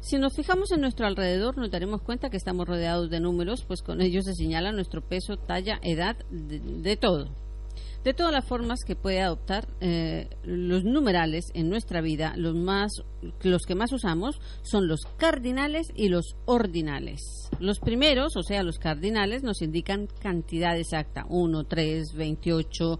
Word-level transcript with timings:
si 0.00 0.16
nos 0.16 0.34
fijamos 0.34 0.70
en 0.70 0.80
nuestro 0.80 1.06
alrededor, 1.06 1.56
nos 1.58 1.70
daremos 1.70 2.02
cuenta 2.02 2.30
que 2.30 2.36
estamos 2.36 2.66
rodeados 2.66 3.10
de 3.10 3.20
números, 3.20 3.64
pues 3.66 3.82
con 3.82 4.00
ellos 4.00 4.24
se 4.24 4.34
señala 4.34 4.72
nuestro 4.72 5.02
peso, 5.02 5.36
talla, 5.36 5.80
edad, 5.82 6.16
de, 6.30 6.96
todo. 6.96 7.28
De 8.04 8.14
todas 8.14 8.32
las 8.32 8.44
formas 8.44 8.84
que 8.86 8.94
puede 8.94 9.20
adoptar 9.20 9.66
eh, 9.80 10.28
los 10.44 10.84
numerales 10.84 11.46
en 11.52 11.68
nuestra 11.68 12.00
vida, 12.00 12.34
los, 12.36 12.54
más, 12.54 12.92
los 13.42 13.62
que 13.66 13.74
más 13.74 13.92
usamos 13.92 14.40
son 14.62 14.86
los 14.86 15.00
cardinales 15.16 15.88
y 15.96 16.08
los 16.08 16.36
ordinales. 16.46 17.20
Los 17.58 17.80
primeros, 17.80 18.36
o 18.36 18.42
sea, 18.42 18.62
los 18.62 18.78
cardinales, 18.78 19.42
nos 19.42 19.62
indican 19.62 20.06
cantidad 20.22 20.78
exacta, 20.78 21.26
1, 21.28 21.64
3, 21.64 22.14
28, 22.14 22.98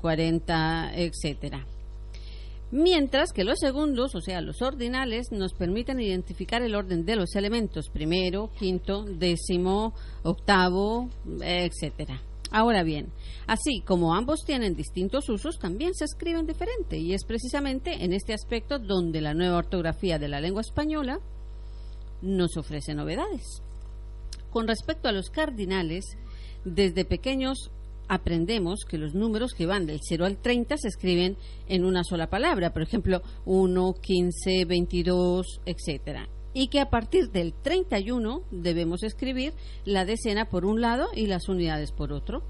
40, 0.00 0.92
etcétera 0.96 1.64
mientras 2.70 3.32
que 3.32 3.44
los 3.44 3.58
segundos, 3.58 4.14
o 4.14 4.20
sea, 4.20 4.40
los 4.40 4.62
ordinales, 4.62 5.30
nos 5.30 5.54
permiten 5.54 6.00
identificar 6.00 6.62
el 6.62 6.74
orden 6.74 7.04
de 7.04 7.16
los 7.16 7.34
elementos, 7.34 7.88
primero, 7.90 8.50
quinto, 8.58 9.04
décimo, 9.04 9.94
octavo, 10.22 11.08
etcétera. 11.42 12.22
Ahora 12.50 12.82
bien, 12.82 13.12
así 13.46 13.82
como 13.82 14.14
ambos 14.14 14.44
tienen 14.44 14.74
distintos 14.74 15.28
usos, 15.28 15.58
también 15.58 15.94
se 15.94 16.06
escriben 16.06 16.46
diferente 16.46 16.96
y 16.96 17.12
es 17.12 17.24
precisamente 17.24 18.04
en 18.04 18.14
este 18.14 18.32
aspecto 18.32 18.78
donde 18.78 19.20
la 19.20 19.34
nueva 19.34 19.58
ortografía 19.58 20.18
de 20.18 20.28
la 20.28 20.40
lengua 20.40 20.62
española 20.62 21.20
nos 22.22 22.56
ofrece 22.56 22.94
novedades. 22.94 23.62
Con 24.50 24.66
respecto 24.66 25.08
a 25.08 25.12
los 25.12 25.28
cardinales, 25.28 26.16
desde 26.64 27.04
pequeños 27.04 27.70
aprendemos 28.08 28.80
que 28.88 28.98
los 28.98 29.14
números 29.14 29.52
que 29.52 29.66
van 29.66 29.86
del 29.86 30.00
0 30.02 30.24
al 30.24 30.38
30 30.38 30.76
se 30.78 30.88
escriben 30.88 31.36
en 31.68 31.84
una 31.84 32.02
sola 32.04 32.28
palabra, 32.28 32.72
por 32.72 32.82
ejemplo, 32.82 33.22
1, 33.44 33.94
15, 34.00 34.64
22, 34.64 35.60
etcétera. 35.66 36.28
Y 36.54 36.68
que 36.68 36.80
a 36.80 36.90
partir 36.90 37.30
del 37.30 37.52
31 37.52 38.42
debemos 38.50 39.02
escribir 39.02 39.52
la 39.84 40.04
decena 40.04 40.48
por 40.48 40.64
un 40.64 40.80
lado 40.80 41.08
y 41.14 41.26
las 41.26 41.48
unidades 41.48 41.92
por 41.92 42.12
otro. 42.12 42.42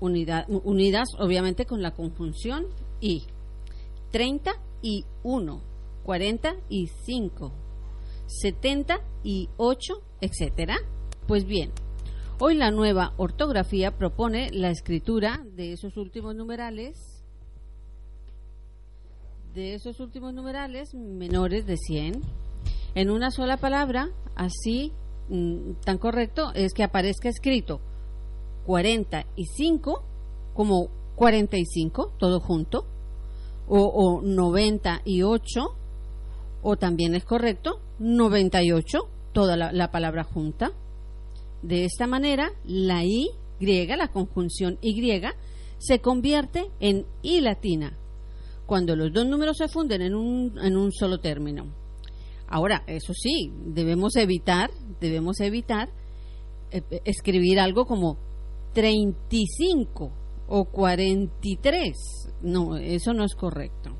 unidas 0.00 1.08
obviamente 1.18 1.64
con 1.64 1.82
la 1.82 1.92
conjunción 1.92 2.66
y 3.00 3.24
30 4.10 4.52
y 4.82 5.04
1, 5.22 5.60
45, 6.04 7.52
70 8.26 9.00
y 9.24 9.48
8, 9.56 10.02
etcétera. 10.20 10.76
Pues 11.26 11.44
bien, 11.44 11.72
Hoy 12.40 12.54
la 12.54 12.70
nueva 12.70 13.14
ortografía 13.16 13.98
propone 13.98 14.50
la 14.52 14.70
escritura 14.70 15.44
de 15.56 15.72
esos 15.72 15.96
últimos 15.96 16.36
numerales 16.36 17.24
de 19.54 19.74
esos 19.74 19.98
últimos 19.98 20.32
numerales 20.34 20.94
menores 20.94 21.66
de 21.66 21.76
100 21.76 22.22
en 22.94 23.10
una 23.10 23.32
sola 23.32 23.56
palabra, 23.56 24.10
así 24.36 24.92
mm, 25.28 25.80
tan 25.84 25.98
correcto 25.98 26.52
es 26.54 26.74
que 26.74 26.84
aparezca 26.84 27.28
escrito 27.28 27.80
45 28.66 30.04
como 30.54 30.90
45 31.16 32.14
todo 32.18 32.38
junto 32.38 32.86
o, 33.66 33.80
o 33.80 34.22
98 34.22 35.76
o 36.62 36.76
también 36.76 37.16
es 37.16 37.24
correcto 37.24 37.80
98 37.98 39.08
toda 39.32 39.56
la 39.56 39.90
palabra 39.90 40.22
junta 40.22 40.70
de 41.62 41.84
esta 41.84 42.06
manera, 42.06 42.52
la 42.64 43.02
griega, 43.58 43.96
la 43.96 44.08
conjunción 44.08 44.78
Y, 44.80 45.00
se 45.78 46.00
convierte 46.00 46.70
en 46.80 47.06
I 47.22 47.40
latina, 47.40 47.96
cuando 48.66 48.96
los 48.96 49.12
dos 49.12 49.26
números 49.26 49.56
se 49.56 49.68
funden 49.68 50.02
en 50.02 50.14
un, 50.14 50.58
en 50.58 50.76
un 50.76 50.92
solo 50.92 51.18
término. 51.18 51.72
Ahora, 52.48 52.82
eso 52.86 53.12
sí, 53.14 53.52
debemos 53.66 54.16
evitar, 54.16 54.70
debemos 55.00 55.40
evitar 55.40 55.90
eh, 56.70 56.82
escribir 57.04 57.60
algo 57.60 57.86
como 57.86 58.18
35 58.74 60.12
o 60.48 60.64
43. 60.64 61.92
No, 62.42 62.76
eso 62.76 63.12
no 63.12 63.24
es 63.24 63.34
correcto. 63.34 63.96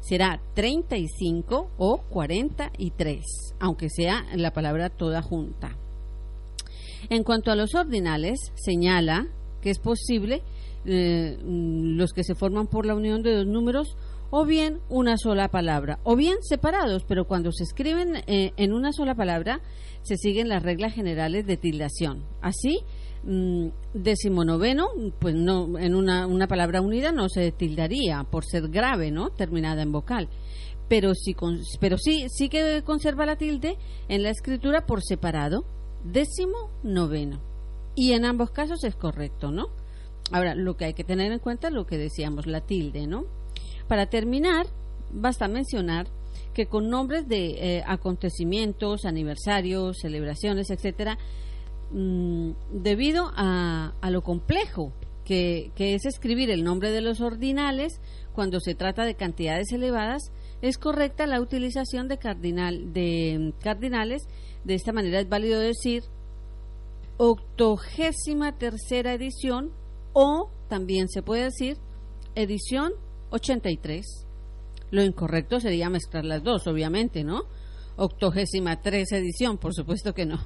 Será 0.00 0.42
35 0.54 1.70
o 1.78 2.02
43, 2.10 3.24
aunque 3.60 3.88
sea 3.88 4.26
la 4.34 4.52
palabra 4.52 4.90
toda 4.90 5.22
junta. 5.22 5.78
En 7.10 7.24
cuanto 7.24 7.50
a 7.50 7.56
los 7.56 7.74
ordinales, 7.74 8.52
señala 8.54 9.28
que 9.60 9.70
es 9.70 9.78
posible 9.78 10.42
eh, 10.84 11.38
los 11.44 12.12
que 12.12 12.24
se 12.24 12.34
forman 12.34 12.66
por 12.66 12.86
la 12.86 12.94
unión 12.94 13.22
de 13.22 13.36
dos 13.36 13.46
números 13.46 13.96
o 14.30 14.46
bien 14.46 14.80
una 14.88 15.18
sola 15.18 15.48
palabra, 15.48 16.00
o 16.04 16.16
bien 16.16 16.38
separados, 16.40 17.04
pero 17.06 17.26
cuando 17.26 17.52
se 17.52 17.64
escriben 17.64 18.16
eh, 18.26 18.52
en 18.56 18.72
una 18.72 18.92
sola 18.92 19.14
palabra 19.14 19.60
se 20.00 20.16
siguen 20.16 20.48
las 20.48 20.62
reglas 20.62 20.94
generales 20.94 21.46
de 21.46 21.58
tildación. 21.58 22.24
Así, 22.40 22.80
mm, 23.24 23.68
decimonoveno, 23.92 24.88
pues 25.20 25.34
no, 25.34 25.78
en 25.78 25.94
una, 25.94 26.26
una, 26.26 26.48
palabra 26.48 26.80
unida 26.80 27.12
no 27.12 27.28
se 27.28 27.52
tildaría 27.52 28.24
por 28.24 28.46
ser 28.46 28.68
grave, 28.68 29.10
¿no? 29.10 29.30
Terminada 29.30 29.82
en 29.82 29.92
vocal. 29.92 30.28
Pero 30.88 31.14
sí, 31.14 31.36
pero 31.78 31.98
sí, 31.98 32.26
sí 32.28 32.48
que 32.48 32.82
conserva 32.84 33.26
la 33.26 33.36
tilde 33.36 33.76
en 34.08 34.22
la 34.22 34.30
escritura 34.30 34.86
por 34.86 35.02
separado 35.02 35.66
décimo 36.04 36.70
noveno. 36.82 37.40
Y 37.94 38.12
en 38.12 38.24
ambos 38.24 38.50
casos 38.50 38.84
es 38.84 38.96
correcto, 38.96 39.50
¿no? 39.50 39.66
Ahora, 40.30 40.54
lo 40.54 40.76
que 40.76 40.86
hay 40.86 40.94
que 40.94 41.04
tener 41.04 41.30
en 41.30 41.38
cuenta 41.38 41.68
es 41.68 41.74
lo 41.74 41.86
que 41.86 41.98
decíamos, 41.98 42.46
la 42.46 42.60
tilde, 42.60 43.06
¿no? 43.06 43.24
Para 43.88 44.06
terminar, 44.06 44.66
basta 45.12 45.48
mencionar 45.48 46.08
que 46.54 46.66
con 46.66 46.88
nombres 46.88 47.28
de 47.28 47.76
eh, 47.78 47.84
acontecimientos, 47.86 49.04
aniversarios, 49.04 49.98
celebraciones, 50.00 50.70
etcétera, 50.70 51.18
mm, 51.90 52.50
debido 52.72 53.30
a, 53.34 53.94
a, 54.00 54.10
lo 54.10 54.22
complejo 54.22 54.92
que, 55.24 55.70
que, 55.74 55.94
es 55.94 56.04
escribir 56.04 56.50
el 56.50 56.64
nombre 56.64 56.90
de 56.90 57.00
los 57.00 57.20
ordinales 57.20 58.00
cuando 58.32 58.60
se 58.60 58.74
trata 58.74 59.04
de 59.04 59.14
cantidades 59.14 59.72
elevadas, 59.72 60.32
es 60.62 60.78
correcta 60.78 61.26
la 61.26 61.40
utilización 61.40 62.08
de, 62.08 62.18
cardinal, 62.18 62.92
de 62.92 63.52
cardinales 63.62 64.22
de 64.64 64.74
esta 64.74 64.92
manera 64.92 65.20
es 65.20 65.28
válido 65.28 65.60
decir 65.60 66.04
octogésima 67.16 68.58
tercera 68.58 69.14
edición 69.14 69.70
o 70.12 70.50
también 70.68 71.08
se 71.08 71.22
puede 71.22 71.44
decir 71.44 71.76
edición 72.34 72.92
83. 73.30 74.26
Lo 74.90 75.02
incorrecto 75.02 75.60
sería 75.60 75.88
mezclar 75.88 76.24
las 76.24 76.42
dos, 76.42 76.66
obviamente, 76.66 77.24
¿no? 77.24 77.44
Octogésima 77.96 78.80
tres 78.80 79.12
edición, 79.12 79.58
por 79.58 79.74
supuesto 79.74 80.14
que 80.14 80.26
no. 80.26 80.38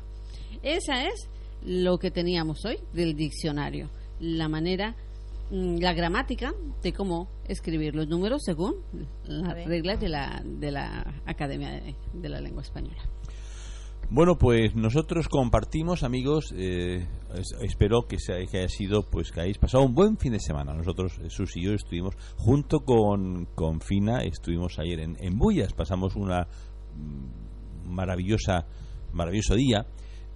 Esa 0.62 1.04
es 1.06 1.28
lo 1.64 1.98
que 1.98 2.10
teníamos 2.10 2.64
hoy 2.64 2.78
del 2.92 3.16
diccionario, 3.16 3.90
la 4.20 4.48
manera, 4.48 4.94
mm, 5.50 5.78
la 5.78 5.94
gramática 5.94 6.54
de 6.82 6.92
cómo 6.92 7.28
escribir 7.48 7.94
los 7.94 8.08
números 8.08 8.42
según 8.44 8.76
las 9.24 9.64
reglas 9.64 10.00
de 10.00 10.08
la, 10.08 10.42
de 10.44 10.70
la 10.70 11.22
Academia 11.26 11.82
de 12.12 12.28
la 12.28 12.40
Lengua 12.40 12.62
Española. 12.62 13.02
Bueno, 14.08 14.38
pues 14.38 14.76
nosotros 14.76 15.28
compartimos, 15.28 16.04
amigos. 16.04 16.54
Eh, 16.56 17.08
espero 17.60 18.06
que, 18.06 18.18
sea, 18.20 18.36
que 18.46 18.58
haya 18.58 18.68
sido, 18.68 19.02
pues 19.02 19.32
que 19.32 19.40
hayáis 19.40 19.58
pasado 19.58 19.84
un 19.84 19.94
buen 19.94 20.16
fin 20.16 20.32
de 20.32 20.38
semana. 20.38 20.74
Nosotros, 20.74 21.20
Sus 21.28 21.56
y 21.56 21.64
yo, 21.64 21.72
estuvimos 21.72 22.14
junto 22.36 22.80
con, 22.84 23.46
con 23.56 23.80
Fina, 23.80 24.22
estuvimos 24.22 24.78
ayer 24.78 25.00
en, 25.00 25.16
en 25.18 25.36
Bullas. 25.36 25.72
Pasamos 25.72 26.14
una 26.14 26.46
mm, 26.94 27.90
maravillosa, 27.92 28.66
maravilloso 29.12 29.56
día 29.56 29.84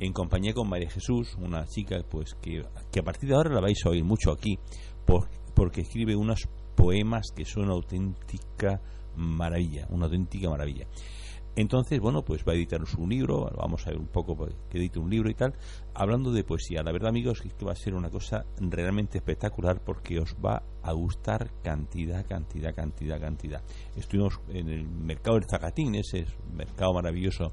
en 0.01 0.13
compañía 0.13 0.53
con 0.53 0.69
María 0.69 0.91
Jesús, 0.91 1.37
una 1.39 1.65
chica, 1.67 1.99
pues 2.11 2.35
que, 2.43 2.65
que 2.91 3.01
a 3.01 3.05
partir 3.05 3.29
de 3.29 3.37
ahora 3.37 3.55
la 3.55 3.61
vais 3.61 3.79
a 3.87 3.91
oír 3.91 4.03
mucho 4.03 4.33
aquí, 4.33 4.59
por, 5.07 5.29
porque 5.55 5.83
escribe 5.83 6.17
unos 6.17 6.49
poemas 6.75 7.29
que 7.37 7.45
son 7.45 7.65
una 7.65 7.75
auténtica 7.75 8.81
maravilla, 9.15 9.87
una 9.91 10.07
auténtica 10.07 10.49
maravilla. 10.49 10.89
Entonces, 11.57 11.99
bueno, 12.01 12.23
pues 12.23 12.45
va 12.47 12.53
a 12.53 12.55
editar 12.55 12.81
un 12.97 13.11
libro, 13.11 13.51
vamos 13.57 13.87
a 13.87 13.91
ver 13.91 13.99
un 13.99 14.07
poco 14.07 14.37
pues, 14.37 14.55
que 14.71 14.79
edite 14.79 14.99
un 14.99 15.11
libro 15.11 15.31
y 15.31 15.35
tal, 15.35 15.55
hablando 15.95 16.33
de 16.33 16.45
poesía. 16.45 16.83
La 16.83 16.93
verdad, 16.93 17.09
amigos, 17.09 17.43
es 17.45 17.55
que 17.55 17.65
va 17.65 17.73
a 17.73 17.77
ser 17.77 17.95
una 17.95 18.09
cosa 18.09 18.45
realmente 18.59 19.19
espectacular 19.19 19.83
porque 19.85 20.21
os 20.21 20.35
va 20.35 20.63
a 20.83 20.93
gustar 20.93 21.51
cantidad, 21.63 22.25
cantidad, 22.27 22.75
cantidad, 22.75 23.21
cantidad. 23.21 23.63
Estuvimos 23.97 24.41
en 24.49 24.69
el 24.69 24.89
mercado 24.89 25.39
del 25.39 25.49
Zacatín, 25.49 25.95
ese 25.97 26.25
mercado 26.55 26.95
maravilloso 26.95 27.53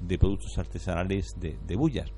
de 0.00 0.18
productos 0.18 0.56
artesanales 0.56 1.34
de, 1.36 1.58
de 1.66 1.76
Bullas. 1.76 2.10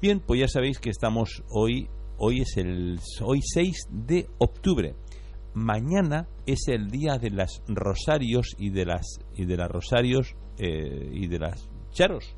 Bien, 0.00 0.20
pues 0.20 0.40
ya 0.40 0.48
sabéis 0.48 0.78
que 0.78 0.90
estamos 0.90 1.42
hoy, 1.50 1.88
hoy 2.18 2.40
es 2.40 2.56
el 2.56 2.98
hoy 3.22 3.40
6 3.42 3.88
de 3.90 4.28
octubre 4.38 4.94
mañana 5.54 6.26
es 6.46 6.66
el 6.66 6.90
día 6.90 7.16
de 7.16 7.30
las 7.30 7.62
rosarios 7.68 8.56
y 8.58 8.70
de 8.70 8.84
las 8.84 9.20
y 9.36 9.46
de 9.46 9.56
las 9.56 9.70
rosarios 9.70 10.34
eh, 10.58 11.10
y 11.12 11.26
de 11.26 11.38
las 11.38 11.68
charos. 11.92 12.34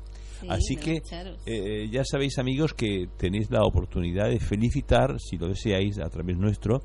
Así 0.49 0.75
que 0.75 1.01
eh, 1.45 1.89
ya 1.89 2.03
sabéis 2.03 2.37
amigos 2.37 2.73
que 2.73 3.07
tenéis 3.17 3.49
la 3.49 3.63
oportunidad 3.63 4.29
de 4.29 4.39
felicitar, 4.39 5.19
si 5.19 5.37
lo 5.37 5.47
deseáis, 5.47 5.97
a 5.99 6.09
través 6.09 6.37
nuestro, 6.37 6.81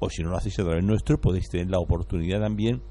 o 0.00 0.10
si 0.10 0.22
no 0.22 0.30
lo 0.30 0.36
hacéis 0.36 0.58
a 0.58 0.64
través 0.64 0.84
nuestro, 0.84 1.20
podéis 1.20 1.48
tener 1.48 1.70
la 1.70 1.78
oportunidad 1.78 2.40
también 2.40 2.82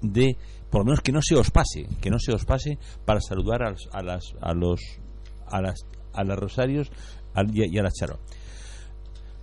de, 0.00 0.36
por 0.70 0.80
lo 0.80 0.86
menos 0.86 1.00
que 1.00 1.12
no 1.12 1.20
se 1.22 1.36
os 1.36 1.50
pase, 1.50 1.86
que 2.00 2.10
no 2.10 2.18
se 2.18 2.32
os 2.32 2.44
pase 2.44 2.78
para 3.04 3.20
saludar 3.20 3.62
a, 3.62 3.74
a 3.92 4.02
las 4.02 4.34
a 4.40 4.52
los 4.52 4.80
a 5.46 5.62
las 5.62 5.86
a 6.12 6.24
las 6.24 6.38
rosarios 6.38 6.90
y 7.52 7.78
a 7.78 7.82
las 7.82 7.94
charos. 7.94 8.18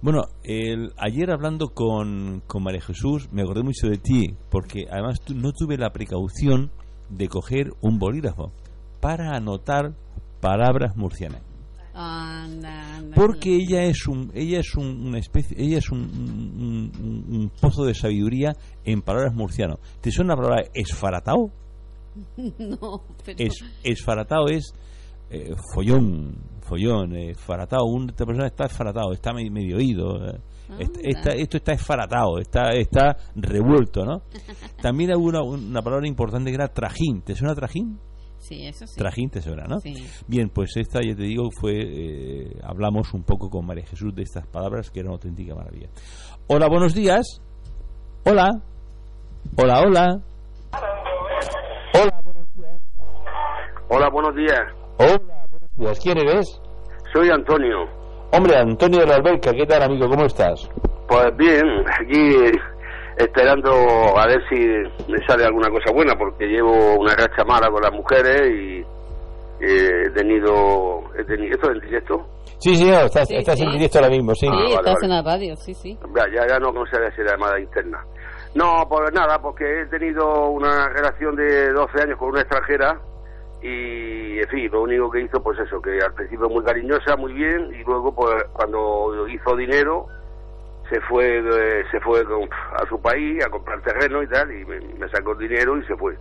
Bueno, 0.01 0.23
el, 0.43 0.93
ayer 0.97 1.29
hablando 1.29 1.69
con, 1.69 2.41
con 2.47 2.63
María 2.63 2.81
Jesús 2.81 3.29
me 3.33 3.41
acordé 3.41 3.63
mucho 3.63 3.87
de 3.87 3.97
ti, 3.97 4.33
porque 4.49 4.85
además 4.89 5.19
no 5.33 5.51
tuve 5.51 5.77
la 5.77 5.91
precaución 5.91 6.71
de 7.09 7.27
coger 7.27 7.73
un 7.81 7.99
bolígrafo 7.99 8.51
para 8.99 9.35
anotar 9.35 9.93
palabras 10.39 10.95
murcianas. 10.95 11.41
porque 13.15 13.55
ella 13.55 13.83
es 13.83 14.07
un 14.07 14.31
ella 14.33 14.59
es 14.59 14.75
una 14.75 15.19
especie 15.19 15.57
ella 15.59 15.79
es 15.79 15.89
un, 15.89 17.51
pozo 17.59 17.83
de 17.83 17.93
sabiduría 17.93 18.55
en 18.85 19.01
palabras 19.01 19.33
murcianas. 19.33 19.79
¿Te 20.01 20.11
suena 20.11 20.35
la 20.35 20.41
palabra 20.41 20.65
esfaratao? 20.73 21.51
No, 22.37 23.01
es, 23.25 23.63
esfaratao 23.83 24.47
es 24.49 24.73
eh, 25.29 25.53
follón, 25.73 26.35
follón, 26.61 27.15
eh, 27.15 27.35
faratado. 27.35 27.83
esta 28.07 28.25
persona 28.25 28.47
está 28.47 28.65
esfaratado, 28.65 29.13
está 29.13 29.31
medio, 29.31 29.77
oído. 29.77 30.25
Eh. 30.25 30.39
Ah, 30.69 31.31
esto 31.35 31.57
está 31.57 31.73
esfaratado, 31.73 32.37
está, 32.39 32.71
está 32.71 33.17
revuelto, 33.35 34.05
¿no? 34.05 34.21
También 34.81 35.11
hubo 35.15 35.43
una, 35.43 35.81
palabra 35.81 36.07
importante 36.07 36.51
que 36.51 36.55
era 36.55 36.67
trajín. 36.67 37.21
¿Te 37.23 37.35
suena 37.35 37.55
trajín? 37.55 37.99
Sí, 38.37 38.65
eso 38.65 38.87
sí. 38.87 38.97
Trajín 38.97 39.29
te 39.29 39.41
suena, 39.41 39.65
¿no? 39.67 39.79
Bien, 40.27 40.49
pues 40.49 40.77
esta, 40.77 40.99
ya 41.01 41.15
te 41.15 41.23
digo, 41.23 41.49
fue. 41.51 41.73
Eh, 41.73 42.59
hablamos 42.63 43.13
un 43.13 43.23
poco 43.23 43.49
con 43.49 43.65
María 43.65 43.85
Jesús 43.85 44.15
de 44.15 44.23
estas 44.23 44.47
palabras 44.47 44.89
que 44.91 45.01
eran 45.01 45.11
auténtica 45.11 45.55
maravilla. 45.55 45.89
Hola, 46.47 46.67
buenos 46.69 46.93
días. 46.93 47.41
Hola. 48.25 48.49
Hola, 49.57 49.81
hola. 49.81 50.21
Hola, 51.93 52.21
buenos 52.23 52.55
días. 52.55 52.81
Hola, 53.89 54.09
buenos 54.09 54.35
días. 54.35 54.61
Hola. 54.99 55.39
¿Quién 56.01 56.17
eres? 56.17 56.61
Soy 57.13 57.29
Antonio. 57.29 57.98
Hombre, 58.31 58.57
Antonio 58.57 58.99
de 58.99 59.07
la 59.07 59.15
Alberca, 59.15 59.51
¿qué 59.53 59.65
tal, 59.65 59.83
amigo? 59.83 60.07
¿Cómo 60.07 60.25
estás? 60.25 60.69
Pues 61.07 61.35
bien, 61.35 61.65
aquí 61.99 62.51
esperando 63.17 63.71
a 64.15 64.27
ver 64.27 64.39
si 64.49 64.55
me 65.11 65.17
sale 65.27 65.45
alguna 65.45 65.69
cosa 65.69 65.91
buena, 65.91 66.13
porque 66.15 66.45
llevo 66.45 66.95
una 66.99 67.15
racha 67.15 67.43
mala 67.43 67.69
con 67.71 67.81
las 67.81 67.91
mujeres 67.91 68.41
y 68.51 68.85
he 69.61 70.09
tenido... 70.11 71.01
He 71.17 71.23
tenido 71.23 71.55
¿Esto 71.55 71.71
es 71.71 71.77
en 71.77 71.89
directo? 71.89 72.25
Sí, 72.59 72.75
sí, 72.75 72.89
estás, 72.89 73.61
en 73.61 73.71
directo 73.71 73.97
ahora 73.97 74.09
mismo, 74.09 74.35
sí. 74.35 74.45
Sí, 74.45 74.53
ah, 74.53 74.79
estás 74.79 75.03
en 75.03 75.09
la 75.09 75.21
radio, 75.23 75.55
sí, 75.55 75.73
sí. 75.73 75.97
Ya, 76.15 76.47
ya 76.47 76.59
no 76.59 76.85
sé 76.85 76.97
si 77.15 77.23
la 77.23 77.31
llamada 77.31 77.59
interna. 77.59 78.03
No, 78.53 78.83
pues 78.87 79.11
nada, 79.13 79.39
porque 79.41 79.63
he 79.81 79.85
tenido 79.87 80.49
una 80.49 80.89
relación 80.89 81.35
de 81.35 81.71
12 81.71 82.01
años 82.03 82.19
con 82.19 82.29
una 82.29 82.41
extranjera 82.41 82.99
y 83.61 84.39
en 84.39 84.47
fin 84.47 84.71
lo 84.71 84.83
único 84.83 85.11
que 85.11 85.21
hizo 85.21 85.43
pues 85.43 85.59
eso 85.59 85.81
que 85.81 85.99
al 85.99 86.13
principio 86.13 86.49
muy 86.49 86.63
cariñosa 86.63 87.17
muy 87.17 87.33
bien 87.33 87.73
y 87.73 87.83
luego 87.83 88.15
pues 88.15 88.43
cuando 88.53 89.27
hizo 89.27 89.55
dinero 89.55 90.07
se 90.89 90.99
fue 91.01 91.43
se 91.91 91.99
fue 91.99 92.21
a 92.21 92.85
su 92.87 93.01
país 93.01 93.43
a 93.45 93.49
comprar 93.49 93.81
terreno 93.81 94.23
y 94.23 94.27
tal 94.27 94.51
y 94.51 94.65
me, 94.65 95.09
sacó 95.09 95.33
el 95.33 95.39
dinero 95.39 95.77
y 95.77 95.85
se 95.85 95.95
fue. 95.95 96.17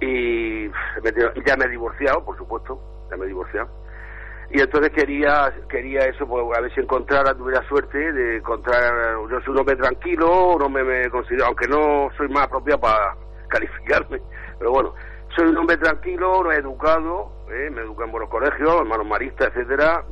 Y 0.00 0.68
ya 0.68 1.56
me 1.58 1.66
he 1.66 1.68
divorciado 1.68 2.24
por 2.24 2.36
supuesto 2.36 2.80
ya 3.10 3.16
me 3.16 3.24
he 3.24 3.28
divorciado. 3.28 3.68
Y 4.50 4.60
entonces 4.60 4.90
quería 4.92 5.52
quería 5.68 6.00
eso 6.06 6.26
pues 6.26 6.44
a 6.56 6.62
ver 6.62 6.74
si 6.74 6.80
encontrara 6.80 7.34
tuviera 7.34 7.62
suerte 7.68 8.12
de 8.12 8.38
encontrar 8.38 9.16
yo 9.30 9.40
soy 9.40 9.52
un 9.52 9.58
hombre 9.58 9.76
tranquilo 9.76 10.56
no 10.58 10.68
me, 10.70 10.82
me 10.82 11.10
considero 11.10 11.46
aunque 11.46 11.68
no 11.68 12.08
soy 12.16 12.28
más 12.28 12.44
apropiado 12.44 12.80
para 12.80 13.14
calificarme 13.48 14.22
pero 14.58 14.72
bueno 14.72 14.94
soy 15.38 15.50
un 15.50 15.56
hombre 15.56 15.76
tranquilo, 15.76 16.50
educado, 16.50 17.30
¿eh? 17.48 17.70
me 17.70 17.82
educo 17.82 18.02
en 18.02 18.10
buenos 18.10 18.28
colegios, 18.28 18.80
hermanos 18.80 19.06
maristas, 19.06 19.54
etcétera, 19.54 20.04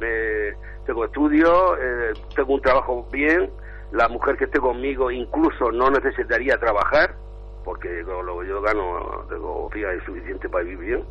tengo 0.87 1.05
estudios, 1.05 1.76
eh, 1.81 2.12
tengo 2.37 2.55
un 2.55 2.62
trabajo 2.62 3.08
bien, 3.11 3.50
la 3.90 4.06
mujer 4.08 4.37
que 4.37 4.44
esté 4.44 4.61
conmigo 4.61 5.11
incluso 5.11 5.73
no 5.73 5.90
necesitaría 5.90 6.56
trabajar, 6.58 7.17
porque 7.64 8.05
lo 8.05 8.38
que 8.38 8.46
yo 8.46 8.62
gano 8.62 9.26
tengo 9.28 9.69
fija 9.70 9.88
suficiente 10.05 10.49
para 10.49 10.62
vivir 10.62 10.78
bien. 10.78 11.05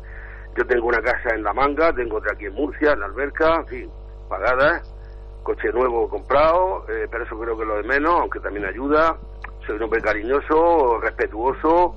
Yo 0.56 0.66
tengo 0.66 0.86
una 0.86 1.02
casa 1.02 1.34
en 1.34 1.42
La 1.42 1.52
Manga, 1.52 1.92
tengo 1.92 2.16
otra 2.16 2.32
aquí 2.32 2.46
en 2.46 2.54
Murcia, 2.54 2.92
en 2.92 3.00
la 3.00 3.06
alberca, 3.06 3.56
en 3.56 3.66
fin, 3.66 3.90
pagada, 4.30 4.80
coche 5.42 5.68
nuevo 5.74 6.08
comprado, 6.08 6.86
eh, 6.88 7.06
pero 7.10 7.24
eso 7.24 7.38
creo 7.38 7.54
que 7.54 7.64
es 7.64 7.68
lo 7.68 7.76
de 7.76 7.82
menos, 7.82 8.18
aunque 8.18 8.40
también 8.40 8.64
ayuda. 8.64 9.18
Soy 9.66 9.76
un 9.76 9.82
hombre 9.82 10.00
cariñoso, 10.00 11.00
respetuoso, 11.02 11.96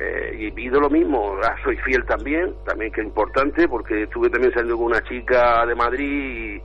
eh, 0.00 0.36
y 0.38 0.50
pido 0.52 0.80
lo 0.80 0.88
mismo, 0.88 1.34
ah, 1.42 1.56
soy 1.64 1.76
fiel 1.78 2.04
también, 2.04 2.54
también 2.64 2.92
que 2.92 3.00
es 3.00 3.06
importante, 3.08 3.66
porque 3.66 4.04
estuve 4.04 4.30
también 4.30 4.52
saliendo 4.52 4.76
con 4.76 4.86
una 4.86 5.02
chica 5.02 5.66
de 5.66 5.74
Madrid 5.74 6.62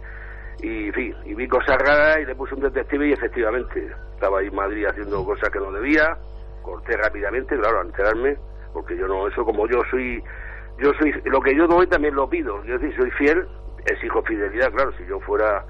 y, 0.61 0.67
y, 0.67 0.91
fin, 0.91 1.15
y 1.25 1.33
vi 1.33 1.47
cosas 1.47 1.77
raras 1.79 2.19
y 2.21 2.25
le 2.25 2.35
puse 2.35 2.53
un 2.53 2.61
detective 2.61 3.07
y 3.07 3.13
efectivamente 3.13 3.91
estaba 4.13 4.39
ahí 4.39 4.47
en 4.47 4.55
Madrid 4.55 4.85
haciendo 4.85 5.25
cosas 5.25 5.49
que 5.49 5.57
no 5.57 5.71
debía, 5.71 6.15
corté 6.61 6.95
rápidamente, 6.95 7.57
claro, 7.57 7.79
a 7.79 7.81
enterarme, 7.81 8.37
porque 8.71 8.95
yo 8.95 9.07
no, 9.07 9.27
eso 9.27 9.43
como 9.43 9.67
yo 9.67 9.81
soy, 9.89 10.23
yo 10.77 10.91
soy, 10.99 11.11
lo 11.25 11.41
que 11.41 11.55
yo 11.55 11.65
doy 11.65 11.87
también 11.87 12.13
lo 12.13 12.29
pido, 12.29 12.63
yo 12.65 12.77
sí 12.77 12.91
soy 12.95 13.09
fiel, 13.11 13.47
exijo 13.87 14.21
fidelidad, 14.21 14.71
claro, 14.71 14.91
si 14.95 15.07
yo 15.07 15.19
fuera 15.21 15.65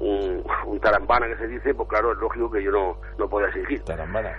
un, 0.00 0.44
un 0.66 0.80
tarambana 0.80 1.28
que 1.28 1.36
se 1.36 1.46
dice, 1.46 1.74
pues 1.74 1.88
claro, 1.88 2.10
es 2.10 2.18
lógico 2.18 2.50
que 2.50 2.62
yo 2.62 2.72
no, 2.72 2.96
no 3.18 3.28
pueda 3.28 3.46
exigir. 3.50 3.84
Tarambana. 3.84 4.32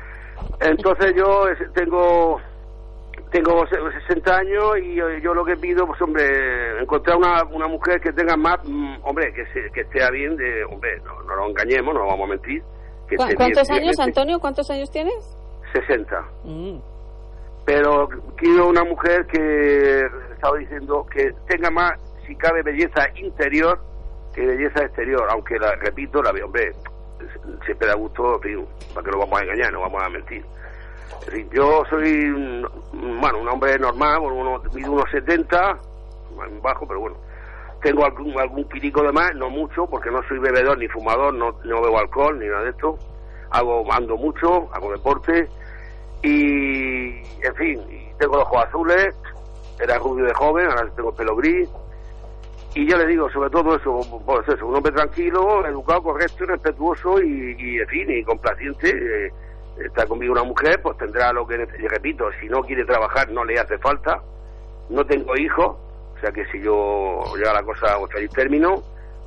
Entonces 0.60 1.16
yo 1.16 1.46
tengo 1.74 2.42
tengo 3.36 3.66
60 3.68 4.34
años 4.34 4.78
y 4.82 4.96
yo 4.96 5.34
lo 5.34 5.44
que 5.44 5.58
pido, 5.58 5.86
pues 5.86 6.02
hombre, 6.02 6.24
encontrar 6.82 7.18
una, 7.18 7.44
una 7.52 7.68
mujer 7.68 8.00
que 8.00 8.14
tenga 8.14 8.38
más, 8.38 8.56
mm, 8.64 8.96
hombre, 9.04 9.34
que, 9.34 9.46
se, 9.48 9.70
que 9.72 9.82
esté 9.82 10.00
bien, 10.12 10.38
de, 10.38 10.64
hombre, 10.64 10.98
no, 11.04 11.22
no 11.24 11.36
nos 11.36 11.50
engañemos, 11.50 11.94
no 11.94 12.06
vamos 12.06 12.28
a 12.28 12.32
mentir. 12.32 12.64
¿Cuántos 13.36 13.70
años, 13.70 14.00
Antonio? 14.00 14.40
¿Cuántos 14.40 14.70
años 14.72 14.90
tienes? 14.90 15.38
60. 15.74 16.22
Mm. 16.46 16.78
Pero 17.66 18.08
quiero 18.38 18.70
una 18.70 18.86
mujer 18.86 19.26
que, 19.28 20.02
estaba 20.34 20.58
diciendo, 20.58 21.06
que 21.12 21.32
tenga 21.48 21.70
más, 21.72 22.00
si 22.26 22.36
cabe, 22.36 22.62
belleza 22.64 23.06
interior 23.16 23.80
que 24.34 24.46
belleza 24.46 24.84
exterior, 24.84 25.26
aunque, 25.30 25.58
la 25.58 25.76
repito, 25.76 26.22
la 26.22 26.32
hombre, 26.44 26.72
siempre 27.66 27.88
da 27.88 27.96
gusto, 27.96 28.38
para 28.94 29.06
que 29.06 29.12
no 29.12 29.20
vamos 29.20 29.40
a 29.40 29.44
engañar, 29.44 29.72
no 29.72 29.80
vamos 29.80 30.04
a 30.04 30.10
mentir 30.10 30.44
yo 31.52 31.84
soy, 31.90 32.32
bueno, 32.94 33.40
un 33.40 33.48
hombre 33.48 33.78
normal, 33.80 34.22
uno, 34.22 34.62
mido 34.74 34.92
unos 34.92 35.10
70, 35.12 35.80
bajo, 36.62 36.88
pero 36.88 37.00
bueno. 37.00 37.18
Tengo 37.82 38.06
algún, 38.06 38.40
algún 38.40 38.68
quirico 38.70 39.04
de 39.04 39.12
más, 39.12 39.36
no 39.36 39.50
mucho, 39.50 39.86
porque 39.86 40.10
no 40.10 40.22
soy 40.28 40.40
bebedor 40.40 40.78
ni 40.78 40.88
fumador, 40.88 41.34
no, 41.34 41.52
no 41.64 41.82
bebo 41.82 42.00
alcohol 42.00 42.40
ni 42.40 42.48
nada 42.48 42.64
de 42.64 42.70
esto. 42.72 42.98
Hago, 43.52 43.92
ando 43.92 44.18
mucho, 44.18 44.70
hago 44.74 44.92
deporte 44.92 45.48
y, 46.24 47.22
en 47.44 47.56
fin, 47.56 47.82
tengo 48.18 48.38
los 48.38 48.48
ojos 48.48 48.66
azules, 48.66 49.16
era 49.80 49.98
rubio 50.00 50.26
de 50.26 50.34
joven, 50.34 50.66
ahora 50.66 50.90
tengo 50.96 51.10
el 51.10 51.16
pelo 51.16 51.36
gris. 51.36 51.70
Y 52.74 52.90
yo 52.90 52.98
le 52.98 53.06
digo, 53.06 53.30
sobre 53.30 53.50
todo 53.50 53.76
eso, 53.76 54.22
pues 54.26 54.48
eso, 54.48 54.68
un 54.68 54.76
hombre 54.76 54.92
tranquilo, 54.92 55.66
educado, 55.66 56.04
correcto 56.04 56.46
respetuoso 56.46 57.22
y, 57.22 57.56
y 57.58 57.78
en 57.78 57.88
fin, 57.88 58.10
y 58.10 58.24
complaciente. 58.24 58.90
Eh, 58.90 59.32
está 59.84 60.06
conmigo 60.06 60.34
una 60.34 60.44
mujer, 60.44 60.82
pues 60.82 60.98
tendrá 60.98 61.34
lo 61.34 61.46
que, 61.46 61.56
y 61.56 61.88
repito, 61.88 62.30
si 62.40 62.48
no 62.48 62.62
quiere 62.62 62.86
trabajar 62.86 63.30
no 63.32 63.44
le 63.44 63.60
hace 63.60 63.78
falta. 63.78 64.22
No 64.90 65.06
tengo 65.06 65.36
hijos, 65.36 65.78
o 66.16 66.20
sea 66.20 66.32
que 66.32 66.46
si 66.48 66.62
yo 66.62 67.22
llega 67.36 67.54
la 67.54 67.64
cosa 67.64 67.96
a 67.96 68.08
feliz 68.08 68.30
término, 68.32 68.84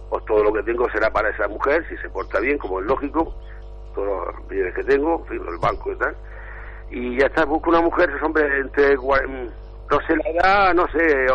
pues 0.09 0.25
todo 0.25 0.45
lo 0.45 0.53
que 0.53 0.63
tengo 0.63 0.89
será 0.91 1.11
para 1.11 1.31
esa 1.31 1.49
mujer, 1.49 1.85
si 1.89 1.97
se 1.99 2.09
porta 2.09 2.41
bien, 2.41 2.59
como 2.59 2.81
es 2.81 2.87
lógico, 2.87 3.35
todos 3.95 4.35
los 4.35 4.49
bienes 4.49 4.75
que 4.75 4.85
tengo, 4.85 5.27
el 5.31 5.59
banco 5.59 5.93
y 5.93 5.97
tal. 5.97 6.17
Y 6.91 7.19
ya 7.19 7.27
está, 7.27 7.45
busco 7.45 7.71
una 7.71 7.83
mujer, 7.83 8.11
hombre, 8.23 8.61
entre 8.61 8.95
no 8.97 10.01
sé 10.07 10.17
la 10.17 10.31
edad, 10.31 10.75
no 10.75 10.89
sé, 10.89 11.25
eh, 11.25 11.27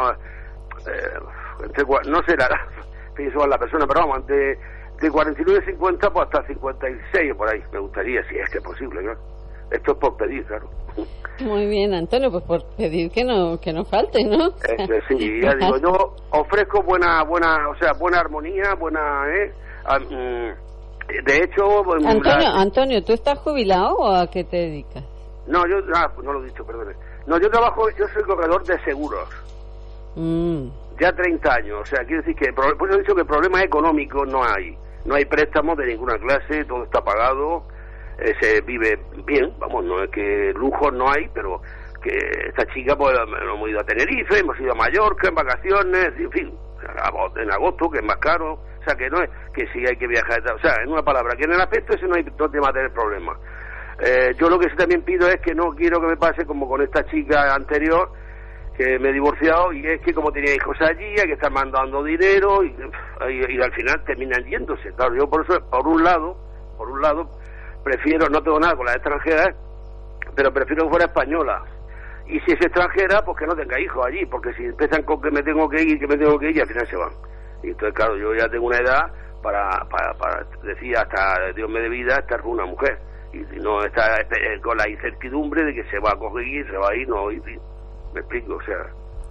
entre 1.64 1.84
no 2.10 2.24
sé 2.24 2.38
la 2.38 2.46
edad, 2.46 2.62
pienso 3.16 3.44
a 3.44 3.48
la 3.48 3.58
persona, 3.58 3.86
pero 3.86 4.08
vamos, 4.08 4.26
de, 4.28 4.58
de 5.04 5.12
49 5.12 5.66
50 5.66 6.10
pues 6.10 6.26
hasta 6.26 6.48
56 6.48 7.32
o 7.34 7.38
por 7.38 7.50
ahí, 7.50 7.62
me 7.72 7.80
gustaría, 7.80 8.24
si 8.30 8.36
es 8.38 8.50
que 8.50 8.58
es 8.58 8.64
posible, 8.64 9.02
claro. 9.02 9.20
Esto 9.72 9.92
es 9.94 9.98
por 9.98 10.16
pedir, 10.18 10.46
claro. 10.46 10.70
Muy 11.40 11.66
bien, 11.68 11.94
Antonio, 11.94 12.32
pues 12.32 12.44
por 12.44 12.64
pedir 12.78 13.12
que 13.12 13.24
no 13.24 13.60
que 13.60 13.74
no 13.74 13.84
falte, 13.86 14.24
¿no? 14.24 14.50
Este, 14.78 15.02
sí, 15.08 15.42
ya 15.42 15.54
digo, 15.56 15.78
yo 15.78 16.16
ofrezco 16.32 16.82
buena, 16.84 17.24
buena, 17.24 17.70
o 17.70 17.76
sea, 17.76 17.94
buena 17.94 18.20
armonía, 18.20 18.76
buena, 18.80 19.24
¿eh? 19.30 19.52
Ah, 19.86 20.00
mm, 20.00 21.24
de 21.26 21.38
hecho, 21.44 21.84
pues, 21.84 22.06
Antonio, 22.06 22.40
la- 22.50 22.62
Antonio, 22.62 23.04
¿tú 23.04 23.14
estás 23.14 23.40
jubilado 23.40 23.96
o 23.98 24.16
a 24.16 24.28
qué 24.28 24.44
te 24.44 24.58
dedicas? 24.58 25.04
no, 25.48 25.68
yo, 25.68 25.78
ah, 25.94 26.10
no 26.24 26.32
lo 26.34 26.42
he 26.44 26.46
dicho, 26.48 26.66
perdone. 26.66 26.94
No, 27.26 27.38
yo 27.40 27.50
trabajo, 27.50 27.90
yo 27.98 28.06
soy 28.14 28.24
corredor 28.24 28.64
de 28.64 28.80
seguros. 28.84 29.28
Mm, 30.16 30.68
ya 31.00 31.12
30 31.12 31.54
años. 31.54 31.80
O 31.82 31.86
sea, 31.86 32.00
quiere 32.06 32.22
decir 32.22 32.36
que, 32.36 32.54
por 32.54 32.66
eso 32.90 32.98
he 32.98 33.02
dicho 33.02 33.16
que 33.16 33.26
problemas 33.26 33.64
económicos 33.64 34.28
no 34.30 34.44
hay. 34.44 34.78
No 35.06 35.16
hay 35.16 35.26
préstamos 35.26 35.78
de 35.78 35.88
ninguna 35.88 36.18
clase, 36.18 36.66
todo 36.66 36.84
está 36.84 37.04
pagado, 37.04 37.66
eh, 38.20 38.34
se 38.40 38.62
vive 38.62 39.00
bien, 39.26 39.54
vamos, 39.60 39.84
no 39.86 40.04
es 40.04 40.10
que 40.12 40.54
lujos 40.56 40.94
no 40.94 41.10
hay, 41.10 41.30
pero 41.34 41.62
que 42.02 42.16
esta 42.48 42.66
chica, 42.74 42.96
pues, 42.96 43.18
hemos 43.18 43.70
ido 43.70 43.80
a 43.80 43.84
Tenerife, 43.84 44.40
hemos 44.40 44.60
ido 44.60 44.72
a 44.72 44.76
Mallorca 44.76 45.30
en 45.30 45.36
vacaciones, 45.36 46.14
en 46.18 46.32
fin, 46.32 46.54
en 47.36 47.52
agosto, 47.52 47.90
que 47.90 48.00
es 48.00 48.06
más 48.06 48.18
caro, 48.18 48.54
o 48.54 48.84
sea, 48.86 48.96
que 48.96 49.10
no 49.10 49.22
es 49.22 49.30
que 49.54 49.66
sí 49.68 49.80
hay 49.88 49.96
que 49.96 50.08
viajar, 50.08 50.42
o 50.54 50.60
sea, 50.60 50.76
en 50.84 50.92
una 50.92 51.02
palabra, 51.02 51.36
que 51.38 51.46
en 51.46 51.54
el 51.54 51.62
aspecto 51.62 51.96
ese 51.96 52.08
no 52.08 52.16
hay 52.16 52.24
no 52.24 52.50
te 52.50 52.60
va 52.60 52.70
a 52.70 52.74
tener 52.74 52.92
problemas. 52.92 53.38
Eh, 54.00 54.34
yo 54.38 54.50
lo 54.50 54.60
que 54.60 54.70
sí 54.70 54.76
también 54.76 55.04
pido 55.04 55.28
es 55.28 55.40
que 55.42 55.54
no 55.54 55.70
quiero 55.76 56.02
que 56.02 56.08
me 56.08 56.18
pase 56.18 56.46
como 56.46 56.68
con 56.68 56.82
esta 56.82 57.06
chica 57.06 57.54
anterior, 57.54 58.12
que 58.78 58.98
me 59.00 59.10
he 59.10 59.14
divorciado 59.14 59.72
y 59.74 59.86
es 59.86 60.02
que 60.02 60.14
como 60.14 60.32
tenía 60.32 60.56
hijos 60.56 60.76
allí 60.82 61.06
hay 61.06 61.28
que 61.28 61.34
estar 61.34 61.52
mandando 61.52 62.04
dinero 62.04 62.64
y, 62.64 62.70
y- 63.30 63.58
y 63.58 63.62
al 63.62 63.72
final 63.74 64.04
terminan 64.06 64.44
yéndose. 64.46 64.92
Claro 64.94 65.16
yo 65.16 65.30
por 65.30 65.44
eso 65.46 65.60
por 65.70 65.88
un 65.88 66.04
lado 66.04 66.36
por 66.78 66.90
un 66.90 67.02
lado 67.02 67.30
prefiero 67.84 68.28
no 68.30 68.42
tengo 68.42 68.60
nada 68.60 68.76
con 68.76 68.86
las 68.86 68.96
extranjeras 68.96 69.50
pero 70.36 70.52
prefiero 70.52 70.84
que 70.86 70.90
fuera 70.90 71.06
española. 71.06 71.64
Y 72.26 72.40
si 72.42 72.54
es 72.54 72.62
extranjera 72.62 73.22
pues 73.24 73.38
que 73.38 73.46
no 73.46 73.56
tenga 73.56 73.80
hijos 73.80 74.06
allí 74.08 74.26
porque 74.26 74.54
si 74.54 74.64
empiezan 74.66 75.04
con 75.04 75.22
que 75.22 75.30
me 75.32 75.44
tengo 75.44 75.70
que 75.70 75.82
ir 75.84 76.00
que 76.00 76.08
me 76.08 76.18
tengo 76.18 76.40
que 76.40 76.50
ir 76.50 76.58
y 76.58 76.62
al 76.62 76.68
final 76.68 76.88
se 76.88 76.96
van. 76.96 77.12
Y 77.62 77.68
entonces 77.68 77.94
claro 77.94 78.18
yo 78.18 78.34
ya 78.34 78.48
tengo 78.50 78.66
una 78.68 78.78
edad 78.80 79.12
para 79.44 79.70
para, 79.90 80.14
para 80.16 80.46
decir 80.64 80.98
hasta 80.98 81.52
Dios 81.54 81.70
me 81.70 81.80
dé 81.82 81.90
vida 81.90 82.16
estar 82.16 82.42
con 82.42 82.52
una 82.54 82.66
mujer. 82.66 82.98
Y 83.34 83.40
no 83.62 83.84
está 83.84 84.22
eh, 84.22 84.60
con 84.62 84.78
la 84.78 84.88
incertidumbre 84.90 85.64
de 85.66 85.74
que 85.74 85.84
se 85.90 86.00
va 86.00 86.12
a 86.12 86.18
conseguir 86.18 86.66
se 86.70 86.78
va 86.78 86.90
a 86.90 86.96
ir 86.96 87.08
no 87.10 87.32
y- 87.32 87.36
y- 87.38 87.60
me 88.14 88.20
explico 88.22 88.56
o 88.56 88.62
sea 88.64 88.86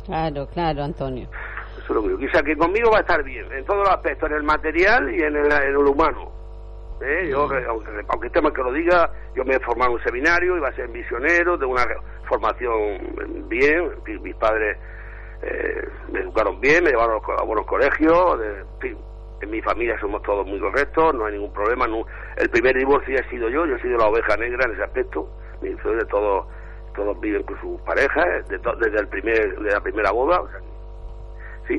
claro, 0.04 0.46
claro, 0.52 0.82
Antonio. 0.82 1.28
eso 1.78 1.80
es 1.82 1.90
lo 1.90 2.02
que 2.02 2.08
yo 2.10 2.18
quizá 2.18 2.42
que 2.42 2.56
conmigo 2.56 2.90
va 2.90 2.98
a 2.98 3.00
estar 3.02 3.22
bien 3.22 3.50
en 3.52 3.64
todos 3.64 3.80
los 3.80 3.90
aspectos 3.90 4.30
en 4.30 4.36
el 4.36 4.42
material 4.42 5.14
y 5.14 5.22
en 5.22 5.36
el, 5.36 5.52
en 5.52 5.72
lo 5.74 5.90
humano 5.90 6.30
¿Eh? 7.00 7.28
yo 7.30 7.40
aunque, 7.68 7.90
aunque 8.08 8.26
esté 8.28 8.40
mal 8.40 8.52
que 8.52 8.62
lo 8.62 8.72
diga 8.72 9.10
yo 9.34 9.44
me 9.44 9.54
he 9.54 9.60
formado 9.60 9.90
en 9.92 9.96
un 9.98 10.02
seminario 10.04 10.56
iba 10.56 10.68
a 10.68 10.72
ser 10.74 10.88
misionero 10.88 11.58
tengo 11.58 11.72
una 11.72 11.84
formación 12.28 13.48
bien 13.48 13.90
en 13.96 14.02
fin, 14.04 14.22
mis 14.22 14.34
padres 14.36 14.76
eh, 15.42 15.88
me 16.12 16.20
educaron 16.20 16.60
bien 16.60 16.84
me 16.84 16.90
llevaron 16.90 17.20
a 17.38 17.42
buenos 17.42 17.66
colegios 17.66 18.38
de- 18.38 18.60
en 18.60 18.78
fin 18.80 18.98
en 19.40 19.50
mi 19.50 19.60
familia 19.62 19.98
somos 20.00 20.22
todos 20.22 20.46
muy 20.46 20.60
correctos 20.60 21.14
no 21.14 21.26
hay 21.26 21.32
ningún 21.34 21.52
problema 21.52 21.86
no- 21.88 22.06
el 22.36 22.48
primer 22.50 22.76
divorcio 22.76 23.18
he 23.18 23.28
sido 23.28 23.48
yo 23.48 23.66
yo 23.66 23.74
he 23.76 23.82
sido 23.82 23.98
la 23.98 24.06
oveja 24.06 24.36
negra 24.36 24.64
en 24.66 24.72
ese 24.74 24.84
aspecto 24.84 25.28
mi 25.60 25.70
de 25.70 26.04
todos 26.08 26.46
todos 26.94 27.18
viven 27.20 27.42
con 27.44 27.58
sus 27.61 27.80
parejas 27.82 28.25
de 28.49 28.58
desde 28.58 29.00
el 29.00 29.08
primer 29.08 29.58
de 29.61 29.70
la 29.72 29.80
primera 29.80 30.11
boda 30.12 30.40
o 30.40 30.49
sea, 30.49 30.61
sí 31.68 31.75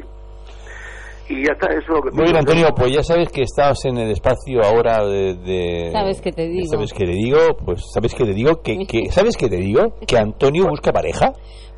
y 1.30 1.46
ya 1.46 1.54
está 1.54 1.68
eso 1.68 1.80
es 1.80 1.88
lo 1.88 2.02
que 2.02 2.12
Muy 2.12 2.26
bien, 2.26 2.36
Antonio, 2.38 2.68
pues 2.76 2.92
ya 2.94 3.02
sabes 3.02 3.30
que 3.30 3.44
estás 3.44 3.86
en 3.86 3.98
el 3.98 4.12
espacio 4.12 4.62
ahora 4.62 5.06
de... 5.06 5.36
de- 5.36 5.90
¿Sabes 5.94 6.20
qué 6.20 6.34
te 6.34 6.48
digo? 6.50 6.68
¿Sabes 6.68 6.92
qué 6.92 7.06
te 7.06 7.14
digo? 7.14 7.38
Pues 7.64 7.82
¿sabes 7.94 8.14
qué 8.14 8.26
te 8.26 8.34
digo? 8.34 8.62
Que, 8.62 8.86
que- 8.86 9.06
¿Sabes 9.10 9.38
qué 9.38 9.48
te 9.48 9.56
digo? 9.56 9.96
Que 10.06 10.18
Antonio 10.18 10.68
busca 10.68 10.92
pareja. 10.92 11.32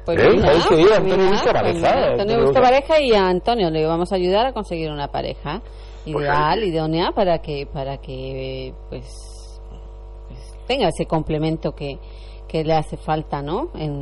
Pues 0.04 0.20
¿Eh? 0.20 0.30
mira, 0.32 0.48
¿Sabes 0.48 0.66
qué 0.68 0.76
digo? 0.78 0.90
pues 0.90 1.00
Antonio 1.00 1.18
mira, 1.26 1.30
busca 1.30 1.52
pues 1.52 1.62
pareja. 1.82 2.08
Antonio 2.12 2.42
busca 2.42 2.62
pareja 2.62 3.00
y 3.02 3.12
a 3.14 3.28
Antonio 3.28 3.70
le 3.70 3.86
vamos 3.86 4.12
a 4.12 4.16
ayudar 4.16 4.46
a 4.48 4.52
conseguir 4.54 4.90
una 4.92 5.08
pareja 5.10 5.62
ideal, 6.08 6.64
idónea 6.64 7.12
para 7.12 7.38
que 7.40 7.68
para 7.72 7.98
que 7.98 8.74
pues, 8.90 9.06
pues, 10.28 10.58
tenga 10.68 10.88
ese 10.88 11.06
complemento 11.06 11.74
que, 11.76 12.00
que 12.48 12.64
le 12.64 12.74
hace 12.74 12.98
falta, 12.98 13.42
¿no? 13.42 13.70
En, 13.76 14.02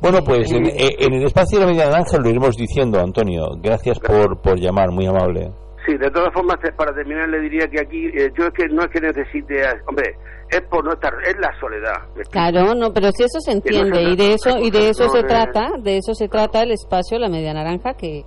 Bueno, 0.00 0.18
pues 0.24 0.50
en, 0.52 0.66
en- 0.66 0.76
eh, 0.76 0.96
en 0.98 1.14
el 1.14 1.24
espacio 1.24 1.58
de 1.58 1.64
la 1.66 1.70
media 1.72 1.86
naranja 1.86 2.18
lo 2.18 2.28
iremos 2.28 2.56
diciendo, 2.56 3.00
Antonio. 3.00 3.46
Gracias 3.60 3.98
por, 3.98 4.40
por 4.40 4.58
llamar, 4.58 4.90
muy 4.90 5.06
amable. 5.06 5.50
Sí, 5.86 5.96
de 5.96 6.10
todas 6.10 6.32
formas, 6.32 6.56
para 6.76 6.92
terminar 6.94 7.28
le 7.28 7.40
diría 7.40 7.66
que 7.68 7.80
aquí, 7.80 8.06
eh, 8.08 8.30
yo 8.38 8.46
es 8.46 8.52
que 8.52 8.68
no 8.68 8.82
es 8.82 8.88
que 8.88 9.00
necesite, 9.00 9.64
a- 9.66 9.74
hombre, 9.88 10.14
es 10.50 10.60
por 10.70 10.84
no 10.84 10.92
estar, 10.92 11.12
es 11.26 11.34
la 11.40 11.50
soledad. 11.58 11.94
Claro, 12.30 12.74
no, 12.74 12.92
pero 12.92 13.10
si 13.12 13.22
eso 13.24 13.40
se 13.40 13.52
entiende 13.52 14.02
y 14.02 14.16
de 14.16 14.34
eso 14.34 14.58
y 14.58 14.70
de 14.70 14.90
eso 14.90 15.04
No, 15.06 15.10
se 15.12 15.22
trata, 15.22 15.70
de 15.82 15.96
eso 15.96 16.12
se 16.14 16.28
trata 16.28 16.62
el 16.62 16.72
espacio 16.72 17.18
La 17.18 17.28
Media 17.28 17.54
Naranja 17.54 17.94
que 17.94 18.24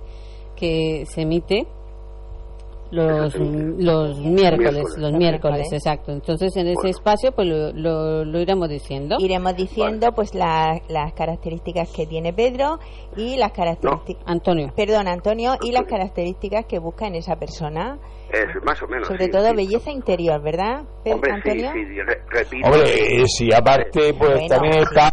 que 0.56 1.04
se 1.06 1.22
emite 1.22 1.66
los 2.90 3.34
los 3.34 4.18
miércoles, 4.18 4.20
Miércoles. 4.20 4.84
los 4.96 5.12
miércoles, 5.12 5.18
miércoles. 5.18 5.72
exacto. 5.72 6.12
Entonces 6.12 6.54
en 6.56 6.66
ese 6.68 6.74
Bueno. 6.76 6.90
espacio 6.90 7.32
pues 7.32 7.48
lo, 7.48 7.72
lo, 7.72 8.24
lo 8.24 8.40
iremos 8.40 8.68
diciendo. 8.68 9.16
Iremos 9.18 9.56
diciendo 9.56 10.12
pues 10.12 10.34
la- 10.34 10.80
las 10.88 11.12
características 11.14 11.90
que 11.92 12.06
tiene 12.06 12.32
Pedro 12.32 12.78
y 13.16 13.36
las 13.36 13.52
características... 13.52 14.22
Antonio. 14.26 14.72
Perdón, 14.76 15.08
Antonio, 15.08 15.54
y 15.62 15.72
las 15.72 15.84
características 15.84 16.66
que 16.66 16.78
busca 16.78 17.06
en 17.06 17.16
esa 17.16 17.36
persona. 17.36 17.98
Es 18.32 18.46
más 18.64 18.80
o 18.82 18.86
menos. 18.86 19.06
Sobre 19.08 19.26
sí, 19.26 19.30
todo 19.30 19.48
sí. 19.48 19.56
belleza 19.56 19.90
interior, 19.90 20.40
¿verdad, 20.42 20.82
Pedro, 21.02 21.16
Hombre, 21.16 21.30
sí, 21.30 21.36
Antonio? 21.50 21.72
sí, 21.72 22.00
re- 22.00 22.22
repito. 22.30 22.66
Hombre, 22.68 23.22
eh, 23.22 23.24
si 23.26 23.52
aparte, 23.52 24.14
pues 24.14 24.30
Bueno, 24.30 24.46
también 24.48 24.72
sí. 24.74 24.80
está... 24.82 25.10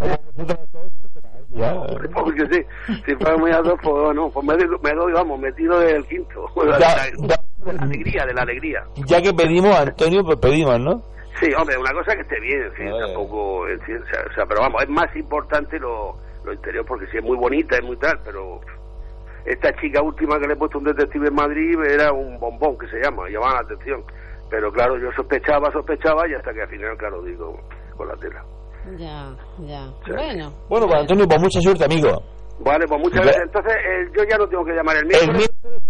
Ya. 1.54 1.74
Porque 2.14 2.46
sí, 2.50 2.64
si 3.06 3.14
fuera 3.16 3.36
muy 3.36 3.50
alto, 3.50 3.76
pues 3.82 3.94
bueno, 4.04 4.30
pues 4.32 4.46
me, 4.46 4.54
doy- 4.56 4.78
me 4.82 4.92
doy, 4.94 5.12
vamos, 5.12 5.38
me 5.40 5.52
tiro 5.52 5.78
del 5.78 6.04
quinto. 6.06 6.46
De 6.56 6.66
la, 6.66 6.78
Ya, 6.78 7.36
de 7.64 7.72
la 7.74 7.82
alegría, 7.82 8.26
de 8.26 8.34
la 8.34 8.42
alegría. 8.42 8.84
Ya 9.06 9.20
que 9.22 9.32
pedimos, 9.32 9.76
Antonio, 9.76 10.24
pues 10.24 10.38
pedimos, 10.38 10.80
¿no? 10.80 11.02
Sí, 11.40 11.52
hombre, 11.54 11.76
una 11.78 11.92
cosa 11.92 12.14
que 12.14 12.22
esté 12.22 12.38
bien, 12.40 12.62
en 12.62 12.72
fin, 12.74 12.90
tampoco, 13.00 13.66
en 13.68 13.80
fin, 13.82 13.96
o 14.02 14.06
sea, 14.06 14.24
o 14.30 14.34
sea, 14.34 14.46
pero 14.46 14.60
vamos, 14.60 14.82
es 14.82 14.88
más 14.88 15.14
importante 15.16 15.78
lo, 15.78 16.16
lo 16.44 16.52
interior, 16.52 16.84
porque 16.86 17.06
sí 17.06 17.16
es 17.18 17.24
muy 17.24 17.36
bonita, 17.36 17.76
es 17.76 17.82
muy 17.84 17.96
tal, 17.96 18.18
pero 18.24 18.60
esta 19.46 19.72
chica 19.80 20.02
última 20.02 20.38
que 20.38 20.46
le 20.46 20.52
he 20.52 20.56
puesto 20.56 20.78
un 20.78 20.84
detective 20.84 21.28
en 21.28 21.34
Madrid 21.34 21.78
era 21.88 22.12
un 22.12 22.38
bombón 22.38 22.76
que 22.78 22.86
se 22.88 22.98
llama, 23.00 23.28
llamaba 23.28 23.54
la 23.54 23.60
atención. 23.60 24.04
Pero 24.50 24.70
claro, 24.70 24.98
yo 24.98 25.10
sospechaba, 25.12 25.72
sospechaba 25.72 26.28
y 26.28 26.34
hasta 26.34 26.52
que 26.52 26.62
al 26.62 26.68
final, 26.68 26.96
claro, 26.98 27.22
digo, 27.22 27.58
con 27.96 28.06
la 28.08 28.14
tela. 28.16 28.44
Ya, 28.98 29.34
ya. 29.66 29.86
Sí. 30.04 30.12
Bueno. 30.12 30.52
Bueno, 30.68 30.86
pues 30.86 31.00
Antonio, 31.00 31.26
pues 31.28 31.40
mucha 31.40 31.60
suerte, 31.60 31.84
amigo. 31.84 32.22
Vale, 32.60 32.86
pues 32.86 33.00
muchas 33.00 33.20
gracias. 33.22 33.42
Entonces, 33.46 33.72
eh, 33.74 34.10
yo 34.16 34.24
ya 34.28 34.36
no 34.38 34.48
tengo 34.48 34.64
que 34.64 34.72
llamar 34.72 34.96
el 34.96 35.02
El 35.02 35.08
miércoles. 35.08 35.50
miércoles 35.62 35.82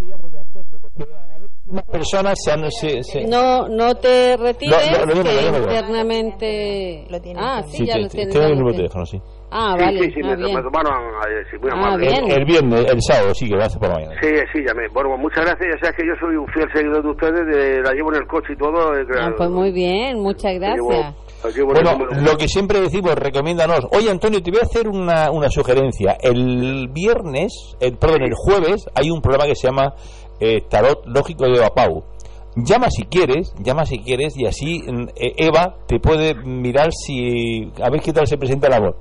si 1.66 1.72
más 1.72 1.84
personas 1.84 2.34
se 2.44 2.52
han... 2.52 2.70
Se, 2.70 3.02
se- 3.02 3.24
No, 3.26 3.66
no 3.68 3.94
te 3.94 4.36
retires, 4.36 4.90
No, 4.90 5.00
no, 5.00 5.06
mismo, 5.06 5.22
que 5.22 5.74
internamente... 5.74 7.06
Lo 7.08 7.20
tienes 7.20 7.42
ah, 7.44 7.62
sí, 7.66 7.76
Sí, 7.78 7.86
ya 7.86 7.94
te- 7.94 8.00
lo 8.00 8.08
te- 8.08 8.14
tienes. 8.16 8.34
tengo 8.34 8.46
el 8.46 8.52
número 8.58 8.70
de 8.72 8.76
teléfono, 8.76 9.06
sí. 9.06 9.22
Ah, 9.54 9.74
Sí, 9.76 9.84
vale. 9.84 9.98
sí, 10.00 10.10
sí, 10.14 10.20
ah, 10.24 10.28
me, 10.28 10.36
bien. 10.36 10.54
me 10.56 10.62
tomaron 10.62 10.92
ayer, 11.26 11.46
sí, 11.50 11.56
muy 11.60 11.70
Ah, 11.70 11.74
amable. 11.74 12.06
bien. 12.08 12.24
El, 12.24 12.32
el 12.38 12.44
viernes, 12.46 12.86
el 12.90 13.02
sábado, 13.02 13.34
sí, 13.34 13.48
que 13.48 13.56
va 13.56 13.64
a 13.64 13.68
ser 13.68 13.78
por 13.80 13.88
la 13.90 13.94
mañana. 13.96 14.14
Sí, 14.22 14.28
sí, 14.52 14.58
llamé. 14.66 14.88
Bueno, 14.92 15.16
muchas 15.18 15.44
gracias. 15.44 15.68
Ya 15.74 15.78
sabes 15.80 15.96
que 16.00 16.06
yo 16.06 16.14
soy 16.18 16.36
un 16.36 16.46
fiel 16.48 16.68
seguidor 16.72 17.02
de 17.02 17.10
ustedes, 17.10 17.46
de, 17.46 17.82
la 17.82 17.92
llevo 17.92 18.12
en 18.14 18.22
el 18.22 18.26
coche 18.26 18.52
y 18.54 18.56
todo. 18.56 18.96
eh, 18.98 19.04
Ah, 19.20 19.30
pues 19.36 19.50
muy 19.50 19.70
bien, 19.72 20.20
muchas 20.20 20.54
la 20.54 20.74
gracias. 20.74 21.14
la 21.44 21.64
Bueno, 21.64 21.98
lo 22.22 22.36
que 22.36 22.48
siempre 22.48 22.80
decimos, 22.80 23.14
recomiéndanos. 23.16 23.86
Oye, 23.92 24.10
Antonio, 24.10 24.42
te 24.42 24.50
voy 24.50 24.60
a 24.60 24.64
hacer 24.64 24.88
una, 24.88 25.30
una 25.30 25.48
sugerencia. 25.50 26.16
El 26.22 26.88
viernes, 26.92 27.52
el, 27.80 27.98
perdón, 27.98 28.22
el 28.22 28.34
jueves, 28.34 28.86
hay 28.94 29.10
un 29.10 29.20
programa 29.20 29.46
que 29.46 29.56
se 29.56 29.66
llama 29.66 29.92
eh, 30.40 30.62
Tarot 30.70 31.04
Lógico 31.06 31.44
de 31.46 31.58
Bapau. 31.60 32.04
Llama 32.54 32.90
si 32.90 33.04
quieres, 33.04 33.54
llama 33.60 33.86
si 33.86 33.98
quieres, 34.02 34.36
y 34.36 34.46
así 34.46 34.82
mm, 34.86 35.08
eh, 35.16 35.32
Eva 35.38 35.74
te 35.86 35.98
puede 35.98 36.34
mirar 36.34 36.90
si. 36.92 37.72
a 37.82 37.88
ver 37.90 38.00
qué 38.02 38.12
tal 38.12 38.26
se 38.26 38.36
presenta 38.36 38.66
el 38.68 38.74
amor. 38.74 38.96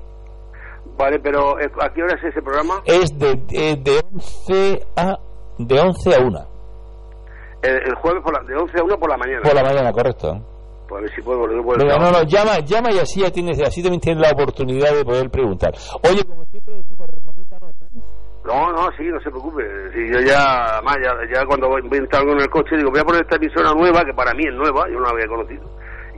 Vale, 0.96 1.18
pero 1.20 1.58
eh, 1.58 1.70
¿a 1.80 1.92
qué 1.92 2.02
hora 2.02 2.14
es 2.16 2.24
ese 2.24 2.42
programa? 2.42 2.82
Es 2.84 3.18
de, 3.18 3.34
de, 3.34 3.76
de 3.76 4.00
11 4.12 4.86
a. 4.96 5.18
de 5.58 5.80
11 5.80 6.14
a 6.14 6.20
1. 6.20 6.38
El, 7.62 7.76
el 7.76 7.94
jueves 7.94 8.22
por 8.22 8.32
la, 8.34 8.46
de 8.46 8.54
11 8.56 8.78
a 8.78 8.84
1 8.84 8.96
por 8.98 9.10
la 9.10 9.16
mañana. 9.16 9.40
Por 9.42 9.54
la 9.54 9.62
mañana, 9.62 9.92
correcto. 9.92 10.34
Pues 10.88 10.98
a 10.98 11.02
ver 11.02 11.14
si 11.14 11.22
puedo 11.22 11.38
volver 11.38 11.62
por 11.62 11.80
el 11.80 11.88
Venga, 11.88 11.98
no, 11.98 12.10
no, 12.10 12.22
llama, 12.24 12.58
llama 12.58 12.92
y 12.92 12.98
así 12.98 13.20
ya 13.20 13.30
tienes, 13.30 13.60
así 13.62 13.82
también 13.82 14.00
tienes 14.00 14.20
la 14.22 14.32
oportunidad 14.32 14.94
de 14.94 15.04
poder 15.04 15.30
preguntar. 15.30 15.72
Oye, 16.08 16.22
como 16.24 16.44
siempre 16.46 16.74
decimos, 16.74 17.08
recomiéndanos, 17.08 17.70
¿eh? 17.82 17.86
No, 18.44 18.72
no, 18.72 18.88
sí, 18.98 19.04
no 19.08 19.20
se 19.20 19.30
preocupe. 19.30 19.62
Si 19.94 20.12
yo 20.12 20.20
ya, 20.20 20.76
además, 20.76 20.96
ya, 21.02 21.14
ya 21.32 21.46
cuando 21.46 21.68
voy, 21.68 21.80
voy 21.88 21.98
en 21.98 22.40
el 22.40 22.50
coche, 22.50 22.76
digo, 22.76 22.90
voy 22.90 23.00
a 23.00 23.04
poner 23.04 23.22
esta 23.22 23.36
emisora 23.36 23.72
nueva, 23.72 24.04
que 24.04 24.12
para 24.12 24.34
mí 24.34 24.44
es 24.44 24.54
nueva, 24.54 24.88
yo 24.88 24.98
no 24.98 25.06
la 25.06 25.10
había 25.10 25.26
conocido. 25.26 25.64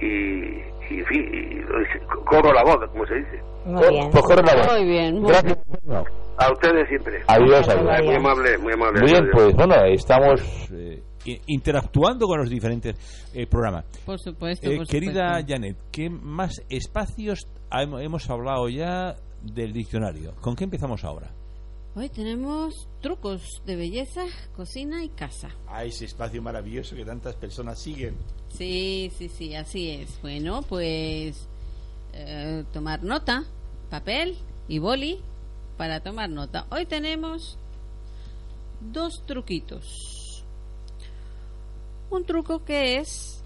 Y, 0.01 0.59
y 0.91 0.99
en 1.01 1.07
fin, 1.07 1.23
y 1.33 2.25
corro 2.25 2.53
la 2.53 2.65
voz, 2.65 2.79
como 2.91 3.07
se 3.07 3.15
dice. 3.15 3.54
Muy 3.65 3.89
bien. 3.91 4.11
Pues. 4.11 4.25
Muy 4.73 4.85
bien, 4.87 5.21
muy 5.21 5.31
Gracias. 5.31 5.59
A 6.37 6.53
ustedes 6.53 6.89
siempre. 6.89 7.23
Adiós, 7.27 7.69
Adiós. 7.69 7.87
adiós. 7.91 8.07
Muy 8.07 8.15
amable, 8.17 8.59
muy 8.59 8.73
amable. 8.73 9.01
Muy 9.01 9.11
bien, 9.11 9.23
Adiós. 9.23 9.35
pues 9.35 9.55
bueno, 9.57 9.75
estamos 9.85 10.41
eh, 10.73 11.03
interactuando 11.47 12.27
con 12.27 12.41
los 12.41 12.51
diferentes 12.51 12.97
eh, 13.33 13.47
programas. 13.47 13.85
Por 14.05 14.19
supuesto, 14.21 14.69
Eh, 14.71 14.77
por 14.79 14.87
querida 14.87 15.39
supuesto. 15.39 15.53
Janet, 15.53 15.77
¿qué 15.93 16.11
más 16.11 16.61
espacios 16.69 17.47
hem- 17.71 18.03
hemos 18.03 18.29
hablado 18.29 18.69
ya 18.69 19.15
del 19.43 19.73
diccionario? 19.73 20.35
¿Con 20.41 20.57
qué 20.57 20.65
empezamos 20.65 21.05
ahora? 21.05 21.31
Hoy 21.97 22.09
tenemos 22.09 22.89
trucos 23.01 23.63
de 23.65 23.77
belleza, 23.77 24.25
cocina 24.57 25.05
y 25.05 25.09
casa. 25.11 25.51
a 25.69 25.85
ese 25.85 26.07
espacio 26.07 26.43
maravilloso 26.43 26.97
que 26.97 27.05
tantas 27.05 27.37
personas 27.37 27.79
siguen. 27.81 28.17
Sí, 28.49 29.13
sí, 29.17 29.29
sí, 29.29 29.55
así 29.55 29.91
es. 29.91 30.21
Bueno, 30.21 30.63
pues 30.69 31.49
eh, 32.17 32.65
tomar 32.73 33.03
nota, 33.03 33.45
papel 33.91 34.37
y 34.69 34.79
boli 34.79 35.21
para 35.77 36.01
tomar 36.01 36.31
nota. 36.31 36.67
Hoy 36.71 36.87
tenemos 36.87 37.59
dos 38.81 39.25
truquitos. 39.27 40.45
Un 42.11 42.25
truco 42.25 42.65
que 42.65 42.99
es 42.99 43.43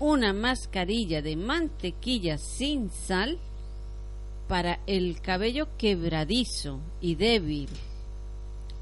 una 0.00 0.32
mascarilla 0.32 1.22
de 1.22 1.36
mantequilla 1.36 2.36
sin 2.36 2.90
sal 2.90 3.38
para 4.48 4.80
el 4.86 5.20
cabello 5.22 5.68
quebradizo 5.78 6.80
y 7.00 7.14
débil, 7.14 7.68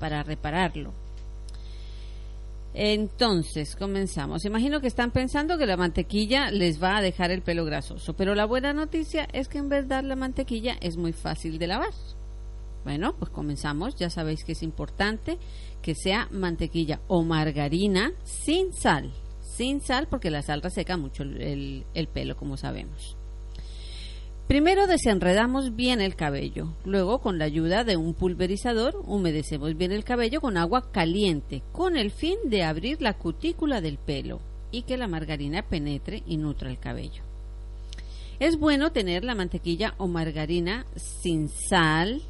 para 0.00 0.22
repararlo. 0.22 1.01
Entonces, 2.74 3.76
comenzamos. 3.76 4.44
Imagino 4.44 4.80
que 4.80 4.86
están 4.86 5.10
pensando 5.10 5.58
que 5.58 5.66
la 5.66 5.76
mantequilla 5.76 6.50
les 6.50 6.82
va 6.82 6.96
a 6.96 7.02
dejar 7.02 7.30
el 7.30 7.42
pelo 7.42 7.64
grasoso, 7.64 8.14
pero 8.14 8.34
la 8.34 8.46
buena 8.46 8.72
noticia 8.72 9.28
es 9.32 9.48
que 9.48 9.58
en 9.58 9.68
verdad 9.68 10.02
la 10.04 10.16
mantequilla 10.16 10.76
es 10.80 10.96
muy 10.96 11.12
fácil 11.12 11.58
de 11.58 11.66
lavar. 11.66 11.90
Bueno, 12.84 13.14
pues 13.18 13.30
comenzamos. 13.30 13.94
Ya 13.96 14.10
sabéis 14.10 14.42
que 14.44 14.52
es 14.52 14.62
importante 14.62 15.38
que 15.82 15.94
sea 15.94 16.28
mantequilla 16.32 17.00
o 17.08 17.22
margarina 17.22 18.12
sin 18.24 18.72
sal. 18.72 19.12
Sin 19.40 19.80
sal 19.80 20.08
porque 20.08 20.30
la 20.30 20.42
sal 20.42 20.62
reseca 20.62 20.96
mucho 20.96 21.22
el, 21.22 21.40
el- 21.42 21.84
el 21.94 22.08
pelo, 22.08 22.36
como 22.36 22.56
sabemos. 22.56 23.16
Primero 24.48 24.86
desenredamos 24.86 25.76
bien 25.76 26.00
el 26.00 26.14
cabello. 26.14 26.74
Luego, 26.84 27.20
con 27.20 27.38
la 27.38 27.46
ayuda 27.46 27.84
de 27.84 27.96
un 27.96 28.12
pulverizador, 28.12 29.02
humedecemos 29.06 29.76
bien 29.76 29.92
el 29.92 30.04
cabello 30.04 30.40
con 30.40 30.56
agua 30.56 30.90
caliente, 30.92 31.62
con 31.72 31.96
el 31.96 32.10
fin 32.10 32.36
de 32.44 32.62
abrir 32.62 33.00
la 33.00 33.14
cutícula 33.14 33.80
del 33.80 33.98
pelo 33.98 34.40
y 34.70 34.82
que 34.82 34.96
la 34.96 35.08
margarina 35.08 35.62
penetre 35.62 36.22
y 36.26 36.36
nutra 36.36 36.70
el 36.70 36.78
cabello. 36.78 37.22
Es 38.40 38.58
bueno 38.58 38.90
tener 38.90 39.24
la 39.24 39.34
mantequilla 39.34 39.94
o 39.98 40.08
margarina 40.08 40.84
sin 40.96 41.48
sal 41.48 42.22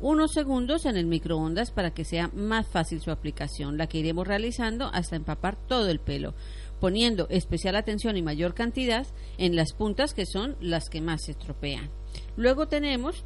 unos 0.00 0.32
segundos 0.32 0.84
en 0.84 0.96
el 0.96 1.06
microondas 1.06 1.70
para 1.70 1.94
que 1.94 2.04
sea 2.04 2.28
más 2.34 2.66
fácil 2.66 3.00
su 3.00 3.12
aplicación, 3.12 3.78
la 3.78 3.86
que 3.86 3.98
iremos 3.98 4.26
realizando 4.26 4.86
hasta 4.92 5.14
empapar 5.14 5.56
todo 5.68 5.88
el 5.88 6.00
pelo, 6.00 6.34
poniendo 6.82 7.28
especial 7.30 7.76
atención 7.76 8.16
y 8.16 8.22
mayor 8.22 8.54
cantidad 8.54 9.06
en 9.38 9.54
las 9.54 9.72
puntas 9.72 10.14
que 10.14 10.26
son 10.26 10.56
las 10.60 10.88
que 10.88 11.00
más 11.00 11.22
se 11.26 11.30
estropean. 11.30 11.88
Luego 12.36 12.66
tenemos 12.66 13.24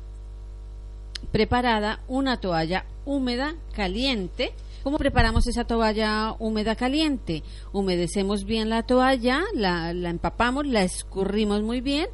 preparada 1.32 2.00
una 2.06 2.38
toalla 2.38 2.84
húmeda 3.06 3.54
caliente. 3.74 4.52
¿Cómo 4.82 4.98
preparamos 4.98 5.46
esa 5.46 5.64
toalla 5.64 6.34
húmeda 6.38 6.76
caliente? 6.76 7.42
Humedecemos 7.72 8.44
bien 8.44 8.68
la 8.68 8.82
toalla, 8.82 9.42
la, 9.54 9.94
la 9.94 10.10
empapamos, 10.10 10.66
la 10.66 10.82
escurrimos 10.82 11.62
muy 11.62 11.80
bien 11.80 12.08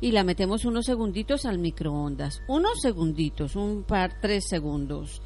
y 0.00 0.12
la 0.12 0.24
metemos 0.24 0.64
unos 0.64 0.86
segunditos 0.86 1.44
al 1.44 1.58
microondas. 1.58 2.40
Unos 2.48 2.80
segunditos, 2.80 3.56
un 3.56 3.82
par, 3.82 4.22
tres 4.22 4.46
segundos. 4.48 5.20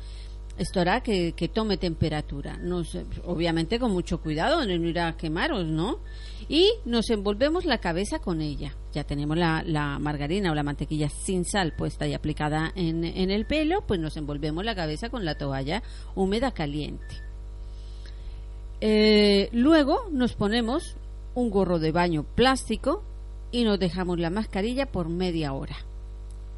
Esto 0.63 0.79
hará 0.79 1.03
que, 1.03 1.51
tome 1.53 1.77
temperatura. 1.77 2.57
Nos, 2.57 2.97
obviamente 3.25 3.81
con 3.81 3.91
mucho 3.91 4.21
cuidado, 4.21 4.65
no 4.65 4.73
ir 4.73 5.01
a 5.01 5.17
quemaros, 5.17 5.67
¿no? 5.67 5.99
Y 6.49 6.71
nos 6.85 7.11
envolvemos 7.11 7.65
la 7.65 7.79
cabeza 7.79 8.21
con 8.21 8.41
ella. 8.41 8.77
Ya 8.93 9.03
tenemos 9.03 9.37
la, 9.37 9.99
margarina 9.99 10.53
o 10.53 10.55
la 10.55 10.63
mantequilla 10.63 11.09
sin 11.09 11.45
sal 11.45 11.73
puesta 11.77 12.07
y 12.07 12.15
aplicada 12.15 12.71
en, 12.77 13.03
en 13.03 13.33
el 13.33 13.45
pelo, 13.45 13.85
pues 13.89 13.99
nos 13.99 14.17
envolvemos 14.17 14.65
la 14.65 14.77
cabeza 14.77 15.11
con 15.11 15.25
la 15.25 15.35
toalla 15.35 15.83
húmeda 16.15 16.53
caliente. 16.53 17.17
Eh, 18.81 19.49
luego 19.51 20.09
nos 20.13 20.35
ponemos 20.35 20.97
un 21.35 21.51
gorro 21.51 21.81
de 21.81 21.91
baño 21.91 22.23
plástico 22.23 23.03
y 23.51 23.65
nos 23.65 23.81
dejamos 23.81 24.21
la 24.21 24.31
mascarilla 24.31 24.87
por 24.87 25.09
media 25.09 25.55
hora. 25.55 25.75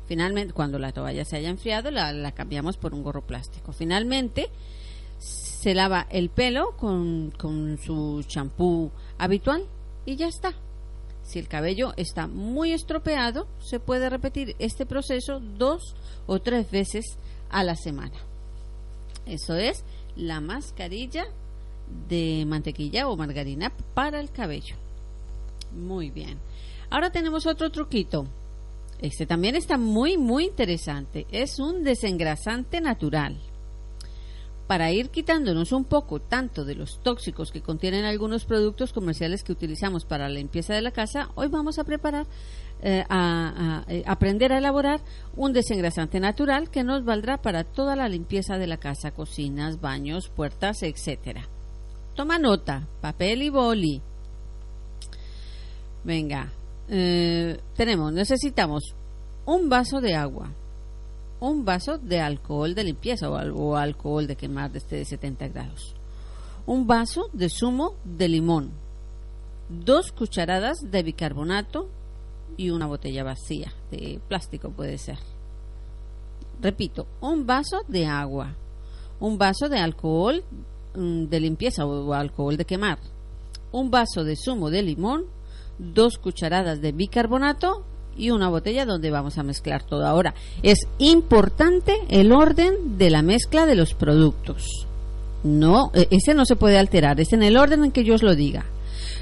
Finalmente, 0.07 0.53
cuando 0.53 0.79
la 0.79 0.93
toalla 0.93 1.25
se 1.25 1.37
haya 1.37 1.49
enfriado, 1.49 1.91
la, 1.91 2.13
la 2.13 2.33
cambiamos 2.33 2.77
por 2.77 2.95
un 2.95 3.03
gorro 3.03 3.23
plástico. 3.23 3.73
Finalmente, 3.73 4.51
se 5.19 5.75
lava 5.75 6.07
el 6.11 6.29
pelo 6.29 6.77
con, 6.77 7.31
con 7.39 7.79
su 7.79 8.23
champú 8.27 8.91
habitual 9.17 9.67
y 10.05 10.17
ya 10.17 10.29
está. 10.29 10.53
Si 11.23 11.39
el 11.39 11.49
cabello 11.49 11.95
está 11.97 12.27
muy 12.27 12.73
estropeado, 12.73 13.49
se 13.61 13.81
puede 13.81 14.11
repetir 14.11 14.57
este 14.59 14.85
proceso 14.85 15.41
dos 15.41 15.97
o 16.27 16.39
tres 16.41 16.71
veces 16.71 17.17
a 17.49 17.65
la 17.65 17.77
semana. 17.77 18.17
Eso 19.25 19.55
es 19.55 19.85
la 20.17 20.41
mascarilla 20.41 21.25
de 22.09 22.45
mantequilla 22.47 23.09
o 23.09 23.17
margarina 23.17 23.73
para 23.95 24.21
el 24.21 24.31
cabello. 24.31 24.77
Muy 25.73 26.11
bien. 26.11 26.39
Ahora 26.91 27.11
tenemos 27.11 27.47
otro 27.47 27.71
truquito. 27.71 28.27
Este 29.01 29.27
también 29.27 29.57
está 29.57 29.77
muy, 29.77 30.17
muy 30.17 30.45
interesante. 30.45 31.27
Es 31.31 31.59
un 31.59 31.85
desengrasante 31.85 32.81
natural. 32.81 33.39
Para 34.67 34.91
ir 34.93 35.11
quitándonos 35.11 35.73
un 35.73 35.85
poco 35.85 36.21
tanto 36.21 36.65
de 36.65 36.75
los 36.75 37.03
tóxicos 37.03 37.51
que 37.51 37.61
contienen 37.61 38.07
algunos 38.07 38.47
productos 38.47 38.95
comerciales 38.95 39.45
que 39.45 39.53
utilizamos 39.53 40.07
para 40.07 40.27
la 40.27 40.37
limpieza 40.37 40.73
de 40.73 40.81
la 40.81 40.91
casa, 40.91 41.29
hoy 41.35 41.49
vamos 41.49 41.79
a 41.79 41.85
preparar, 41.85 42.27
eh, 42.81 43.05
a, 43.11 43.85
eh, 43.89 44.03
aprender 44.07 44.55
a 44.55 44.59
elaborar 44.59 45.03
un 45.37 45.53
desengrasante 45.53 46.19
natural 46.19 46.71
que 46.71 46.83
nos 46.83 47.05
valdrá 47.05 47.43
para 47.43 47.65
toda 47.65 47.95
la 47.95 48.09
limpieza 48.09 48.57
de 48.57 48.67
la 48.67 48.79
casa, 48.79 49.11
cocinas, 49.11 49.83
baños, 49.83 50.31
puertas, 50.31 50.83
etcétera. 50.83 51.47
Toma 52.15 52.39
nota, 52.39 52.89
papel 53.03 53.43
y 53.43 53.51
boli. 53.51 54.01
Venga, 56.05 56.53
eh, 56.89 57.61
tenemos, 57.77 58.13
necesitamos 58.13 58.95
un 59.47 59.69
vaso 59.69 60.01
de 60.01 60.15
agua, 60.15 60.51
un 61.41 61.65
vaso 61.65 61.99
de 61.99 62.21
alcohol 62.21 62.75
de 62.75 62.85
limpieza 62.85 63.29
o, 63.31 63.37
al- 63.37 63.53
o 63.53 63.77
alcohol 63.77 64.27
de 64.27 64.37
quemar 64.37 64.71
de 64.73 64.79
este 64.79 64.97
de 64.97 65.05
70 65.05 65.49
grados, 65.49 65.95
un 66.67 66.87
vaso 66.87 67.29
de 67.33 67.49
zumo 67.49 67.95
de 68.05 68.29
limón, 68.29 68.71
dos 69.69 70.13
cucharadas 70.13 70.79
de 70.91 71.03
bicarbonato 71.03 71.89
y 72.57 72.71
una 72.71 72.87
botella 72.87 73.25
vacía 73.25 73.73
de 73.91 74.21
plástico 74.29 74.71
puede 74.71 74.97
ser. 74.99 75.19
Repito, 76.61 77.07
un 77.21 77.47
vaso 77.47 77.81
de 77.89 78.07
agua, 78.07 78.55
un 79.21 79.37
vaso 79.39 79.69
de 79.69 79.79
alcohol 79.79 80.45
mm, 80.95 81.25
de 81.25 81.41
limpieza 81.41 81.85
o 81.85 82.13
alcohol 82.15 82.57
de 82.57 82.65
quemar, 82.65 82.99
un 83.73 83.91
vaso 83.91 84.23
de 84.25 84.37
zumo 84.37 84.71
de 84.71 84.83
limón, 84.83 85.25
dos 85.79 86.19
cucharadas 86.19 86.81
de 86.81 86.93
bicarbonato 86.93 87.85
y 88.17 88.31
una 88.31 88.49
botella 88.49 88.85
donde 88.87 89.11
vamos 89.11 89.39
a 89.39 89.43
mezclar 89.43 89.83
todo. 89.83 90.07
Ahora, 90.07 90.35
es 90.63 90.79
importante 90.99 91.95
el 92.09 92.33
orden 92.33 92.97
de 92.99 93.11
la 93.11 93.23
mezcla 93.23 93.67
de 93.67 93.75
los 93.75 93.95
productos. 93.95 94.87
No, 95.43 95.91
e- 95.95 96.09
ese 96.11 96.33
no 96.35 96.45
se 96.47 96.57
puede 96.57 96.79
alterar, 96.79 97.21
es 97.21 97.33
en 97.33 97.43
el 97.43 97.57
orden 97.57 97.85
en 97.85 97.93
que 97.93 98.05
yo 98.05 98.15
os 98.15 98.23
lo 98.23 98.35
diga. 98.35 98.65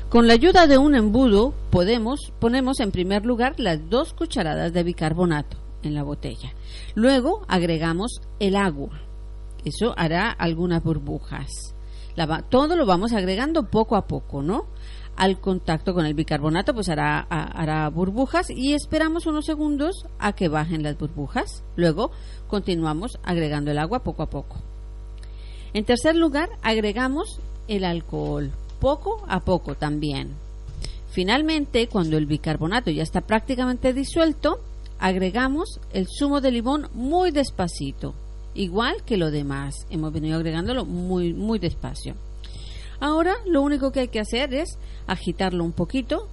Con 0.09 0.27
la 0.27 0.35
ayuda 0.35 0.67
de 0.67 0.77
un 0.77 0.95
embudo 0.95 1.55
podemos 1.71 2.33
ponemos 2.39 2.81
en 2.81 2.91
primer 2.91 3.25
lugar 3.25 3.55
las 3.59 3.89
dos 3.89 4.13
cucharadas 4.13 4.73
de 4.75 4.83
bicarbonato 4.83 5.57
en 5.83 5.95
la 5.95 6.03
botella. 6.03 6.53
Luego 6.95 7.45
agregamos 7.49 8.21
el 8.39 8.57
agua. 8.57 9.01
Eso 9.65 9.95
hará 9.97 10.31
algunas 10.31 10.83
burbujas. 10.85 11.75
La 12.15 12.27
va- 12.27 12.43
todo 12.43 12.77
lo 12.77 12.85
vamos 12.85 13.13
agregando 13.15 13.71
poco 13.71 13.97
a 13.97 14.07
poco, 14.07 14.43
¿no? 14.43 14.67
Al 15.17 15.39
contacto 15.41 15.93
con 15.95 16.07
el 16.07 16.15
bicarbonato, 16.15 16.73
pues 16.75 16.89
hará, 16.89 17.27
ha- 17.29 17.43
hará 17.61 17.89
burbujas 17.91 18.49
y 18.51 18.73
esperamos 18.73 19.27
unos 19.27 19.45
segundos 19.45 20.07
a 20.19 20.33
que 20.33 20.49
bajen 20.49 20.83
las 20.83 20.99
burbujas. 20.99 21.63
Luego 21.77 22.11
continuamos 22.49 23.19
agregando 23.23 23.71
el 23.71 23.79
agua 23.79 24.03
poco 24.03 24.23
a 24.23 24.31
poco. 24.31 24.57
En 25.75 25.85
tercer 25.85 26.17
lugar, 26.17 26.49
agregamos 26.63 27.41
el 27.69 27.85
alcohol, 27.85 28.51
poco 28.81 29.23
a 29.29 29.41
poco 29.41 29.75
también. 29.75 30.31
Finalmente, 31.11 31.89
cuando 31.89 32.17
el 32.17 32.27
bicarbonato 32.27 32.91
ya 32.91 33.03
está 33.03 33.21
prácticamente 33.21 33.93
disuelto, 33.93 34.61
agregamos 34.99 35.79
el 35.93 36.07
zumo 36.09 36.41
de 36.41 36.51
limón 36.53 36.89
muy 36.95 37.31
despacito, 37.31 38.15
igual 38.55 39.03
que 39.05 39.19
lo 39.19 39.31
demás. 39.31 39.75
Hemos 39.91 40.13
venido 40.13 40.37
agregándolo 40.37 40.85
muy, 40.87 41.35
muy 41.35 41.59
despacio. 41.59 42.15
Ahora 43.03 43.35
lo 43.47 43.63
único 43.63 43.91
que 43.91 43.99
hay 43.99 44.09
que 44.09 44.21
hacer 44.21 44.55
es 44.55 44.79
agitarlo 45.09 45.65
un 45.65 45.73
poquito 45.73 46.29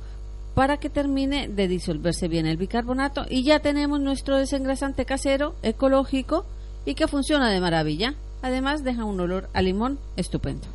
para 0.53 0.77
que 0.77 0.91
termine 0.91 1.47
de 1.47 1.67
disolverse 1.67 2.27
bien 2.27 2.45
el 2.45 2.57
bicarbonato 2.57 3.25
y 3.27 3.41
ya 3.41 3.59
tenemos 3.59 3.99
nuestro 3.99 4.37
desengrasante 4.37 5.03
casero 5.03 5.55
ecológico 5.63 6.45
y 6.85 6.93
que 6.93 7.07
funciona 7.07 7.49
de 7.49 7.59
maravilla. 7.59 8.13
Además 8.43 8.83
deja 8.83 9.03
un 9.03 9.19
olor 9.19 9.49
a 9.53 9.63
limón 9.63 9.97
estupendo. 10.15 10.67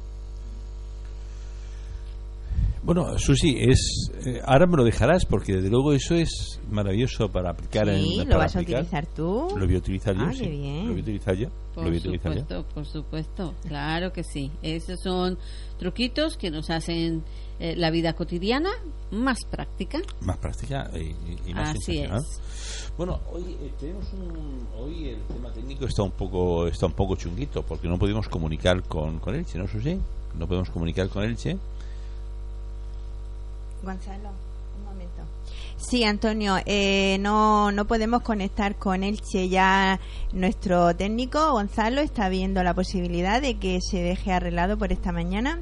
Bueno, 2.85 3.19
Susi, 3.19 3.57
es, 3.61 4.11
eh, 4.27 4.43
ahora 4.45 4.67
me 4.67 4.77
lo 4.77 4.85
dejarás 4.85 5.25
porque 5.25 5.55
desde 5.55 5.71
luego 5.71 5.95
eso 5.95 6.15
es 6.15 6.61
maravilloso 6.71 7.31
para 7.33 7.49
aplicar 7.51 7.89
en 7.89 8.03
Sí, 8.03 8.17
para 8.19 8.31
¿lo 8.31 8.39
vas 8.39 8.57
a 8.57 8.59
aplicar. 8.59 8.83
utilizar 8.83 9.07
tú? 9.15 9.49
Lo 9.57 9.65
voy 9.67 9.75
a 9.75 9.79
utilizar 9.79 10.15
yo, 10.15 10.23
Ah, 10.27 10.33
sí. 10.35 10.41
qué 10.43 10.49
bien. 10.51 10.87
Lo 10.87 10.91
voy 10.93 10.99
a 11.01 11.03
utilizar 11.03 11.35
yo. 11.35 11.49
Por 11.75 11.85
lo 11.85 11.91
voy 11.91 11.97
a 11.97 12.01
utilizar 12.01 12.33
yo. 12.35 12.41
supuesto, 12.41 12.75
por 12.75 12.87
supuesto, 12.87 13.55
claro 13.67 14.13
que 14.13 14.23
sí. 14.23 14.51
Esos 14.63 15.01
son 15.01 15.39
truquitos 15.79 16.37
que 16.37 16.51
nos 16.51 16.69
hacen 16.69 17.23
eh, 17.59 17.75
la 17.75 17.91
vida 17.91 18.13
cotidiana 18.13 18.69
más 19.11 19.39
práctica. 19.51 20.01
Más 20.21 20.37
práctica 20.37 20.91
y, 20.95 20.99
y- 20.99 21.39
y 21.51 21.55
más 21.55 21.71
Así 21.77 22.01
es. 22.01 22.93
Bueno, 22.99 23.19
hoy 23.33 23.45
eh, 23.63 23.73
tenemos 23.81 24.05
un, 24.13 24.67
hoy 24.79 25.09
el 25.09 25.23
tema 25.23 25.51
técnico 25.53 25.87
está 25.87 26.03
un 26.03 26.11
poco 26.11 26.67
está 26.67 26.85
un 26.85 26.93
poco 26.93 27.17
chunguito 27.17 27.63
porque 27.63 27.89
no 27.89 27.99
pudimos 27.99 28.29
comunicar 28.29 28.83
con, 28.83 29.21
con 29.21 29.35
Elche, 29.35 29.57
¿no, 29.57 29.67
Susi? 29.67 29.99
No 30.39 30.47
podemos 30.47 30.69
comunicar 30.69 31.09
con 31.09 31.25
Elche. 31.25 31.57
Gonzalo, 33.85 34.31
un 34.79 34.85
momento. 34.85 35.23
Sí, 35.77 36.05
Antonio, 36.05 36.57
eh, 36.67 37.19
no, 37.21 37.73
no 37.73 37.85
podemos 37.87 38.23
conectar 38.23 38.77
con 38.77 39.03
Elche. 39.03 39.49
Ya 39.49 40.01
nuestro 40.33 40.95
técnico, 40.97 41.53
Gonzalo, 41.53 42.01
está 42.01 42.29
viendo 42.29 42.63
la 42.63 42.75
posibilidad 42.75 43.43
de 43.43 43.59
que 43.59 43.81
se 43.81 43.99
deje 43.99 44.33
arreglado 44.33 44.79
por 44.79 44.93
esta 44.93 45.13
mañana 45.13 45.61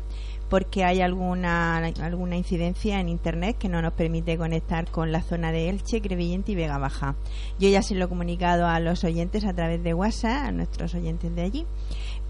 porque 0.52 0.84
hay 0.84 1.00
alguna, 1.00 1.78
alguna 1.78 2.36
incidencia 2.36 3.00
en 3.00 3.08
Internet 3.08 3.56
que 3.56 3.70
no 3.70 3.80
nos 3.80 3.94
permite 3.94 4.36
conectar 4.36 4.90
con 4.90 5.10
la 5.10 5.22
zona 5.22 5.50
de 5.50 5.70
Elche, 5.70 6.02
Crevillente 6.02 6.52
y 6.52 6.54
Vega 6.54 6.76
Baja. 6.76 7.14
Yo 7.58 7.70
ya 7.70 7.80
se 7.80 7.94
lo 7.94 8.04
he 8.04 8.08
comunicado 8.08 8.66
a 8.66 8.78
los 8.78 9.02
oyentes 9.02 9.46
a 9.46 9.54
través 9.54 9.82
de 9.82 9.94
WhatsApp, 9.94 10.48
a 10.48 10.52
nuestros 10.52 10.94
oyentes 10.94 11.34
de 11.34 11.40
allí. 11.40 11.66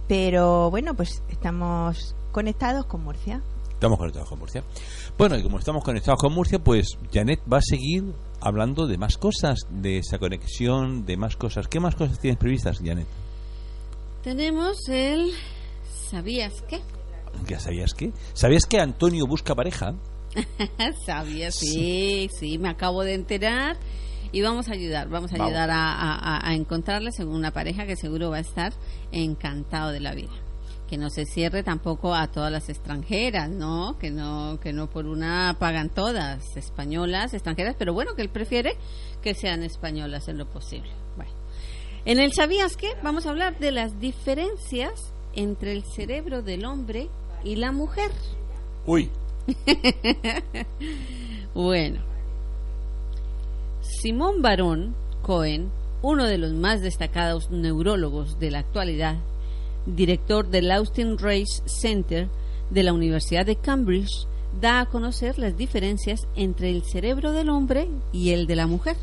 Pero 0.07 0.71
bueno, 0.71 0.95
pues 0.95 1.21
estamos 1.31 2.15
conectados 2.31 2.87
con 2.87 3.03
Murcia. 3.03 3.43
Estamos 3.83 3.99
conectados 3.99 4.29
con 4.29 4.39
Murcia. 4.39 4.63
Bueno, 5.19 5.37
y 5.37 5.43
como 5.43 5.59
estamos 5.59 5.83
conectados 5.83 6.21
con 6.21 6.33
Murcia, 6.33 6.61
pues 6.61 6.97
Janet 7.13 7.41
va 7.53 7.57
a 7.57 7.63
seguir 7.63 8.05
hablando 8.41 8.87
de 8.87 8.97
más 8.97 9.19
cosas, 9.19 9.59
de 9.71 9.99
esa 9.99 10.21
conexión, 10.21 11.05
de 11.05 11.17
más 11.17 11.35
cosas. 11.35 11.67
¿Qué 11.67 11.81
más 11.81 11.97
cosas 11.97 12.21
tienes 12.21 12.39
previstas, 12.39 12.79
Janet? 12.79 13.09
Tenemos 14.23 14.89
el 14.89 15.33
¿Sabías 16.09 16.63
qué? 16.69 16.81
¿Ya 17.49 17.59
sabías 17.59 17.93
qué? 17.95 18.13
¿Sabías 18.35 18.67
que 18.67 18.79
Antonio 18.79 19.27
busca 19.27 19.57
pareja? 19.57 19.97
¿Sabías? 21.05 21.57
Sí, 21.57 22.31
sí, 22.39 22.59
me 22.59 22.69
acabo 22.69 23.03
de 23.03 23.15
enterar. 23.15 23.79
Y 24.31 24.43
vamos 24.43 24.69
a 24.69 24.75
ayudar, 24.75 25.09
vamos 25.09 25.33
a 25.33 25.39
Vamos. 25.39 25.49
ayudar 25.51 25.71
a, 25.73 25.93
a, 25.93 26.53
a 26.53 27.25
una 27.27 27.51
pareja 27.51 27.85
que 27.85 27.97
seguro 27.97 28.31
va 28.31 28.37
a 28.37 28.41
estar 28.41 28.73
encantado 29.11 29.91
de 29.91 29.99
la 29.99 30.15
vida. 30.15 30.31
Que 30.93 30.99
no 30.99 31.09
se 31.09 31.25
cierre 31.25 31.63
tampoco 31.63 32.15
a 32.15 32.27
todas 32.27 32.53
las 32.53 32.69
extranjeras, 32.69 33.49
¿no? 33.49 33.97
Que 33.99 34.11
no, 34.11 34.61
que 34.61 34.75
no 34.75 34.91
por 34.91 35.07
una 35.07 35.57
pagan 35.59 35.89
todas, 35.89 36.55
españolas, 36.55 37.33
extranjeras, 37.33 37.77
pero 37.79 37.95
bueno, 37.95 38.15
que 38.15 38.21
él 38.21 38.29
prefiere 38.29 38.77
que 39.23 39.33
sean 39.33 39.63
españolas 39.63 40.29
en 40.29 40.37
lo 40.37 40.45
posible. 40.45 40.91
Bueno, 41.17 41.33
en 42.05 42.21
el 42.21 42.35
¿Sabías 42.35 42.77
qué? 42.77 42.91
Vamos 43.03 43.25
a 43.25 43.31
hablar 43.31 43.59
de 43.59 43.73
las 43.73 44.01
diferencias 44.01 45.15
entre 45.33 45.73
el 45.73 45.83
cerebro 45.83 46.43
del 46.43 46.67
hombre 46.67 47.09
y 47.43 47.57
la 47.57 47.73
mujer. 47.73 48.11
Uy, 48.85 49.09
Bueno, 51.55 52.03
Simón 53.81 54.43
Barón 54.43 54.95
Cohen, 55.23 55.71
uno 56.03 56.27
de 56.27 56.37
los 56.37 56.53
más 56.53 56.83
destacados 56.83 57.51
neurólogos 57.51 58.39
de 58.39 58.51
la 58.51 58.59
actualidad, 58.59 59.17
director 59.87 60.49
del 60.49 60.71
Austin 60.71 61.19
Race 61.19 61.63
Center 61.67 62.29
de 62.71 62.83
la 62.83 62.93
Universidad 62.93 63.47
de 63.47 63.57
Cambridge, 63.57 64.27
da 64.61 64.81
a 64.81 64.87
conocer 64.87 65.39
las 65.39 65.57
diferencias 65.57 66.27
entre 66.37 66.71
el 66.71 66.83
cerebro 66.83 67.33
del 67.33 67.49
hombre 67.49 67.89
y 68.13 68.31
el 68.31 68.47
de 68.47 68.57
la 68.57 68.67
mujer. 68.67 68.97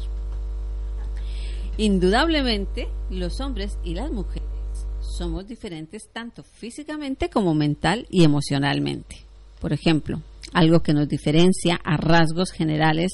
Indudablemente, 1.78 2.90
los 3.10 3.40
hombres 3.40 3.78
y 3.84 3.96
las 3.96 4.12
mujeres 4.12 4.50
somos 5.02 5.48
diferentes 5.48 6.10
tanto 6.14 6.44
físicamente 6.44 7.30
como 7.30 7.54
mental 7.54 8.06
y 8.10 8.24
emocionalmente. 8.24 9.18
Por 9.60 9.74
ejemplo, 9.74 10.22
algo 10.54 10.80
que 10.82 10.94
nos 10.94 11.08
diferencia 11.08 11.80
a 11.84 11.98
rasgos 11.98 12.52
generales 12.52 13.14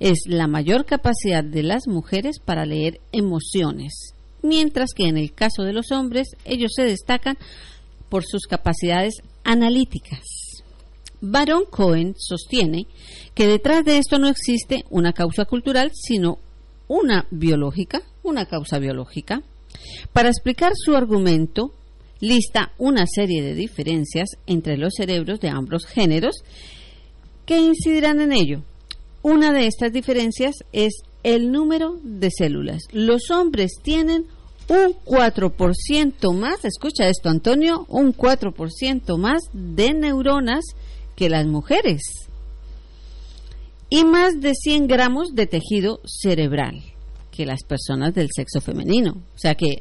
es 0.00 0.26
la 0.26 0.46
mayor 0.46 0.84
capacidad 0.84 1.44
de 1.44 1.62
las 1.62 1.86
mujeres 1.86 2.38
para 2.38 2.64
leer 2.64 3.00
emociones, 3.12 4.14
mientras 4.42 4.90
que 4.94 5.08
en 5.08 5.16
el 5.16 5.32
caso 5.32 5.62
de 5.62 5.72
los 5.72 5.90
hombres 5.92 6.28
ellos 6.44 6.72
se 6.74 6.84
destacan 6.84 7.38
por 8.08 8.24
sus 8.24 8.46
capacidades 8.46 9.14
analíticas. 9.44 10.20
Baron 11.20 11.64
Cohen 11.70 12.14
sostiene 12.18 12.86
que 13.34 13.46
detrás 13.46 13.84
de 13.84 13.98
esto 13.98 14.18
no 14.18 14.28
existe 14.28 14.84
una 14.90 15.12
causa 15.12 15.44
cultural, 15.44 15.92
sino 15.94 16.38
una 16.88 17.26
biológica, 17.30 18.02
una 18.22 18.46
causa 18.46 18.78
biológica. 18.78 19.42
Para 20.12 20.28
explicar 20.28 20.72
su 20.74 20.96
argumento, 20.96 21.72
lista 22.20 22.72
una 22.76 23.06
serie 23.06 23.42
de 23.42 23.54
diferencias 23.54 24.30
entre 24.46 24.76
los 24.76 24.94
cerebros 24.96 25.40
de 25.40 25.48
ambos 25.48 25.86
géneros 25.86 26.42
que 27.46 27.58
incidirán 27.58 28.20
en 28.20 28.32
ello. 28.32 28.62
Una 29.22 29.52
de 29.52 29.66
estas 29.66 29.92
diferencias 29.92 30.56
es 30.72 31.02
el 31.22 31.52
número 31.52 31.98
de 32.02 32.30
células. 32.30 32.82
Los 32.92 33.30
hombres 33.30 33.72
tienen 33.82 34.26
un 34.68 34.94
4% 35.04 36.32
más, 36.34 36.64
escucha 36.64 37.08
esto 37.08 37.28
Antonio, 37.28 37.84
un 37.88 38.14
4% 38.14 39.16
más 39.18 39.42
de 39.52 39.92
neuronas 39.94 40.64
que 41.16 41.28
las 41.28 41.46
mujeres 41.46 42.02
y 43.90 44.04
más 44.04 44.40
de 44.40 44.54
100 44.54 44.86
gramos 44.86 45.34
de 45.34 45.46
tejido 45.46 46.00
cerebral 46.06 46.82
que 47.30 47.44
las 47.46 47.62
personas 47.62 48.14
del 48.14 48.28
sexo 48.34 48.60
femenino. 48.60 49.12
O 49.12 49.38
sea 49.38 49.54
que 49.54 49.76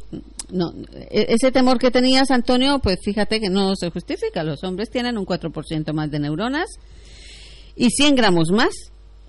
no, 0.50 0.74
e- 1.10 1.28
ese 1.30 1.52
temor 1.52 1.80
que 1.80 1.92
tenías, 1.92 2.32
Antonio, 2.32 2.80
pues 2.80 3.00
fíjate 3.04 3.40
que 3.40 3.50
no 3.50 3.76
se 3.76 3.90
justifica. 3.90 4.44
Los 4.44 4.64
hombres 4.64 4.90
tienen 4.90 5.18
un 5.18 5.26
4% 5.26 5.94
más 5.94 6.12
de 6.12 6.20
neuronas 6.20 6.68
y 7.76 7.90
100 7.90 8.16
gramos 8.16 8.50
más 8.52 8.74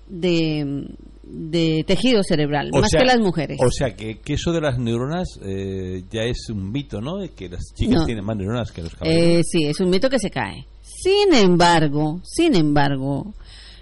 de, 0.07 0.87
de 1.35 1.83
tejido 1.87 2.21
cerebral, 2.23 2.69
o 2.73 2.79
más 2.81 2.89
sea- 2.91 2.99
que 2.99 3.05
las 3.07 3.19
mujeres. 3.19 3.57
O 3.65 3.71
sea, 3.71 3.95
que, 3.95 4.19
que 4.19 4.33
eso 4.33 4.51
de 4.51 4.61
las 4.61 4.77
neuronas 4.77 5.39
eh, 5.43 6.03
ya 6.11 6.23
es 6.23 6.47
un 6.49 6.71
mito, 6.71 7.01
¿no? 7.01 7.17
De 7.17 7.29
que 7.29 7.49
las 7.49 7.73
chicas 7.73 8.01
No. 8.01 8.05
tienen 8.05 8.23
más 8.23 8.37
neuronas 8.37 8.71
que 8.71 8.83
los 8.83 8.93
caballeros. 8.95 9.39
Eh, 9.39 9.41
sí, 9.43 9.65
es 9.65 9.79
un 9.79 9.89
mito 9.89 10.09
que 10.09 10.19
se 10.19 10.29
cae. 10.29 10.65
Sin 10.83 11.33
embargo, 11.33 12.21
sin 12.23 12.55
embargo, 12.55 13.33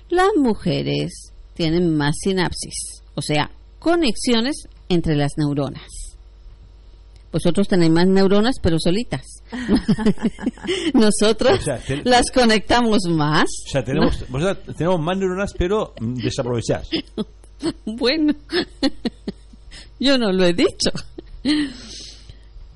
las 0.10 0.30
mujeres 0.38 1.34
tienen 1.54 1.96
más 1.96 2.16
sinapsis, 2.22 3.04
o 3.16 3.22
sea, 3.22 3.52
conexiones 3.80 4.68
entre 4.90 5.16
las 5.16 5.34
neuronas. 5.38 5.88
Vosotros 7.34 7.68
tenéis 7.68 7.92
más 7.92 8.08
neuronas, 8.08 8.56
pero 8.62 8.78
solitas. 8.80 9.26
Nosotros 10.94 11.60
O 11.60 11.62
sea, 11.62 11.78
te- 11.78 12.02
las 12.04 12.30
conectamos 12.34 13.00
más. 13.10 13.46
o 13.68 13.70
sea, 13.70 13.84
tenemos, 13.84 14.26
vosotras 14.30 14.76
tenemos 14.78 15.00
más 15.00 15.18
neuronas, 15.18 15.54
pero 15.58 15.94
mm, 16.00 16.14
desaprovechadas. 16.16 16.90
Bueno, 17.86 18.34
yo 20.00 20.18
no 20.18 20.32
lo 20.32 20.46
he 20.46 20.54
dicho. 20.54 20.92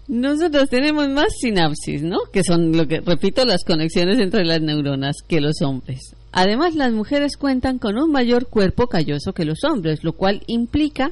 Nosotros 0.08 0.70
tenemos 0.70 1.10
más 1.10 1.30
sinapsis, 1.40 2.04
¿no? 2.04 2.18
Que 2.32 2.44
son, 2.44 2.78
lo 2.78 2.88
que 2.88 3.02
repito, 3.02 3.44
las 3.46 3.64
conexiones 3.64 4.20
entre 4.20 4.46
las 4.46 4.62
neuronas 4.62 5.18
que 5.28 5.42
los 5.42 5.62
hombres. 5.62 6.16
Además, 6.32 6.76
las 6.76 6.92
mujeres 6.92 7.38
cuentan 7.38 7.80
con 7.80 7.98
un 7.98 8.12
mayor 8.12 8.48
cuerpo 8.48 8.88
calloso 8.88 9.34
que 9.34 9.46
los 9.46 9.64
hombres, 9.64 10.04
lo 10.04 10.14
cual 10.14 10.44
implica 10.48 11.12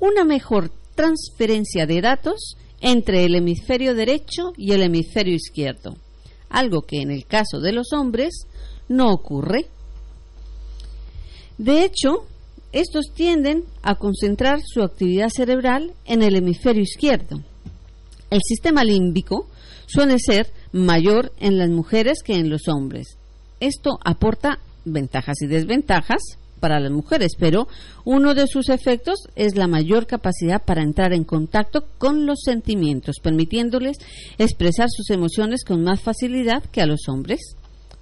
una 0.00 0.24
mejor 0.24 0.70
transferencia 0.94 1.86
de 1.86 2.00
datos 2.00 2.56
entre 2.80 3.24
el 3.24 3.34
hemisferio 3.36 3.94
derecho 3.94 4.52
y 4.56 4.72
el 4.72 4.82
hemisferio 4.82 5.34
izquierdo, 5.34 5.96
algo 6.48 6.82
que 6.82 7.02
en 7.02 7.10
el 7.10 7.24
caso 7.26 7.60
de 7.60 7.72
los 7.72 7.92
hombres 7.92 8.46
no 8.88 9.12
ocurre. 9.12 9.66
De 11.56 11.84
hecho, 11.84 12.26
estos 12.74 13.12
tienden 13.14 13.64
a 13.82 13.94
concentrar 13.94 14.58
su 14.66 14.82
actividad 14.82 15.28
cerebral 15.28 15.92
en 16.04 16.22
el 16.22 16.34
hemisferio 16.34 16.82
izquierdo. 16.82 17.40
El 18.30 18.40
sistema 18.42 18.82
límbico 18.82 19.46
suele 19.86 20.18
ser 20.18 20.48
mayor 20.72 21.32
en 21.38 21.56
las 21.56 21.70
mujeres 21.70 22.18
que 22.24 22.34
en 22.34 22.50
los 22.50 22.66
hombres. 22.66 23.16
Esto 23.60 23.98
aporta 24.04 24.58
ventajas 24.84 25.36
y 25.40 25.46
desventajas 25.46 26.20
para 26.58 26.80
las 26.80 26.90
mujeres, 26.90 27.32
pero 27.38 27.68
uno 28.04 28.34
de 28.34 28.48
sus 28.48 28.68
efectos 28.68 29.20
es 29.36 29.54
la 29.54 29.68
mayor 29.68 30.08
capacidad 30.08 30.60
para 30.64 30.82
entrar 30.82 31.12
en 31.12 31.22
contacto 31.22 31.84
con 31.98 32.26
los 32.26 32.40
sentimientos, 32.42 33.16
permitiéndoles 33.22 33.98
expresar 34.36 34.88
sus 34.90 35.10
emociones 35.10 35.62
con 35.64 35.84
más 35.84 36.00
facilidad 36.00 36.64
que 36.72 36.82
a 36.82 36.86
los 36.86 37.08
hombres. 37.08 37.54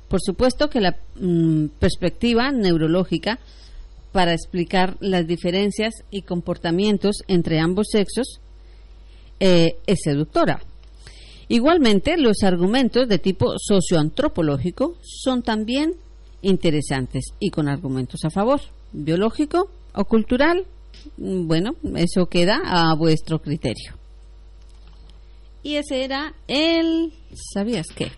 Por 0.08 0.20
supuesto 0.22 0.70
que 0.70 0.80
la 0.80 0.96
mm, 1.20 1.66
perspectiva 1.78 2.50
neurológica 2.52 3.38
para 4.12 4.34
explicar 4.34 4.96
las 5.00 5.26
diferencias 5.26 5.94
y 6.10 6.22
comportamientos 6.22 7.16
entre 7.26 7.58
ambos 7.58 7.88
sexos 7.90 8.40
eh, 9.40 9.76
es 9.86 10.00
seductora. 10.04 10.62
Igualmente, 11.48 12.16
los 12.16 12.42
argumentos 12.44 13.08
de 13.08 13.18
tipo 13.18 13.54
socioantropológico 13.58 14.96
son 15.02 15.42
también 15.42 15.94
interesantes 16.42 17.24
y 17.40 17.50
con 17.50 17.68
argumentos 17.68 18.24
a 18.24 18.30
favor. 18.30 18.60
Biológico 18.92 19.70
o 19.94 20.04
cultural, 20.04 20.64
mm, 21.16 21.46
bueno, 21.46 21.74
eso 21.96 22.26
queda 22.26 22.60
a 22.64 22.94
vuestro 22.94 23.40
criterio. 23.40 23.94
Y 25.62 25.76
ese 25.76 26.04
era 26.04 26.34
el... 26.48 27.12
¿Sabías 27.34 27.86
qué? 27.94 28.12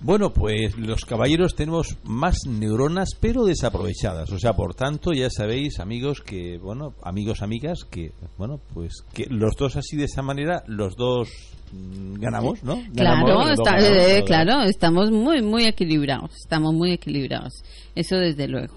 Bueno, 0.00 0.32
pues 0.32 0.76
los 0.76 1.04
caballeros 1.06 1.54
tenemos 1.54 1.96
más 2.04 2.36
neuronas 2.46 3.10
pero 3.20 3.44
desaprovechadas. 3.44 4.30
O 4.32 4.38
sea, 4.38 4.52
por 4.52 4.74
tanto, 4.74 5.12
ya 5.12 5.30
sabéis, 5.30 5.80
amigos, 5.80 6.20
que, 6.20 6.58
bueno, 6.58 6.94
amigos, 7.02 7.40
amigas, 7.42 7.84
que, 7.90 8.12
bueno, 8.36 8.60
pues 8.74 9.02
que 9.14 9.26
los 9.30 9.56
dos 9.56 9.76
así 9.76 9.96
de 9.96 10.04
esa 10.04 10.20
manera, 10.20 10.62
los 10.66 10.94
dos 10.96 11.28
mm, 11.72 12.14
ganamos, 12.20 12.62
¿no? 12.62 12.82
Ganamos, 12.92 13.30
Claro, 13.30 13.50
está- 13.50 13.76
ganamos, 13.76 14.04
eh, 14.12 14.22
claro, 14.26 14.62
estamos 14.64 15.10
muy, 15.10 15.40
muy 15.40 15.64
equilibrados. 15.64 16.32
Estamos 16.36 16.74
muy 16.74 16.92
equilibrados. 16.92 17.62
Eso 17.94 18.16
desde 18.16 18.46
luego. 18.46 18.74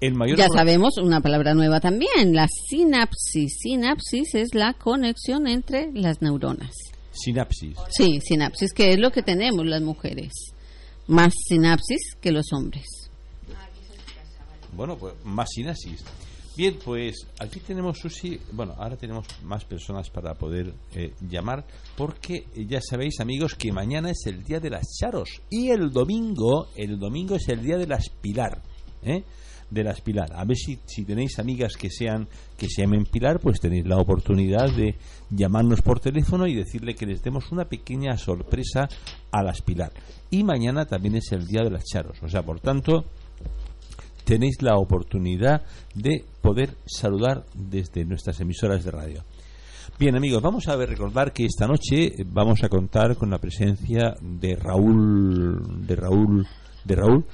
El 0.00 0.14
mayor 0.14 0.36
Ya 0.36 0.48
sabemos 0.54 0.98
una 0.98 1.20
palabra 1.22 1.54
nueva 1.54 1.80
también, 1.80 2.34
la 2.34 2.46
sinapsis. 2.68 3.56
Sinapsis 3.60 4.34
es 4.34 4.54
la 4.54 4.74
conexión 4.74 5.46
entre 5.48 5.90
las 5.94 6.20
neuronas. 6.20 6.72
Sinapsis. 7.14 7.76
Sí, 7.90 8.20
sinapsis, 8.20 8.72
que 8.72 8.92
es 8.92 8.98
lo 8.98 9.10
que 9.10 9.22
tenemos 9.22 9.64
las 9.64 9.82
mujeres. 9.82 10.32
Más 11.06 11.32
sinapsis 11.46 12.16
que 12.20 12.32
los 12.32 12.52
hombres. 12.52 12.84
Bueno, 14.72 14.96
pues 14.96 15.14
más 15.24 15.48
sinapsis. 15.50 16.04
Bien, 16.56 16.78
pues 16.84 17.26
aquí 17.40 17.58
tenemos 17.58 17.98
Susi. 17.98 18.38
Bueno, 18.52 18.74
ahora 18.78 18.96
tenemos 18.96 19.26
más 19.42 19.64
personas 19.64 20.08
para 20.08 20.34
poder 20.34 20.72
eh, 20.94 21.12
llamar, 21.28 21.64
porque 21.96 22.44
ya 22.68 22.80
sabéis, 22.80 23.18
amigos, 23.18 23.56
que 23.56 23.72
mañana 23.72 24.10
es 24.10 24.26
el 24.26 24.44
día 24.44 24.60
de 24.60 24.70
las 24.70 24.86
charos 25.00 25.42
y 25.50 25.70
el 25.70 25.90
domingo, 25.90 26.68
el 26.76 26.98
domingo 26.98 27.34
es 27.34 27.48
el 27.48 27.60
día 27.60 27.76
de 27.76 27.88
las 27.88 28.08
pilar, 28.08 28.62
¿eh? 29.02 29.24
De 29.70 29.82
las 29.82 30.00
pilar. 30.00 30.32
A 30.34 30.44
ver 30.44 30.56
si, 30.56 30.78
si 30.84 31.04
tenéis 31.04 31.38
amigas 31.38 31.76
que 31.76 31.90
sean 31.90 32.28
que 32.56 32.68
se 32.68 32.82
llamen 32.82 33.06
pilar, 33.06 33.40
pues 33.40 33.60
tenéis 33.60 33.86
la 33.86 33.98
oportunidad 33.98 34.70
de 34.74 34.96
llamarnos 35.30 35.82
por 35.82 36.00
teléfono 36.00 36.46
y 36.46 36.54
decirle 36.54 36.94
que 36.94 37.06
les 37.06 37.22
demos 37.22 37.50
una 37.50 37.64
pequeña 37.64 38.16
sorpresa 38.16 38.88
a 39.32 39.42
las 39.42 39.62
pilar. 39.62 39.92
Y 40.30 40.44
mañana 40.44 40.86
también 40.86 41.16
es 41.16 41.32
el 41.32 41.46
día 41.46 41.62
de 41.62 41.70
las 41.70 41.84
charos, 41.84 42.22
o 42.22 42.28
sea, 42.28 42.42
por 42.42 42.60
tanto 42.60 43.04
tenéis 44.24 44.62
la 44.62 44.76
oportunidad 44.76 45.62
de 45.94 46.24
poder 46.40 46.76
saludar 46.86 47.44
desde 47.54 48.04
nuestras 48.04 48.40
emisoras 48.40 48.84
de 48.84 48.90
radio. 48.90 49.22
Bien 49.98 50.16
amigos, 50.16 50.42
vamos 50.42 50.66
a 50.66 50.76
ver, 50.76 50.88
recordar 50.88 51.32
que 51.32 51.44
esta 51.44 51.68
noche 51.68 52.12
vamos 52.26 52.64
a 52.64 52.68
contar 52.68 53.16
con 53.16 53.30
la 53.30 53.38
presencia 53.38 54.14
de 54.20 54.56
Raúl, 54.56 55.86
de 55.86 55.94
Raúl, 55.94 56.46
de 56.84 56.96
Raúl, 56.96 57.24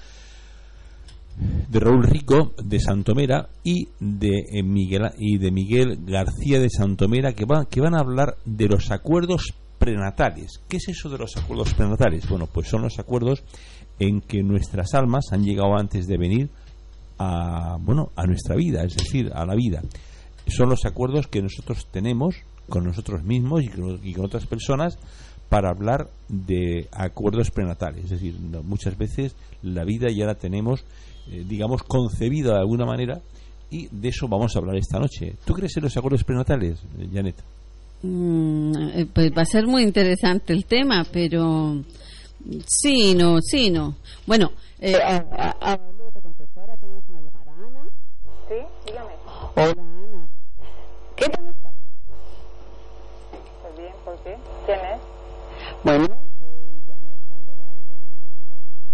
de 1.37 1.81
Raúl 1.81 2.03
Rico 2.03 2.53
de 2.63 2.81
Santomera 2.81 3.49
y 3.65 3.89
de 3.99 4.45
eh, 4.53 4.63
Miguel 4.63 5.11
y 5.19 5.39
de 5.39 5.51
Miguel 5.51 5.99
García 6.05 6.61
de 6.61 6.69
Santomera 6.69 7.33
que 7.33 7.45
van 7.45 7.67
que 7.67 7.81
van 7.81 7.95
a 7.95 8.01
hablar 8.01 8.37
de 8.45 8.69
los 8.69 8.91
acuerdos 8.91 9.55
prenatales. 9.79 10.61
¿Qué 10.69 10.77
es 10.77 10.89
eso 10.89 11.09
de 11.09 11.19
los 11.19 11.37
acuerdos 11.37 11.73
prenatales? 11.75 12.29
Bueno, 12.29 12.47
pues 12.47 12.69
son 12.69 12.83
los 12.83 12.99
acuerdos 12.99 13.43
en 13.99 14.21
que 14.21 14.43
nuestras 14.43 14.95
almas 14.95 15.27
han 15.33 15.43
llegado 15.43 15.75
antes 15.77 16.07
de 16.07 16.19
venir 16.19 16.51
a 17.19 17.79
bueno 17.81 18.11
a 18.17 18.27
nuestra 18.27 18.57
vida, 18.57 18.83
es 18.83 18.97
decir, 18.97 19.31
a 19.35 19.47
la 19.47 19.55
vida. 19.55 19.83
Son 20.49 20.69
los 20.69 20.85
acuerdos 20.85 21.29
que 21.29 21.43
nosotros 21.43 21.87
tenemos 21.91 22.37
con 22.69 22.85
nosotros 22.85 23.23
mismos 23.23 23.63
y 23.63 23.69
con, 23.69 24.01
y 24.03 24.13
con 24.13 24.25
otras 24.25 24.47
personas 24.47 24.99
para 25.51 25.69
hablar 25.69 26.09
de 26.29 26.89
acuerdos 26.93 27.51
prenatales. 27.51 28.05
Es 28.05 28.11
decir, 28.11 28.35
no- 28.41 28.63
muchas 28.63 28.97
veces 28.97 29.35
la 29.63 29.85
vida 29.85 30.09
ya 30.11 30.25
la 30.25 30.37
tenemos, 30.37 30.83
eh, 31.31 31.45
digamos, 31.47 31.83
concebida 31.83 32.55
de 32.55 32.61
alguna 32.61 32.87
manera 32.87 33.21
y 33.71 33.89
de 33.91 34.09
eso 34.09 34.27
vamos 34.29 34.57
a 34.57 34.61
hablar 34.61 34.77
esta 34.77 34.99
noche. 34.99 35.35
¿Tú 35.45 35.53
crees 35.53 35.77
en 35.77 35.83
los 35.83 35.97
acuerdos 35.97 36.25
prenatales, 36.25 36.79
Janet? 37.13 37.37
Mm, 38.03 38.73
eh, 38.95 39.07
pues 39.13 39.31
va 39.37 39.43
a 39.43 39.45
ser 39.45 39.67
muy 39.67 39.83
interesante 39.83 40.53
el 40.55 40.65
tema, 40.65 41.05
pero 41.13 41.83
sí, 42.67 43.15
no, 43.15 43.39
sí, 43.43 43.71
no. 43.71 43.97
Bueno, 44.27 44.53
eh, 44.79 44.95
a- 44.97 45.17
a- 45.61 45.73
a- 45.73 45.79
Sí, 48.49 48.57
dígame. 48.87 49.13
Hola 49.55 49.73
Ana. 49.83 50.29
¿Qué 51.17 51.29
tal 51.29 51.47
estás? 51.49 51.73
Pues 53.63 53.77
bien, 53.79 53.93
¿por 54.05 54.17
qué? 54.25 54.37
¿Quién 54.67 54.79
es? 54.79 55.01
Bueno, 55.83 56.07
soy 56.39 56.83
Janet 56.87 57.19
Sandoval 57.31 57.87
de 57.89 57.95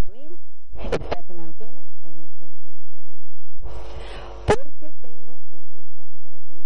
2000. 0.06 0.38
Estás 0.92 1.30
en 1.30 1.40
antena 1.40 1.80
en 2.04 2.20
este 2.22 2.46
momento, 2.46 2.96
Ana. 2.96 3.16
Porque 4.46 4.92
tengo 5.02 5.40
un 5.50 5.68
mensaje 5.74 6.16
para 6.22 6.36
ti. 6.46 6.56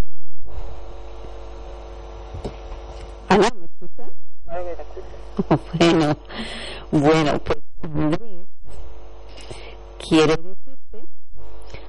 Ana, 3.31 3.49
¿me 3.59 3.65
escuchas? 3.65 4.11
Claro 4.45 4.65
que 4.67 4.75
te 4.77 4.83
escucho. 4.83 5.17
Bueno, 5.79 6.17
bueno, 6.91 7.39
pues 7.39 7.59
Andrés 7.83 8.47
quiere 10.07 10.37
decirte 10.37 11.05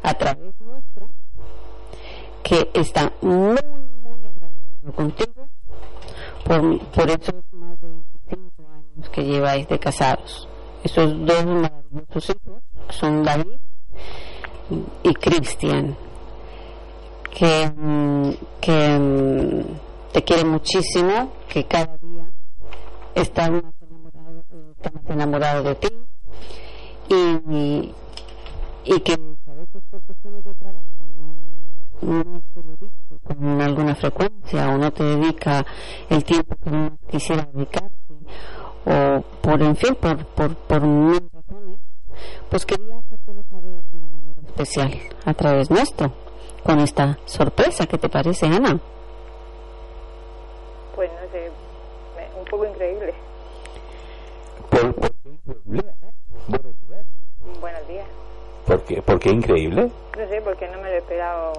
a 0.03 0.13
través 0.13 0.53
nuestra 0.61 1.07
que 2.43 2.69
está 2.75 3.11
muy, 3.21 3.57
muy 4.03 4.25
agradecido 4.25 4.93
contigo 4.95 5.49
por, 6.45 6.79
por 6.79 7.09
esos 7.09 7.43
más 7.51 7.79
de 7.81 7.87
25 7.87 7.91
años 7.91 8.00
que 9.09 9.23
lleváis 9.23 9.67
de 9.67 9.79
casados. 9.79 10.47
Esos 10.83 11.13
dos 11.25 11.45
maravillosos 11.45 12.29
hijos 12.29 12.61
son 12.89 13.23
David 13.23 13.57
y 15.03 15.13
Cristian, 15.13 15.95
que, 17.33 17.71
mm, 17.75 18.31
que 18.59 18.99
mm, 18.99 20.11
te 20.13 20.23
quiere 20.23 20.45
muchísimo, 20.45 21.31
que 21.47 21.65
cada 21.65 21.97
día 21.97 22.25
está 23.15 23.49
más 23.51 23.63
enamorado, 23.81 24.43
eh, 24.51 24.73
enamorado 25.09 25.63
de 25.63 25.75
ti 25.75 25.89
y, 27.09 27.91
y 28.85 28.99
que 29.01 29.13
a 29.13 29.53
veces 29.53 29.81
por 29.89 30.01
cuestiones 30.03 30.43
de 30.43 30.55
trabajo 30.55 30.83
no, 32.01 32.41
se 32.53 32.63
lo 32.63 32.75
dice 32.77 33.23
con 33.23 33.61
alguna 33.61 33.95
frecuencia 33.95 34.69
o 34.69 34.77
no 34.77 34.91
te 34.91 35.03
dedica 35.03 35.65
el 36.09 36.23
tiempo 36.23 36.55
que 36.63 36.91
quisiera 37.11 37.47
dedicarte 37.53 37.95
o 38.85 39.21
por 39.41 39.61
en 39.61 39.75
fin 39.75 39.95
por 39.95 40.17
por, 40.25 40.55
por 40.55 40.81
mil 40.81 41.29
razones 41.33 41.79
pues 42.49 42.65
quería 42.65 42.99
hacértelo 42.99 43.43
saber 43.49 43.83
de 43.83 43.97
una 43.97 44.09
manera 44.09 44.41
especial 44.47 44.99
a 45.25 45.33
través 45.33 45.69
nuestro 45.69 46.11
con 46.63 46.79
esta 46.79 47.17
sorpresa 47.25 47.87
¿qué 47.87 47.97
te 47.97 48.09
parece 48.09 48.45
Ana? 48.45 48.79
Pues 50.95 51.09
no 51.11 51.31
sé, 51.31 51.51
un 52.37 52.45
poco 52.45 52.65
increíble. 52.65 53.13
Buenos 57.59 57.87
días. 57.87 58.07
¿Por 58.65 58.83
qué? 58.83 59.01
¿Por 59.01 59.19
qué 59.19 59.29
increíble? 59.29 59.91
No 60.17 60.27
sé, 60.27 60.41
porque 60.41 60.67
no 60.67 60.77
me 60.77 60.83
lo 60.83 60.95
he 60.95 60.97
esperado. 60.97 61.53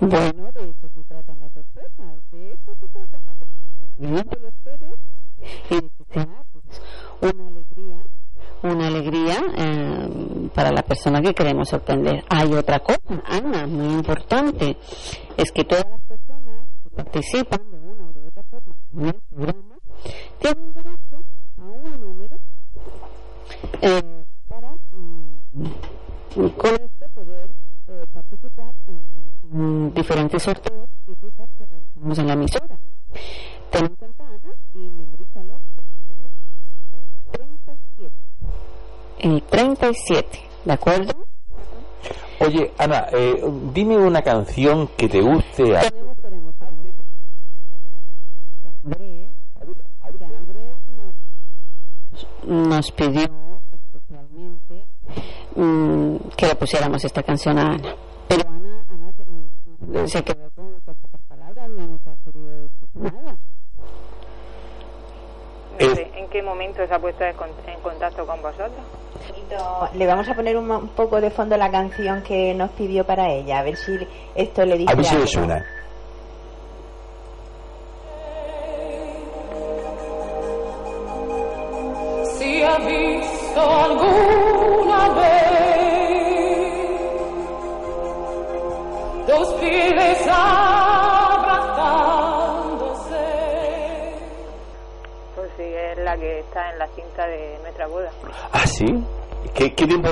Bueno, 0.00 0.52
de 0.52 0.70
eso 0.70 0.88
se 0.94 1.04
trata 1.04 1.34
la 1.34 1.48
sorpresa, 1.50 2.02
de 2.32 2.52
eso 2.52 2.74
se 2.80 2.88
trata 2.88 3.18
la 3.24 3.34
sorpresa. 3.34 3.50
Que 3.98 4.06
no 4.06 4.24
te 4.24 4.40
lo 4.40 4.48
esperes 4.48 4.94
y 5.70 5.74
de 5.74 5.90
que 5.90 6.04
sea 6.12 6.42
pues, 6.52 6.82
una 7.24 7.46
alegría, 7.46 7.96
una 8.62 8.86
alegría 8.86 9.36
eh, 9.56 10.50
para 10.54 10.70
la 10.70 10.82
persona 10.82 11.22
que 11.22 11.34
queremos 11.34 11.68
sorprender. 11.68 12.24
Hay 12.28 12.52
otra 12.52 12.80
cosa, 12.80 13.22
Ana, 13.26 13.66
muy 13.66 13.94
importante, 13.94 14.76
es 15.36 15.50
que 15.52 15.64
todas 15.64 15.86
las 15.88 16.00
personas 16.02 16.68
que 16.82 16.90
participan 16.90 17.60
de 17.70 17.78
una 17.78 18.08
o 18.08 18.12
de 18.12 18.28
otra 18.28 18.42
forma 18.50 18.74
en 18.92 19.06
el 19.06 19.14
programa 19.14 19.76
tienen 20.38 20.72
derecho 20.74 21.24
a 21.58 21.64
un 21.64 22.00
número 22.00 22.36
eh, 23.80 24.24
para 24.48 24.72
mm, 24.92 26.48
con 26.56 26.74
esto 26.74 27.06
poder 27.14 27.50
eh, 27.88 28.04
participar 28.12 28.74
en, 28.86 29.58
en 29.58 29.94
diferentes 29.94 30.42
sorteos 30.42 30.88
que 31.06 31.66
realizamos 31.66 32.18
en 32.18 32.26
la 32.26 32.32
emisora. 32.34 32.78
El 39.24 39.42
37. 39.42 39.48
El 39.48 39.76
37, 39.78 40.38
¿de 40.66 40.72
acuerdo? 40.72 41.12
Oye, 42.40 42.72
Ana, 42.76 43.06
eh, 43.10 43.42
dime 43.72 43.96
una 43.96 44.20
canción 44.20 44.88
que 44.98 45.08
te 45.08 45.22
guste. 45.22 45.76
A... 45.76 45.82
Nos, 52.46 52.90
pidió 52.92 53.22
especialmente 53.72 54.84
mm, 55.56 56.16
que 56.36 56.46
le 56.46 56.54
pusiéramos 56.56 57.02
esta 57.04 57.22
canción 57.22 57.58
a 57.58 57.62
Ana. 57.72 57.94
Pero 58.28 58.48
Ana, 58.48 58.84
Ana 58.90 60.06
se 60.08 60.22
quedó 60.22 60.50
con 60.54 60.74
pocas 60.84 61.20
palabras, 61.28 61.68
no 61.70 61.86
nos 61.86 62.06
ha 62.06 62.14
querido 62.24 62.48
decir 62.64 62.88
nada. 62.94 63.36
No 65.80 65.94
sé, 65.94 66.10
¿En 66.16 66.28
qué 66.28 66.42
momento 66.42 66.86
se 66.86 66.94
ha 66.94 66.98
puesto 66.98 67.24
en 67.24 67.36
con- 67.36 67.48
en 67.66 67.80
contacto 67.80 68.26
con 68.26 68.42
vosotros? 68.42 68.84
Le 69.94 70.06
vamos 70.06 70.28
a 70.28 70.34
poner 70.34 70.56
un, 70.56 70.88
poco 70.88 71.20
de 71.20 71.30
fondo 71.30 71.56
la 71.56 71.70
canción 71.70 72.22
que 72.22 72.54
nos 72.54 72.70
pidió 72.70 73.04
para 73.04 73.30
ella, 73.30 73.58
a 73.60 73.62
ver 73.62 73.76
si 73.76 73.96
esto 74.34 74.64
le 74.64 74.78
dice 74.78 74.92
A 74.92 74.96
ver 74.96 75.04
si 75.04 75.14
le 75.14 75.20
algo. 75.20 75.26
suena. 75.32 75.64
Si 82.38 82.62
ha 82.62 82.78
visto 82.78 83.60
alguna 83.60 85.08
vez 85.10 85.44
dos 89.26 89.54
es 96.14 96.20
que 96.20 96.38
está 96.40 96.70
en 96.72 96.78
la 96.78 96.86
cinta 96.88 97.26
de 97.26 97.58
nuestra 97.62 97.86
boda. 97.86 98.10
¿Ah, 98.52 98.66
sí? 98.66 98.86
¿Qué, 99.54 99.74
qué 99.74 99.86
tiempo 99.86 100.08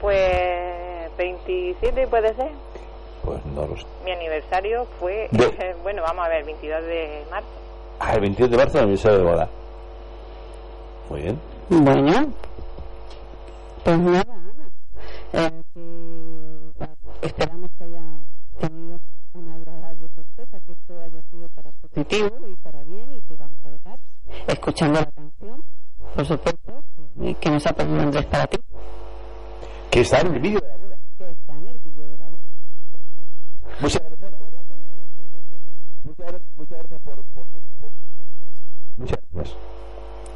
Pues 0.00 1.16
27 1.16 2.06
puede 2.08 2.34
ser. 2.34 2.50
Pues 3.24 3.44
no 3.46 3.66
lo 3.66 3.76
sé. 3.76 3.86
Mi 4.04 4.10
aniversario 4.12 4.84
fue, 4.98 5.28
De- 5.30 5.74
bueno, 5.82 6.02
vamos 6.02 6.24
a 6.26 6.28
ver, 6.28 6.44
22 6.44 6.82
de 6.84 7.24
marzo. 7.30 7.48
Ah, 8.00 8.14
el 8.14 8.20
22 8.20 8.50
de 8.50 8.56
marzo, 8.56 8.78
el 8.78 8.82
aniversario 8.84 9.18
de 9.18 9.24
boda. 9.24 9.48
Muy 11.08 11.20
bien. 11.22 11.40
Bueno, 11.68 12.32
pues 13.84 13.98
nada, 13.98 14.24
Ana. 14.34 14.68
Eh, 15.34 15.62
que, 15.74 17.26
esperamos 17.26 17.70
que 17.78 17.84
haya 17.84 18.02
tenido 18.60 18.98
una 19.34 19.54
agradable 19.54 20.08
sorpresa, 20.14 20.58
que 20.74 20.80
esto 20.80 21.00
haya 21.00 21.22
sido 21.30 21.48
para 21.50 21.72
positivo 21.72 22.48
y 22.48 22.56
para 22.56 22.82
bien 22.84 23.12
y 23.12 23.20
que 23.22 23.36
vamos 23.36 23.58
a 23.64 23.70
dejar 23.70 23.98
escuchando 24.48 25.00
la 25.00 25.06
canción, 25.06 25.64
por 26.14 26.26
supuesto, 26.26 26.82
que- 27.20 27.34
que 27.34 27.50
nos 27.50 27.66
ha 27.66 27.72
pedido 27.72 28.00
Andrés 28.00 28.26
para 28.26 28.46
ti. 28.46 28.58
Que 29.90 30.00
está 30.00 30.20
en 30.20 30.34
el 30.34 30.40
vídeo 30.40 30.60
de 30.60 30.68
la 30.68 30.76
boda. 30.76 30.98
Que 31.18 31.30
está 31.30 31.52
en 31.52 31.66
el 31.66 31.78
vídeo 31.78 32.08
de 32.08 32.18
la 32.18 32.28
voz. 32.30 32.40
Muchas 33.80 34.02
gracias. 34.02 34.32
Muchas 36.04 36.26
gracias, 36.26 36.42
muchas 36.56 36.78
gracias 36.78 37.00
por, 37.02 37.14
por- 37.24 37.46
por- 37.46 37.90
Muchas 38.96 39.18
gracias. 39.32 39.56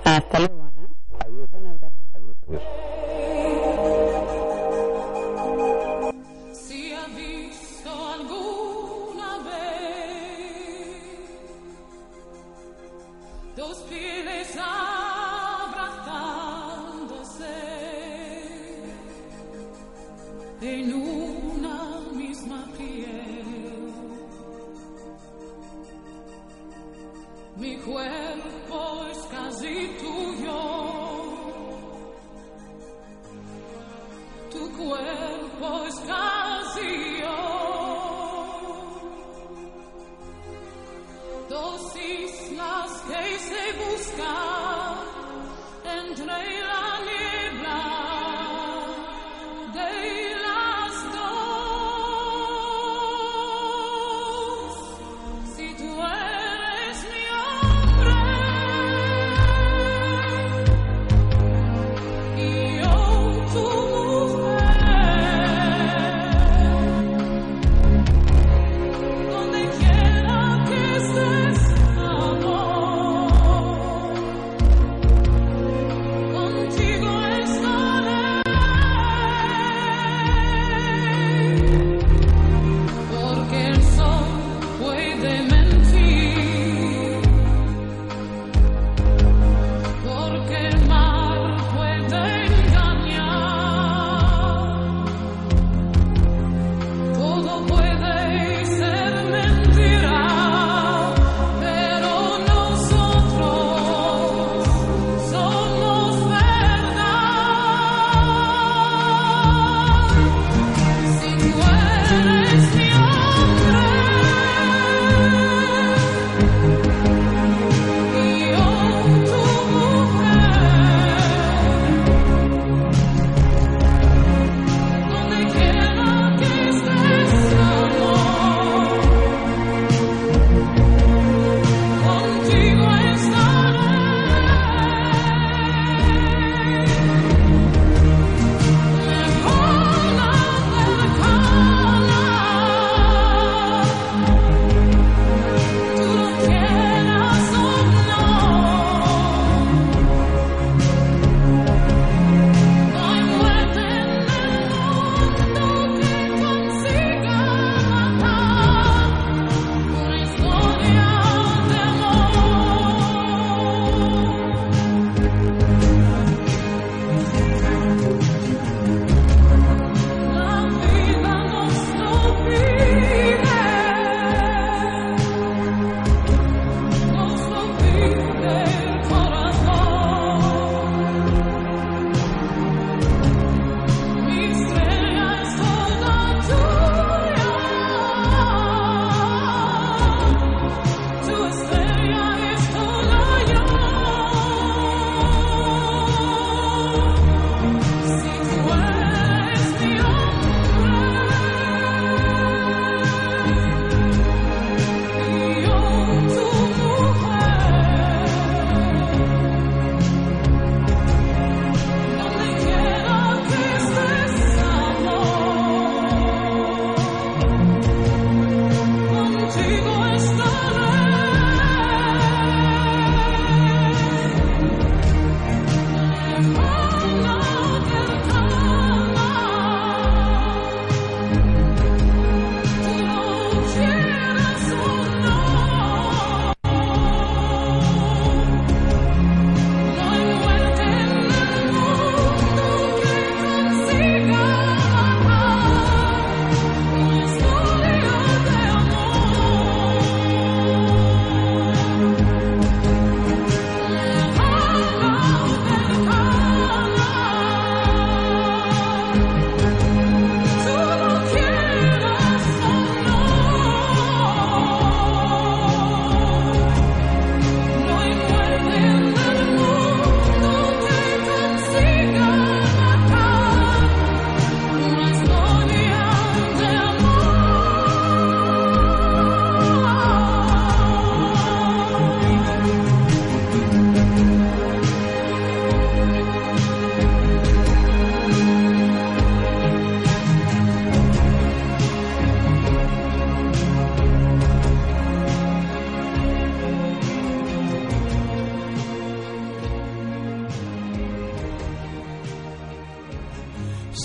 Hasta 0.05 0.39
luego, 0.39 0.71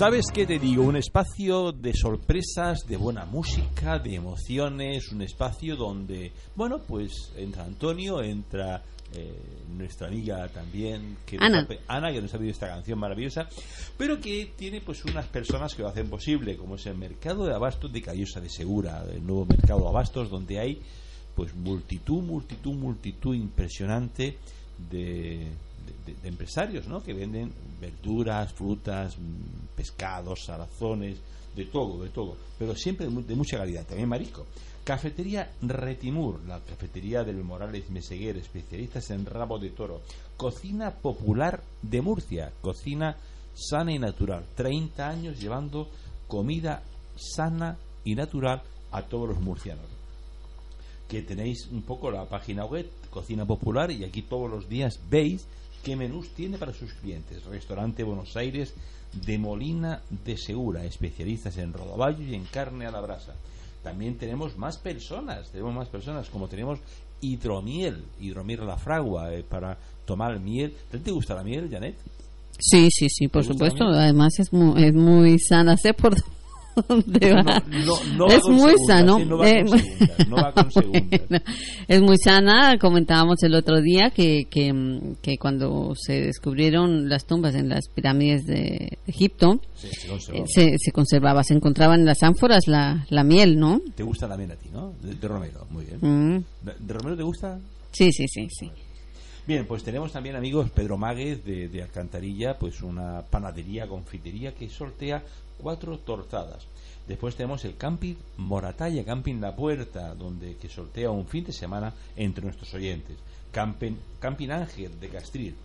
¿Sabes 0.02 0.32
qué 0.34 0.48
te 0.48 0.58
digo? 0.58 0.82
Un 0.82 0.96
espacio 0.96 1.72
de 1.72 1.94
sorpresas, 1.94 2.88
de 2.88 2.98
buena 2.98 3.24
música, 3.26 4.00
de 4.00 4.16
emociones, 4.16 5.12
un 5.12 5.22
espacio 5.22 5.76
donde, 5.76 6.32
bueno, 6.56 6.80
pues 6.80 7.32
entra 7.38 7.66
Antonio, 7.66 8.24
entra 8.24 8.82
eh, 9.14 9.32
nuestra 9.70 10.08
amiga 10.08 10.48
también, 10.48 11.18
que 11.24 11.38
nos 11.38 11.46
Ana. 11.46 11.68
ha 11.88 11.98
Ana, 11.98 12.12
que 12.12 12.20
nos 12.20 12.34
ha 12.34 12.40
pedido 12.40 12.52
esta 12.52 12.70
canción 12.70 12.98
maravillosa, 12.98 13.48
pero 13.96 14.20
que 14.20 14.52
tiene 14.58 14.82
pues 14.82 15.06
unas 15.06 15.28
personas 15.28 15.76
que 15.76 15.84
lo 15.84 15.90
hacen 15.90 16.10
posible, 16.10 16.58
como 16.58 16.78
es 16.78 16.86
el 16.88 16.98
mercado 16.98 17.46
de 17.46 17.54
abastos 17.54 17.94
de 17.94 18.02
Callosa 18.02 18.42
de 18.42 18.50
Segura, 18.50 19.04
el 19.08 19.24
nuevo 19.24 19.46
mercado 19.46 19.82
de 19.82 19.90
abastos 19.90 20.32
donde 20.32 20.58
hay 20.58 20.82
pues 21.36 21.54
multitud, 21.54 22.24
multitud, 22.24 22.74
multitud 22.74 23.36
impresionante 23.36 24.40
de, 24.90 25.52
de- 26.22 26.28
empresarios, 26.28 26.88
¿no? 26.88 27.02
Que 27.04 27.14
venden 27.14 27.52
verduras, 27.80 28.54
frutas, 28.54 29.18
mm, 29.18 29.76
pescados, 29.76 30.44
salazones, 30.46 31.18
de 31.56 31.66
todo, 31.66 32.02
de 32.02 32.10
todo, 32.10 32.38
pero 32.58 32.74
siempre 32.76 33.08
de 33.10 33.36
mucha 33.36 33.58
calidad, 33.58 33.86
también 33.86 34.08
marisco. 34.08 34.46
Cafetería 34.86 35.52
Retimur, 35.62 36.40
la 36.48 36.60
cafetería 36.62 37.24
del 37.24 37.44
Morales 37.44 37.90
Meseguer, 37.90 38.38
especialistas 38.38 39.10
en 39.12 39.26
rabo 39.26 39.60
de 39.60 39.70
toro. 39.72 40.02
Cocina 40.38 40.92
popular 40.92 41.62
de 41.82 42.02
Murcia, 42.02 42.52
cocina 42.62 43.18
sana 43.54 43.92
y 43.94 44.00
natural. 44.00 44.46
30 44.56 45.08
años 45.10 45.40
llevando 45.40 45.90
comida 46.28 46.84
sana 47.16 47.78
y 48.06 48.16
natural 48.16 48.64
a 48.92 49.04
todos 49.04 49.30
los 49.30 49.40
murcianos 49.42 49.86
que 51.08 51.22
tenéis 51.22 51.68
un 51.70 51.82
poco 51.82 52.10
la 52.10 52.24
página 52.26 52.64
web 52.66 52.90
Cocina 53.10 53.46
Popular 53.46 53.92
y 53.92 54.06
aquí 54.06 54.22
todos 54.22 54.50
los 54.50 54.70
días 54.70 54.98
veis 55.10 55.46
qué 55.84 55.96
menús 55.96 56.30
tiene 56.30 56.58
para 56.58 56.74
sus 56.74 56.94
clientes. 56.94 57.44
Restaurante 57.46 58.04
Buenos 58.04 58.36
Aires 58.38 58.74
de 59.26 59.38
Molina 59.38 60.02
de 60.24 60.38
Segura, 60.38 60.86
especialistas 60.86 61.58
en 61.58 61.74
rodaballo 61.74 62.24
y 62.24 62.36
en 62.36 62.46
carne 62.46 62.86
a 62.86 62.92
la 62.92 63.02
brasa. 63.02 63.34
También 63.84 64.18
tenemos 64.18 64.58
más 64.58 64.78
personas, 64.78 65.50
tenemos 65.52 65.74
más 65.74 65.90
personas, 65.90 66.30
como 66.30 66.48
tenemos 66.48 66.80
hidromiel, 67.22 68.04
hidromiel 68.20 68.62
a 68.62 68.66
la 68.66 68.78
fragua 68.78 69.34
eh, 69.34 69.44
para 69.44 69.78
tomar 70.06 70.40
miel. 70.40 70.74
¿Te 70.90 71.12
gusta 71.12 71.36
la 71.36 71.44
miel, 71.44 71.70
Janet? 71.70 71.96
Sí, 72.60 72.90
sí, 72.92 73.08
sí, 73.10 73.28
por 73.28 73.42
¿Te 73.42 73.50
gusta 73.50 73.66
supuesto. 73.66 73.86
Además 73.86 74.40
es 74.40 74.54
muy, 74.54 74.84
es 74.84 74.94
muy 74.94 75.40
sana. 75.40 75.78
Sé 75.78 75.94
por 75.94 76.16
dónde 76.88 77.34
va. 77.34 77.64
No, 77.70 77.86
no, 77.86 78.16
no 78.16 78.28
va 78.28 78.34
es 78.34 78.42
con 78.42 78.54
muy 78.56 78.74
sano. 78.88 79.18
va 79.38 79.50
Eh, 79.50 79.64
va 79.64 80.54
es 81.88 82.02
muy 82.02 82.18
sana. 82.18 82.78
Comentábamos 82.80 83.44
el 83.44 83.56
otro 83.56 83.82
día 83.82 84.12
que, 84.14 84.46
que, 84.50 84.72
mm, 84.74 85.16
que 85.22 85.38
cuando 85.38 85.94
se 85.96 86.22
descubrieron 86.22 87.10
las 87.10 87.26
tumbas 87.26 87.56
en 87.56 87.70
las 87.70 87.88
pirámides 87.94 88.46
de, 88.46 88.98
Egipto, 89.08 89.60
Sí, 89.76 89.88
se 89.88 90.08
eh, 90.08 90.10
conserva. 90.10 90.44
se, 90.48 90.76
se 90.78 90.92
conservaba, 90.92 91.44
se 91.44 91.54
encontraba 91.54 91.96
en 91.96 92.06
las 92.06 92.24
ánforas 92.24 92.68
la, 92.68 93.06
la 93.10 93.24
miel, 93.24 93.60
¿no? 93.60 93.82
¿Te 93.96 94.04
gusta 94.04 94.28
la 94.28 94.38
miel 94.38 94.52
a 94.52 94.56
ti, 94.56 94.70
no? 94.72 94.94
De, 95.02 95.16
de 95.16 95.28
Romero, 95.28 95.66
muy 95.70 95.86
bien. 95.86 95.98
Mm. 96.02 96.44
¿De, 96.64 96.74
de 96.80 96.94
Romero 96.94 97.18
te 97.18 97.24
gusta? 97.24 97.60
Sí, 97.92 98.12
sí, 98.12 98.26
sí, 98.28 98.48
sí. 98.50 98.72
Bien, 99.48 99.66
pues 99.66 99.84
tenemos 99.84 100.12
también 100.12 100.36
amigos 100.36 100.70
Pedro 100.70 101.00
Máguez 101.00 101.44
de, 101.44 101.82
Alcantarilla, 101.82 102.60
pues 102.60 102.84
una 102.84 103.24
panadería, 103.24 103.88
confitería 103.88 104.54
que 104.54 104.70
sortea 104.70 105.24
cuatro 105.58 105.98
tortadas. 105.98 106.68
Después 107.08 107.36
tenemos 107.36 107.66
el 107.66 107.76
Camping 107.76 108.16
Moratalla, 108.38 109.04
Camping 109.04 109.42
La 109.42 109.56
Puerta, 109.56 110.14
donde 110.14 110.58
que 110.58 110.70
sortea 110.70 111.10
un 111.10 111.26
fin 111.26 111.44
de 111.44 111.54
semana 111.54 111.92
entre 112.16 112.44
nuestros 112.44 112.72
oyentes. 112.76 113.18
Camping, 113.52 113.96
Camping 114.20 114.50
Ángel 114.52 115.00
de 115.00 115.10
Castril, 115.10 115.56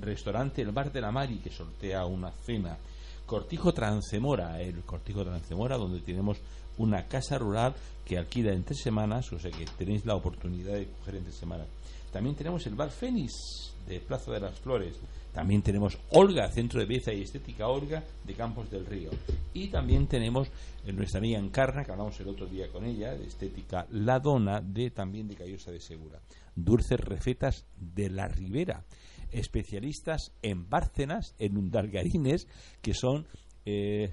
restaurante 0.00 0.62
El 0.62 0.72
Bar 0.72 0.90
de 0.90 1.02
la 1.02 1.12
Mari 1.12 1.36
que 1.36 1.50
sortea 1.50 2.06
una 2.06 2.30
cena. 2.30 2.78
Cortijo 3.26 3.74
Transcemora, 3.74 4.62
el 4.62 4.80
Cortijo 4.80 5.22
Transcemora, 5.22 5.76
donde 5.76 6.00
tenemos 6.00 6.38
una 6.78 7.06
casa 7.06 7.36
rural 7.36 7.74
que 8.06 8.16
alquila 8.16 8.54
en 8.54 8.64
tres 8.64 8.80
semanas, 8.80 9.30
o 9.30 9.38
sea 9.38 9.50
que 9.50 9.66
tenéis 9.76 10.06
la 10.06 10.14
oportunidad 10.14 10.72
de 10.72 10.86
coger 10.86 11.16
en 11.16 11.24
tres 11.24 11.36
semanas. 11.36 11.66
También 12.12 12.34
tenemos 12.36 12.66
el 12.66 12.74
Bar 12.74 12.90
Fénix 12.90 13.74
de 13.86 14.00
Plaza 14.00 14.32
de 14.32 14.40
las 14.40 14.58
Flores. 14.58 14.96
También 15.32 15.62
tenemos 15.62 15.98
Olga, 16.10 16.50
Centro 16.50 16.80
de 16.80 16.86
Belleza 16.86 17.12
y 17.12 17.22
Estética 17.22 17.68
Olga 17.68 18.02
de 18.24 18.34
Campos 18.34 18.70
del 18.70 18.86
Río. 18.86 19.10
Y 19.52 19.68
también 19.68 20.06
tenemos 20.06 20.48
eh, 20.84 20.92
nuestra 20.92 21.18
amiga 21.18 21.38
Encarna, 21.38 21.84
que 21.84 21.92
hablamos 21.92 22.18
el 22.20 22.28
otro 22.28 22.46
día 22.46 22.68
con 22.72 22.84
ella, 22.84 23.14
de 23.14 23.26
Estética 23.26 23.86
La 23.90 24.18
Dona, 24.18 24.60
de, 24.60 24.90
también 24.90 25.28
de 25.28 25.36
Callosa 25.36 25.70
de 25.70 25.80
Segura. 25.80 26.20
Dulces 26.56 26.98
Recetas 26.98 27.66
de 27.76 28.10
la 28.10 28.26
Ribera. 28.26 28.84
Especialistas 29.30 30.32
en 30.42 30.68
bárcenas, 30.68 31.34
en 31.38 31.56
undalgarines, 31.56 32.48
que 32.82 32.94
son... 32.94 33.26
eh, 33.64 34.12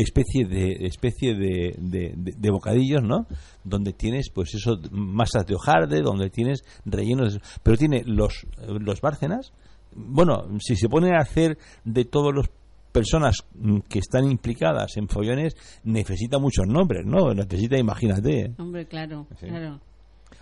especie 0.00 0.44
de 0.46 0.86
especie 0.86 1.34
de, 1.34 1.74
de- 1.78 2.14
de- 2.16 2.34
de 2.36 2.50
bocadillos 2.50 3.02
no 3.02 3.26
donde 3.64 3.92
tienes 3.92 4.30
pues 4.34 4.54
eso 4.54 4.78
masas 4.90 5.46
de 5.46 5.54
hojarde 5.54 6.02
donde 6.02 6.30
tienes 6.30 6.62
rellenos 6.84 7.34
de- 7.34 7.40
pero 7.62 7.76
tiene 7.76 8.02
los 8.04 8.46
los 8.66 9.00
bárcenas 9.00 9.52
bueno 9.94 10.44
si 10.60 10.76
se 10.76 10.88
pone 10.88 11.14
a 11.16 11.20
hacer 11.20 11.58
de 11.84 12.04
todos 12.04 12.34
los 12.34 12.46
personas 12.92 13.36
mm, 13.54 13.78
que 13.88 14.00
están 14.00 14.30
implicadas 14.30 14.96
en 14.96 15.08
follones 15.08 15.54
necesita 15.84 16.38
muchos 16.38 16.66
nombres 16.66 17.04
no 17.06 17.32
necesita 17.34 17.78
imagínate 17.78 18.40
¿eh? 18.40 18.54
Hombre, 18.58 18.86
claro, 18.86 19.26
Sí. 19.38 19.46
claro. 19.46 19.80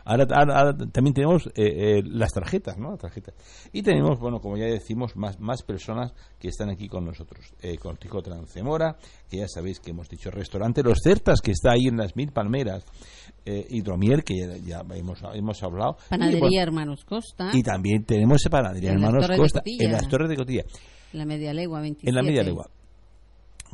Ahora, 0.09 0.27
ahora- 0.35 0.59
ahora 0.59 0.77
también 0.91 1.13
tenemos 1.13 1.47
eh, 1.49 1.53
eh, 1.99 2.03
las 2.05 2.33
tarjetas, 2.33 2.79
¿no? 2.79 2.91
Las 2.93 3.01
tarjetas. 3.01 3.35
Y 3.73 3.83
tenemos, 3.83 4.19
bueno, 4.19 4.41
como 4.41 4.57
ya 4.57 4.65
decimos, 4.65 5.15
más, 5.17 5.39
más 5.39 5.63
personas 5.63 6.15
que 6.39 6.49
están 6.49 6.71
aquí 6.71 6.89
con 6.89 7.05
nosotros. 7.05 7.53
Eh, 7.61 7.77
Cortijo 7.77 8.23
Transcemora, 8.23 8.97
que 9.29 9.37
ya 9.39 9.49
sabéis 9.49 9.81
que 9.81 9.91
hemos 9.91 10.09
dicho, 10.09 10.31
restaurante 10.31 10.83
Los 10.83 11.01
Certas, 11.03 11.41
que 11.43 11.51
está 11.51 11.73
ahí 11.73 11.89
en 11.89 11.99
las 11.99 12.17
Mil 12.17 12.33
Palmeras. 12.33 12.85
Eh, 13.45 13.67
Hidromiel, 13.69 14.25
que 14.25 14.35
ya, 14.37 14.57
ya 14.83 14.97
hemos, 14.97 15.21
hemos 15.35 15.63
hablado. 15.63 15.97
Y, 16.07 16.09
Panadería 16.11 16.41
bueno, 16.41 16.61
Hermanos 16.63 17.05
Costa, 17.05 17.51
y 17.53 17.63
también 17.63 18.05
tenemos 18.05 18.43
panadería 18.51 18.91
En 18.93 18.97
Hermanos 18.97 19.27
Costa, 19.37 19.63
en 19.65 19.93
las 19.93 20.09
Torres 20.09 20.29
de 20.31 20.37
Cotilla, 20.37 20.65
la 21.13 21.25
media 21.27 21.53
legua 21.53 21.81
27. 21.81 22.09
en 22.09 22.15
la 22.15 22.23
media 22.23 22.43
legua. 22.43 22.71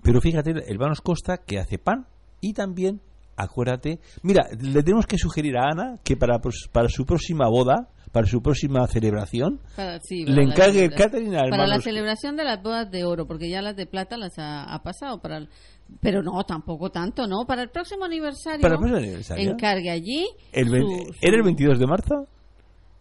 Pero 0.03 0.21
fíjate, 0.21 0.53
Hermanos 0.69 1.01
Costa 1.01 1.39
que 1.39 1.59
hace 1.59 1.79
pan 1.79 2.07
y 2.41 2.53
también, 2.53 3.01
acuérdate, 3.37 4.01
mira, 4.23 4.47
le 4.61 4.83
tenemos 4.83 5.07
que 5.07 5.19
sugerir 5.19 5.57
a 5.57 5.71
Ana 5.71 5.99
que 6.05 6.17
para, 6.17 6.39
pues, 6.41 6.69
para 6.73 6.89
su 6.89 7.05
próxima 7.05 7.49
boda, 7.49 7.89
para 8.13 8.27
su 8.27 8.41
próxima 8.43 8.87
celebración, 8.87 9.61
Para- 9.75 9.99
sí, 10.01 10.25
le 10.25 10.35
para 10.35 10.43
encargue 10.43 10.85
el 10.85 10.95
catering 10.95 11.33
Para 11.51 11.67
la 11.67 11.81
celebración 11.81 12.37
de 12.37 12.45
las 12.45 12.63
bodas 12.63 12.91
de 12.91 13.05
oro, 13.05 13.27
porque 13.27 13.51
ya 13.51 13.61
las 13.61 13.75
de 13.77 13.87
plata 13.87 14.17
las 14.17 14.39
ha, 14.39 14.65
ha 14.73 14.83
pasado. 14.83 15.21
para 15.21 15.39
el- 15.39 15.49
Pero 16.01 16.23
no, 16.23 16.43
tampoco 16.45 16.91
tanto, 16.91 17.27
¿no? 17.27 17.45
Para 17.47 17.63
el 17.63 17.69
próximo 17.71 18.05
aniversario. 18.07 18.61
Para 18.63 18.75
el 18.75 18.79
próximo 18.81 18.99
aniversario. 18.99 19.51
Encargue 19.51 19.91
allí. 19.91 20.27
El 20.53 20.71
ve- 20.71 20.81
su- 20.81 21.13
su- 21.13 21.19
¿Era 21.21 21.37
el 21.37 21.43
22 21.43 21.79
de 21.79 21.87
marzo? 21.87 22.27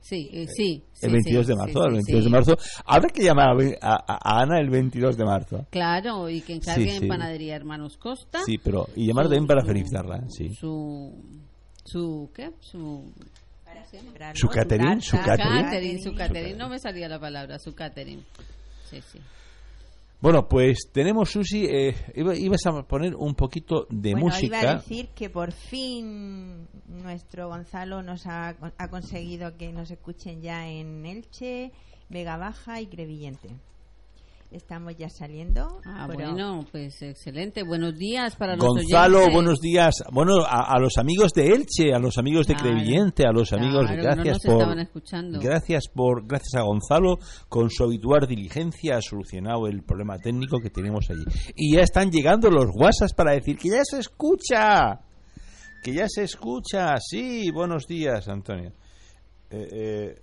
Sí, 0.06 0.30
eh, 0.34 0.48
sí. 0.54 0.84
El 1.02 1.10
sí, 1.10 1.14
22 1.14 1.46
sí, 1.46 1.52
de 1.54 1.56
marzo, 1.58 1.80
sí, 1.82 1.88
el 1.88 1.92
sí, 2.04 2.12
22 2.12 2.20
sí. 2.20 2.24
de 2.26 2.30
marzo. 2.30 2.58
Habrá 2.86 3.08
que 3.10 3.24
llamar 3.24 3.48
a, 3.82 3.94
a- 3.96 4.20
a 4.22 4.42
Ana 4.42 4.60
el 4.60 4.70
22 4.70 5.16
de 5.18 5.24
marzo. 5.26 5.66
Claro, 5.70 6.30
y 6.30 6.42
que 6.42 6.54
encargue 6.56 6.84
Sí, 6.90 6.96
en 6.98 7.02
sí. 7.04 7.08
Panadería 7.08 7.56
Hermanos 7.56 7.96
Costa. 7.98 8.40
Sí, 8.46 8.58
pero 8.58 8.88
y 8.98 9.08
llamar 9.08 9.26
Su- 9.26 9.30
también 9.32 9.48
para 9.48 9.64
felicitarla, 9.64 10.24
sí. 10.30 10.54
Su. 10.54 11.14
Su. 11.86 12.30
¿Qué? 12.36 12.52
Su. 12.60 13.12
Su 14.36 14.48
catering, 14.50 15.02
su 15.02 15.18
catering, 15.18 16.02
su 16.02 16.14
catering. 16.14 16.58
No 16.58 16.68
me 16.70 16.80
salía 16.80 17.08
la 17.08 17.20
palabra, 17.20 17.58
su 17.60 17.74
catering. 17.74 18.24
Sí, 18.90 19.00
sí. 19.12 19.20
Bueno, 20.24 20.48
pues 20.48 20.90
tenemos 20.94 21.32
Susi, 21.32 21.66
eh, 21.66 21.94
iba- 22.16 22.34
ibas 22.34 22.66
a 22.66 22.84
poner 22.84 23.14
un 23.14 23.36
poquito 23.36 23.86
de 23.90 24.12
bueno, 24.14 24.28
música. 24.28 24.46
iba 24.62 24.72
a 24.72 24.76
decir 24.76 25.10
que 25.10 25.30
por 25.30 25.52
fin 25.52 26.66
nuestro 26.88 27.50
Gonzalo 27.50 28.02
nos 28.02 28.26
ha, 28.26 28.56
ha 28.78 28.88
conseguido 28.88 29.58
que 29.58 29.74
nos 29.74 29.92
escuchen 29.92 30.42
ya 30.42 30.66
en 30.70 31.06
Elche, 31.06 31.74
Vega 32.08 32.38
Baja 32.38 32.80
y 32.80 32.88
Crevillente. 32.88 33.50
Estamos 34.54 34.96
ya 34.96 35.10
saliendo. 35.10 35.80
Ah, 35.84 36.06
pero- 36.08 36.30
bueno, 36.32 36.66
pues 36.72 37.02
excelente. 37.02 37.64
Buenos 37.64 37.98
días 37.98 38.36
para 38.36 38.56
los 38.56 38.64
Gonzalo, 38.66 39.18
oyentes. 39.18 39.34
buenos 39.36 39.60
días. 39.60 39.96
Bueno, 40.12 40.44
a, 40.46 40.72
a 40.76 40.80
los 40.80 40.98
amigos 40.98 41.34
de 41.34 41.48
Elche, 41.48 41.92
a 41.94 41.98
los 42.00 42.20
amigos 42.20 42.46
de 42.46 42.54
Claro. 42.54 42.70
Crevillente, 42.70 43.26
a 43.26 43.32
los 43.32 43.52
amigos, 43.52 43.88
Claro, 43.88 44.04
gracias 44.04 44.40
por 44.46 44.80
escuchando. 44.80 45.40
gracias 45.40 45.84
por 45.92 46.28
gracias 46.28 46.54
a 46.56 46.62
Gonzalo 46.62 47.18
con 47.50 47.72
su 47.72 47.84
habitual 47.84 48.28
diligencia 48.28 48.98
ha 48.98 49.02
solucionado 49.02 49.66
el 49.66 49.82
problema 49.84 50.20
técnico 50.20 50.60
que 50.60 50.70
tenemos 50.70 51.10
allí. 51.10 51.24
Y 51.56 51.76
ya 51.76 51.82
están 51.82 52.12
llegando 52.12 52.50
los 52.52 52.68
WhatsApp 52.76 53.10
para 53.18 53.32
decir 53.32 53.58
que 53.58 53.70
ya 53.70 53.82
se 53.84 54.00
escucha. 54.00 55.00
Que 55.84 55.94
ya 55.94 56.06
se 56.08 56.24
escucha. 56.24 56.96
Sí, 57.00 57.50
buenos 57.52 57.88
días, 57.88 58.28
Antonio. 58.28 58.72
Eh, 59.50 59.68
eh, 59.72 60.22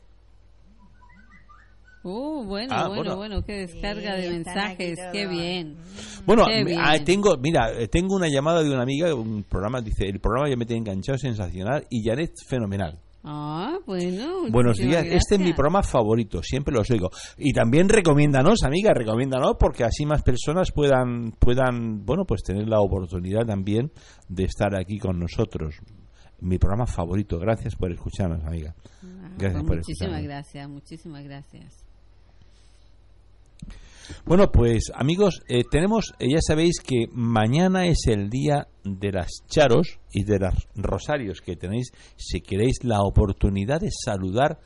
Uh, 2.03 2.45
bueno, 2.45 2.73
Ah, 2.75 2.89
bueno, 2.89 3.03
bueno. 3.03 3.17
bueno, 3.17 3.43
qué 3.45 3.53
descarga 3.67 4.17
Sí, 4.17 4.23
de 4.23 4.31
mensajes, 4.31 4.99
qué 5.13 5.27
bien. 5.27 5.77
Bueno, 6.25 6.45
Qué 6.47 6.65
me- 6.65 6.65
bien. 6.65 6.81
ah, 6.83 6.95
tengo, 7.05 7.37
mira, 7.37 7.73
eh, 7.79 7.89
tengo 7.89 8.17
una 8.17 8.29
llamada 8.29 8.63
de 8.63 8.71
una 8.71 8.83
amiga, 8.83 9.15
un 9.15 9.43
programa, 9.45 9.83
dice, 9.83 10.07
el 10.07 10.19
programa 10.19 10.49
ya 10.49 10.57
me 10.57 10.65
tiene 10.65 10.81
enganchado, 10.81 11.19
sensacional, 11.19 11.87
y 11.91 12.03
Janet, 12.03 12.33
fenomenal. 12.49 12.99
Ah, 13.23 13.77
bueno. 13.85 14.49
Buenos 14.51 14.79
días, 14.79 15.05
este 15.05 15.35
es 15.35 15.41
mi 15.41 15.53
programa 15.53 15.83
favorito, 15.83 16.43
siempre 16.43 16.75
los 16.75 16.91
oigo. 16.91 17.11
Y 17.37 17.53
también 17.53 17.87
recomiéndanos, 17.91 18.63
amiga, 18.63 18.95
recomiéndanos 18.95 19.57
porque 19.61 19.85
así 19.85 20.07
más 20.07 20.23
personas 20.23 20.73
puedan, 20.73 21.33
puedan, 21.33 22.07
bueno, 22.07 22.25
pues 22.27 22.43
tener 22.43 22.67
la 22.67 22.81
oportunidad 22.81 23.45
también 23.45 23.93
de 24.27 24.45
estar 24.45 24.75
aquí 24.75 24.99
con 24.99 25.19
nosotros. 25.19 25.75
Mi 26.41 26.57
programa 26.57 26.87
favorito, 26.87 27.39
gracias 27.39 27.77
por 27.77 27.93
escucharnos, 27.93 28.43
amiga. 28.47 28.75
Ah, 29.05 29.29
Gracias 29.37 29.53
pues 29.53 29.67
por 29.67 29.77
muchísimas 29.77 29.89
escucharnos. 30.01 30.23
gracias, 30.25 30.69
muchísimas 30.71 31.25
gracias. 31.25 31.80
Bueno, 34.25 34.51
pues 34.51 34.91
amigos, 34.95 35.43
eh, 35.49 35.65
tenemos, 35.71 36.15
eh, 36.19 36.29
ya 36.33 36.41
sabéis 36.41 36.81
que 36.81 37.07
mañana 37.13 37.87
es 37.87 38.07
el 38.07 38.31
día 38.31 38.69
de 38.85 39.13
las 39.13 39.31
charos 39.49 39.99
y 40.13 40.25
de 40.25 40.39
las 40.39 40.55
rosarios 40.75 41.41
que 41.41 41.57
tenéis, 41.57 41.93
si 42.17 42.41
queréis 42.41 42.85
la 42.85 43.03
oportunidad 43.03 43.81
de 43.81 43.91
saludar 43.91 44.61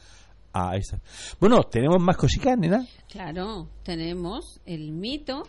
a 0.53 0.76
estas. 0.76 1.01
Bueno, 1.40 1.62
tenemos 1.64 2.01
más 2.01 2.16
cositas, 2.16 2.57
nena. 2.57 2.86
Claro, 3.11 3.68
tenemos 3.82 4.61
el 4.64 4.92
mito 4.92 5.42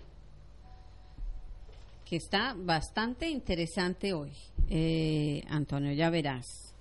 que 2.06 2.18
está 2.18 2.56
bastante 2.58 3.30
interesante 3.30 4.14
hoy. 4.14 4.32
Eh, 4.70 5.44
Antonio, 5.50 5.92
ya 5.94 6.10
verás. 6.10 6.74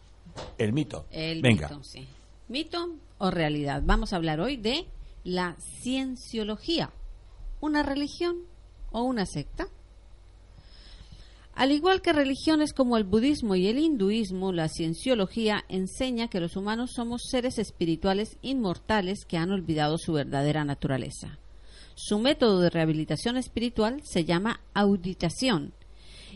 El 0.59 0.73
mito. 0.73 1.07
El 1.11 1.43
Venga. 1.43 1.69
mito, 1.69 1.83
sí. 1.85 2.07
Mito 2.49 2.97
o 3.19 3.31
realidad. 3.31 3.83
Vamos 3.85 4.13
a 4.13 4.17
hablar 4.17 4.41
hoy 4.41 4.57
de 4.57 4.87
la 5.25 5.57
cienciología. 5.83 6.91
¿Una 7.65 7.83
religión 7.83 8.43
o 8.93 9.05
una 9.05 9.25
secta? 9.25 9.69
Al 11.55 11.73
igual 11.73 12.03
que 12.03 12.13
religiones 12.13 12.75
como 12.75 12.99
el 12.99 13.05
budismo 13.05 13.55
y 13.55 13.69
el 13.69 13.79
hinduismo, 13.79 14.53
la 14.53 14.69
cienciología 14.69 15.65
enseña 15.71 16.29
que 16.29 16.41
los 16.41 16.57
humanos 16.57 16.91
somos 16.93 17.23
seres 17.31 17.59
espirituales 17.59 18.37
inmortales 18.43 19.25
que 19.25 19.39
han 19.39 19.51
olvidado 19.51 19.97
su 19.97 20.13
verdadera 20.13 20.67
naturaleza. 20.67 21.39
Su 21.95 22.19
método 22.19 22.61
de 22.61 22.69
rehabilitación 22.69 23.39
espiritual 23.39 24.03
se 24.05 24.27
llama 24.27 24.61
auditación 24.75 25.73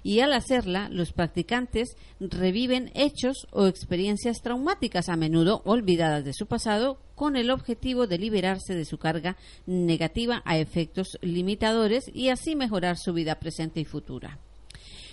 y 0.02 0.20
al 0.20 0.32
hacerla 0.32 0.88
los 0.90 1.12
practicantes 1.12 1.96
reviven 2.20 2.90
hechos 2.94 3.46
o 3.50 3.66
experiencias 3.66 4.42
traumáticas 4.42 5.08
a 5.08 5.16
menudo 5.16 5.62
olvidadas 5.64 6.24
de 6.24 6.32
su 6.32 6.46
pasado 6.46 6.98
con 7.14 7.36
el 7.36 7.50
objetivo 7.50 8.06
de 8.06 8.18
liberarse 8.18 8.74
de 8.74 8.84
su 8.84 8.98
carga 8.98 9.36
negativa 9.66 10.42
a 10.44 10.58
efectos 10.58 11.18
limitadores 11.20 12.04
y 12.14 12.28
así 12.28 12.54
mejorar 12.54 12.96
su 12.96 13.12
vida 13.12 13.38
presente 13.38 13.80
y 13.80 13.84
futura. 13.84 14.38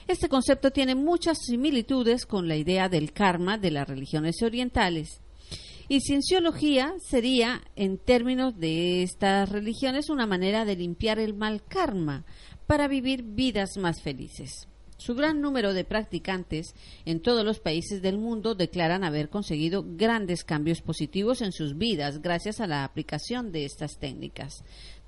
Este 0.07 0.29
concepto 0.29 0.71
tiene 0.71 0.93
muchas 0.93 1.39
similitudes 1.45 2.27
con 2.27 2.47
la 2.47 2.55
idea 2.55 2.89
del 2.89 3.11
karma 3.11 3.57
de 3.57 3.71
las 3.71 3.87
religiones 3.87 4.35
orientales. 4.43 5.21
Y 5.87 6.01
cienciología 6.01 6.93
sería, 6.99 7.61
en 7.75 7.97
términos 7.97 8.57
de 8.57 9.03
estas 9.03 9.49
religiones, 9.49 10.09
una 10.09 10.27
manera 10.27 10.65
de 10.65 10.75
limpiar 10.75 11.19
el 11.19 11.33
mal 11.33 11.63
karma 11.63 12.25
para 12.67 12.87
vivir 12.87 13.23
vidas 13.23 13.77
más 13.77 14.01
felices. 14.01 14.67
Su 14.97 15.13
gran 15.13 15.41
número 15.41 15.73
de 15.73 15.83
practicantes 15.83 16.73
en 17.05 17.21
todos 17.21 17.43
los 17.43 17.59
países 17.59 18.01
del 18.01 18.17
mundo 18.17 18.55
declaran 18.55 19.03
haber 19.03 19.29
conseguido 19.29 19.83
grandes 19.85 20.43
cambios 20.43 20.81
positivos 20.81 21.41
en 21.41 21.51
sus 21.51 21.77
vidas 21.77 22.21
gracias 22.21 22.61
a 22.61 22.67
la 22.67 22.83
aplicación 22.83 23.51
de 23.51 23.65
estas 23.65 23.97
técnicas. 23.97 24.63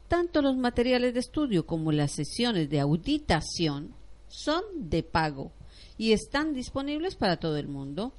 Tanto 0.08 0.42
los 0.42 0.58
materiales 0.58 1.14
de 1.14 1.22
estudio 1.22 1.66
como 1.66 1.92
las 1.92 2.12
sesiones 2.12 2.70
de 2.70 2.80
auditación 2.80 3.94
son 4.28 4.64
de 4.76 5.04
pago 5.04 5.52
y 5.98 6.12
están 6.12 6.54
disponibles 6.54 7.16
para 7.16 7.38
todo 7.38 7.58
el 7.58 7.68
mundo. 7.68 8.14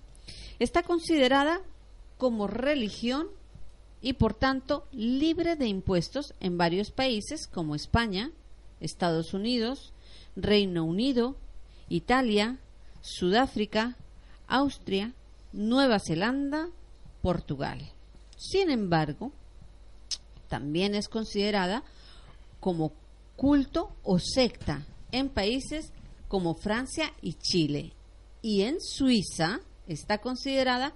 Está 0.58 0.82
considerada 0.82 1.60
como 2.16 2.46
religión 2.46 3.28
y 4.00 4.14
por 4.14 4.34
tanto 4.34 4.86
libre 4.92 5.56
de 5.56 5.66
impuestos 5.66 6.34
en 6.40 6.58
varios 6.58 6.90
países 6.90 7.46
como 7.46 7.74
España, 7.74 8.32
Estados 8.80 9.34
Unidos, 9.34 9.92
Reino 10.36 10.84
Unido, 10.84 11.36
Italia, 11.88 12.58
Sudáfrica, 13.00 13.96
Austria, 14.46 15.14
Nueva 15.52 15.98
Zelanda, 15.98 16.68
Portugal. 17.22 17.80
Sin 18.36 18.70
embargo, 18.70 19.32
también 20.48 20.94
es 20.94 21.08
considerada 21.08 21.82
como 22.60 22.92
culto 23.36 23.92
o 24.02 24.18
secta 24.18 24.84
en 25.12 25.28
países 25.28 25.92
como 26.28 26.54
Francia 26.54 27.12
y 27.22 27.34
Chile. 27.34 27.92
Y 28.42 28.62
en 28.62 28.80
Suiza 28.80 29.60
está 29.86 30.18
considerada 30.18 30.94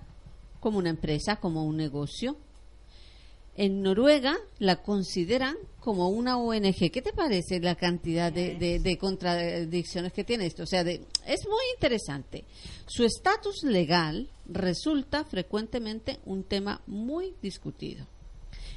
como 0.61 0.79
una 0.79 0.91
empresa, 0.91 1.37
como 1.37 1.65
un 1.65 1.77
negocio. 1.77 2.37
En 3.55 3.83
Noruega 3.83 4.37
la 4.59 4.77
consideran 4.77 5.57
como 5.79 6.09
una 6.09 6.39
ONG. 6.39 6.91
¿Qué 6.91 7.03
te 7.03 7.13
parece 7.13 7.61
la 7.61 7.75
cantidad 7.75 8.33
de, 8.33 8.97
contradicciones 8.99 10.13
que 10.13 10.25
tiene 10.25 10.47
esto? 10.47 10.63
O 10.63 10.67
sea, 10.67 10.85
de- 10.85 11.03
es 11.27 11.47
muy 11.47 11.63
interesante. 11.75 12.45
Su 12.87 13.05
estatus 13.05 13.63
legal 13.65 14.31
resulta 14.47 15.25
frecuentemente 15.25 16.19
un 16.25 16.45
tema 16.45 16.81
muy 16.87 17.35
discutido. 17.43 18.07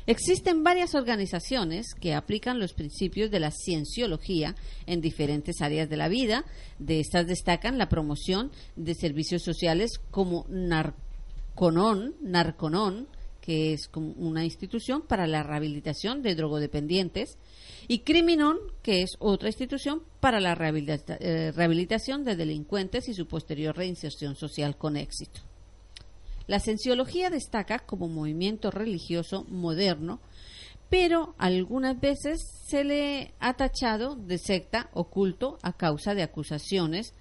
Existen 0.07 0.63
varias 0.63 0.93
organizaciones 0.93 1.93
que 1.99 2.13
aplican 2.13 2.59
los 2.59 2.73
principios 2.73 3.31
de 3.31 3.39
la 3.39 3.51
cienciología 3.51 4.55
en 4.85 5.01
diferentes 5.01 5.61
áreas 5.61 5.89
de 5.89 5.97
la 5.97 6.09
vida. 6.09 6.43
De 6.79 6.99
estas 6.99 7.25
destacan 7.27 7.77
la 7.77 7.89
promoción 7.89 8.51
de 8.75 8.93
servicios 8.93 9.41
sociales 9.41 9.99
como 10.11 10.45
Narconon, 10.49 12.13
Narconon, 12.21 13.07
que 13.45 13.73
es 13.73 13.89
una 13.93 14.43
institución 14.43 15.03
para 15.03 15.27
la 15.27 15.43
rehabilitación 15.43 16.23
de 16.23 16.33
drogodependientes, 16.33 17.37
y 17.87 17.99
Criminon, 17.99 18.57
que 18.81 19.03
es 19.03 19.11
otra 19.19 19.49
institución 19.49 20.01
para 20.19 20.39
la 20.39 20.53
eh, 20.53 21.51
rehabilitación 21.55 22.23
de 22.23 22.35
delincuentes 22.35 23.07
y 23.07 23.13
su 23.13 23.27
posterior 23.27 23.77
reinserción 23.77 24.35
social 24.35 24.77
con 24.77 24.97
éxito. 24.97 25.41
La 26.47 26.59
cienciología 26.59 27.29
destaca 27.29 27.79
como 27.79 28.07
movimiento 28.07 28.71
religioso 28.71 29.45
moderno, 29.47 30.19
pero 30.89 31.35
algunas 31.37 31.99
veces 31.99 32.41
se 32.67 32.83
le 32.83 33.33
ha 33.39 33.53
tachado 33.55 34.15
de 34.15 34.39
secta 34.39 34.89
o 34.93 35.09
culto 35.09 35.59
a 35.61 35.73
causa 35.73 36.15
de 36.15 36.23
acusaciones 36.23 37.13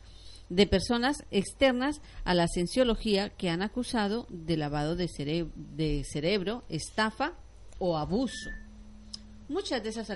de 0.48 0.66
personas 0.66 1.24
externas 1.30 2.00
a 2.24 2.34
la 2.34 2.46
cienciología 2.48 3.30
que 3.30 3.48
han 3.50 3.62
acusado 3.62 4.26
de 4.28 4.56
lavado 4.56 4.94
de, 4.96 5.08
cere- 5.08 5.50
de 5.54 6.04
cerebro, 6.04 6.64
estafa 6.68 7.32
o 7.78 7.96
abuso. 7.96 8.50
Muchas 9.48 9.82
de 9.82 9.90
esas 9.90 10.08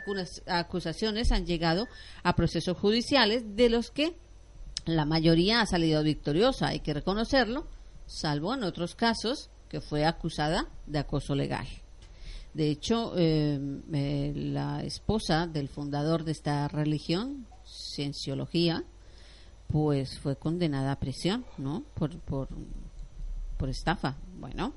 acusaciones 0.46 1.32
han 1.32 1.44
llegado 1.46 1.86
a 2.22 2.34
procesos 2.34 2.76
judiciales 2.78 3.56
de 3.56 3.68
los 3.68 3.90
que 3.90 4.16
la 4.86 5.04
mayoría 5.04 5.60
ha 5.60 5.66
salido 5.66 6.02
victoriosa, 6.02 6.68
hay 6.68 6.80
que 6.80 6.94
reconocerlo, 6.94 7.66
salvo 8.06 8.54
en 8.54 8.62
otros 8.62 8.94
casos 8.94 9.50
que 9.68 9.82
fue 9.82 10.06
acusada 10.06 10.66
de 10.86 10.98
acoso 10.98 11.34
legal. 11.34 11.66
De 12.54 12.70
hecho, 12.70 13.12
eh, 13.18 13.58
eh, 13.92 14.32
la 14.34 14.82
esposa 14.82 15.46
del 15.46 15.68
fundador 15.68 16.24
de 16.24 16.32
esta 16.32 16.66
religión, 16.68 17.46
Cienciología, 17.94 18.82
pues 19.68 20.18
fue 20.18 20.36
condenada 20.36 20.92
a 20.92 20.98
prisión, 20.98 21.44
¿no? 21.58 21.84
Por, 21.94 22.18
por, 22.20 22.48
por 23.56 23.68
estafa. 23.68 24.16
Bueno, 24.38 24.72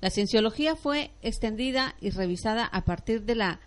la 0.00 0.10
cienciología 0.10 0.76
fue 0.76 1.10
extendida 1.22 1.94
y 2.00 2.10
revisada 2.10 2.64
a 2.64 2.84
partir 2.84 3.22
de 3.22 3.34
la 3.34 3.60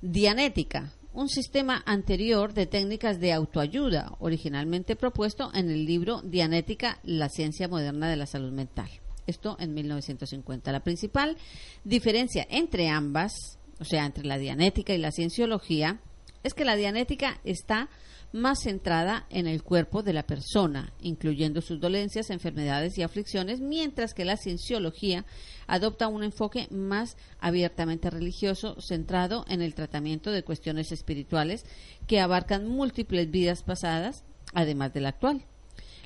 dianética, 0.00 0.92
un 1.12 1.28
sistema 1.28 1.82
anterior 1.86 2.54
de 2.54 2.66
técnicas 2.66 3.20
de 3.20 3.32
autoayuda, 3.32 4.14
originalmente 4.18 4.96
propuesto 4.96 5.50
en 5.54 5.70
el 5.70 5.84
libro 5.84 6.22
Dianética, 6.22 6.98
la 7.02 7.28
ciencia 7.28 7.68
moderna 7.68 8.08
de 8.08 8.16
la 8.16 8.26
salud 8.26 8.50
mental. 8.50 8.88
Esto 9.26 9.56
en 9.60 9.74
1950. 9.74 10.72
La 10.72 10.80
principal 10.80 11.36
diferencia 11.84 12.46
entre 12.50 12.88
ambas, 12.88 13.58
o 13.78 13.84
sea, 13.84 14.06
entre 14.06 14.24
la 14.24 14.38
dianética 14.38 14.94
y 14.94 14.98
la 14.98 15.12
cienciología, 15.12 16.00
es 16.42 16.54
que 16.54 16.64
la 16.64 16.76
dianética 16.76 17.38
está 17.44 17.88
más 18.32 18.62
centrada 18.62 19.26
en 19.30 19.46
el 19.46 19.62
cuerpo 19.62 20.02
de 20.02 20.12
la 20.12 20.26
persona, 20.26 20.92
incluyendo 21.00 21.60
sus 21.60 21.80
dolencias, 21.80 22.30
enfermedades 22.30 22.96
y 22.96 23.02
aflicciones, 23.02 23.60
mientras 23.60 24.14
que 24.14 24.24
la 24.24 24.36
cienciología 24.36 25.24
adopta 25.66 26.08
un 26.08 26.24
enfoque 26.24 26.66
más 26.70 27.16
abiertamente 27.38 28.10
religioso, 28.10 28.80
centrado 28.80 29.44
en 29.48 29.62
el 29.62 29.74
tratamiento 29.74 30.30
de 30.30 30.42
cuestiones 30.42 30.92
espirituales 30.92 31.64
que 32.06 32.20
abarcan 32.20 32.68
múltiples 32.68 33.30
vidas 33.30 33.62
pasadas, 33.62 34.24
además 34.54 34.92
de 34.92 35.00
la 35.00 35.10
actual. 35.10 35.44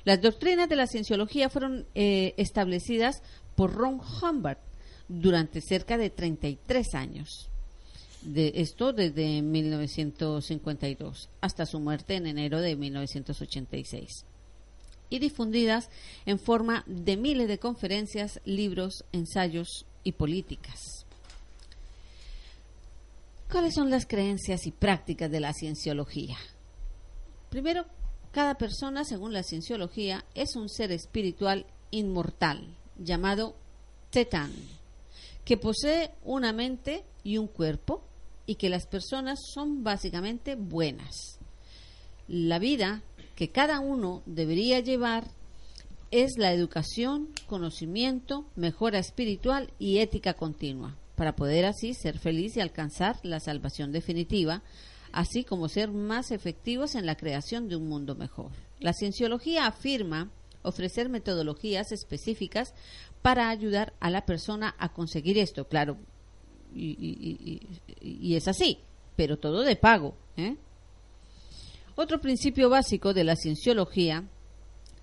Las 0.04 0.20
doctrinas 0.20 0.68
de 0.68 0.76
la 0.76 0.86
cienciología 0.86 1.48
fueron 1.48 1.86
eh, 1.94 2.34
establecidas 2.36 3.22
por 3.54 3.72
Ron 3.72 4.00
Hubbard 4.00 4.58
durante 5.08 5.60
cerca 5.60 5.96
de 5.96 6.10
33 6.10 6.94
años 6.94 7.50
de 8.26 8.52
esto 8.56 8.92
desde 8.92 9.40
1952 9.40 11.28
hasta 11.40 11.64
su 11.64 11.78
muerte 11.78 12.16
en 12.16 12.26
enero 12.26 12.60
de 12.60 12.76
1986. 12.76 14.24
y 15.08 15.20
difundidas 15.20 15.88
en 16.24 16.40
forma 16.40 16.82
de 16.88 17.16
miles 17.16 17.46
de 17.46 17.60
conferencias, 17.60 18.40
libros, 18.44 19.04
ensayos 19.12 19.86
y 20.02 20.10
políticas. 20.10 21.06
¿Cuáles 23.48 23.74
son 23.74 23.88
las 23.88 24.04
creencias 24.04 24.66
y 24.66 24.72
prácticas 24.72 25.30
de 25.30 25.38
la 25.38 25.52
cienciología? 25.52 26.36
Primero, 27.50 27.86
cada 28.32 28.56
persona, 28.56 29.04
según 29.04 29.32
la 29.32 29.44
cienciología, 29.44 30.24
es 30.34 30.56
un 30.56 30.68
ser 30.68 30.90
espiritual 30.90 31.66
inmortal, 31.92 32.66
llamado 32.98 33.54
Tetán, 34.10 34.52
que 35.44 35.56
posee 35.56 36.10
una 36.24 36.52
mente 36.52 37.04
y 37.22 37.38
un 37.38 37.46
cuerpo 37.46 38.02
y 38.46 38.54
que 38.54 38.68
las 38.68 38.86
personas 38.86 39.40
son 39.52 39.82
básicamente 39.82 40.54
buenas. 40.54 41.38
La 42.28 42.58
vida 42.58 43.02
que 43.34 43.50
cada 43.50 43.80
uno 43.80 44.22
debería 44.26 44.80
llevar 44.80 45.28
es 46.10 46.38
la 46.38 46.52
educación, 46.52 47.28
conocimiento, 47.46 48.46
mejora 48.54 48.98
espiritual 48.98 49.72
y 49.78 49.98
ética 49.98 50.34
continua, 50.34 50.96
para 51.16 51.34
poder 51.34 51.66
así 51.66 51.94
ser 51.94 52.18
feliz 52.18 52.56
y 52.56 52.60
alcanzar 52.60 53.18
la 53.22 53.40
salvación 53.40 53.92
definitiva, 53.92 54.62
así 55.12 55.44
como 55.44 55.68
ser 55.68 55.90
más 55.90 56.30
efectivos 56.30 56.94
en 56.94 57.06
la 57.06 57.16
creación 57.16 57.68
de 57.68 57.76
un 57.76 57.88
mundo 57.88 58.14
mejor. 58.14 58.52
La 58.78 58.92
cienciología 58.92 59.66
afirma 59.66 60.30
ofrecer 60.62 61.08
metodologías 61.08 61.92
específicas 61.92 62.74
para 63.22 63.48
ayudar 63.48 63.92
a 64.00 64.10
la 64.10 64.24
persona 64.26 64.74
a 64.78 64.92
conseguir 64.92 65.38
esto, 65.38 65.68
claro, 65.68 65.96
y, 66.74 68.34
es 68.34 68.48
así, 68.48 68.78
pero 69.16 69.38
todo 69.38 69.62
de 69.62 69.76
pago. 69.76 70.14
¿eh? 70.36 70.56
Otro 71.94 72.20
principio 72.20 72.68
básico 72.68 73.14
de 73.14 73.24
la 73.24 73.36
cienciología 73.36 74.24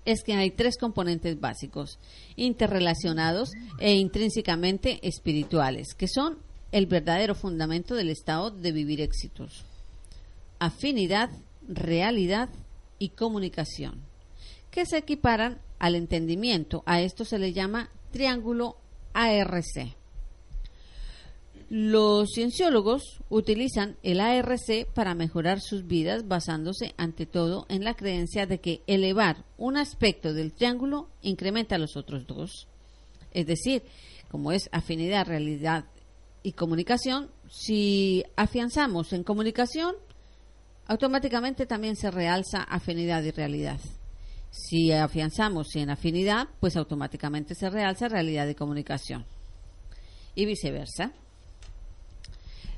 es 0.04 0.22
que 0.22 0.34
hay 0.34 0.50
tres 0.50 0.76
componentes 0.78 1.40
básicos, 1.40 1.98
interrelacionados 2.36 3.50
e 3.78 3.94
intrínsecamente 3.94 5.00
espirituales, 5.02 5.94
que 5.94 6.08
son 6.08 6.38
el 6.72 6.86
verdadero 6.86 7.34
fundamento 7.34 7.94
del 7.94 8.10
estado 8.10 8.50
de 8.50 8.72
vivir 8.72 9.00
éxitos. 9.00 9.64
Afinidad, 10.58 11.30
realidad 11.66 12.48
y 12.98 13.10
comunicación, 13.10 14.02
que 14.70 14.84
se 14.86 14.98
equiparan 14.98 15.60
al 15.78 15.94
entendimiento. 15.94 16.82
A 16.86 17.00
esto 17.00 17.24
se 17.24 17.38
le 17.38 17.52
llama 17.52 17.90
triángulo 18.10 18.76
ARC. 19.12 19.96
Los 21.70 22.32
cienciólogos 22.34 23.22
utilizan 23.30 23.96
el 24.02 24.20
ARC 24.20 24.86
para 24.94 25.14
mejorar 25.14 25.60
sus 25.60 25.86
vidas 25.86 26.28
basándose 26.28 26.94
ante 26.96 27.26
todo 27.26 27.64
en 27.68 27.84
la 27.84 27.94
creencia 27.94 28.46
de 28.46 28.60
que 28.60 28.82
elevar 28.86 29.44
un 29.56 29.76
aspecto 29.76 30.34
del 30.34 30.52
triángulo 30.52 31.08
incrementa 31.22 31.78
los 31.78 31.96
otros 31.96 32.26
dos. 32.26 32.68
Es 33.32 33.46
decir, 33.46 33.82
como 34.30 34.52
es 34.52 34.68
afinidad, 34.72 35.26
realidad 35.26 35.86
y 36.42 36.52
comunicación, 36.52 37.30
si 37.48 38.24
afianzamos 38.36 39.12
en 39.12 39.24
comunicación, 39.24 39.94
automáticamente 40.86 41.66
también 41.66 41.96
se 41.96 42.10
realza 42.10 42.62
afinidad 42.62 43.22
y 43.22 43.30
realidad. 43.30 43.80
Si 44.50 44.92
afianzamos 44.92 45.74
en 45.74 45.90
afinidad, 45.90 46.48
pues 46.60 46.76
automáticamente 46.76 47.54
se 47.54 47.70
realza 47.70 48.08
realidad 48.08 48.46
y 48.46 48.54
comunicación. 48.54 49.24
Y 50.34 50.46
viceversa. 50.46 51.12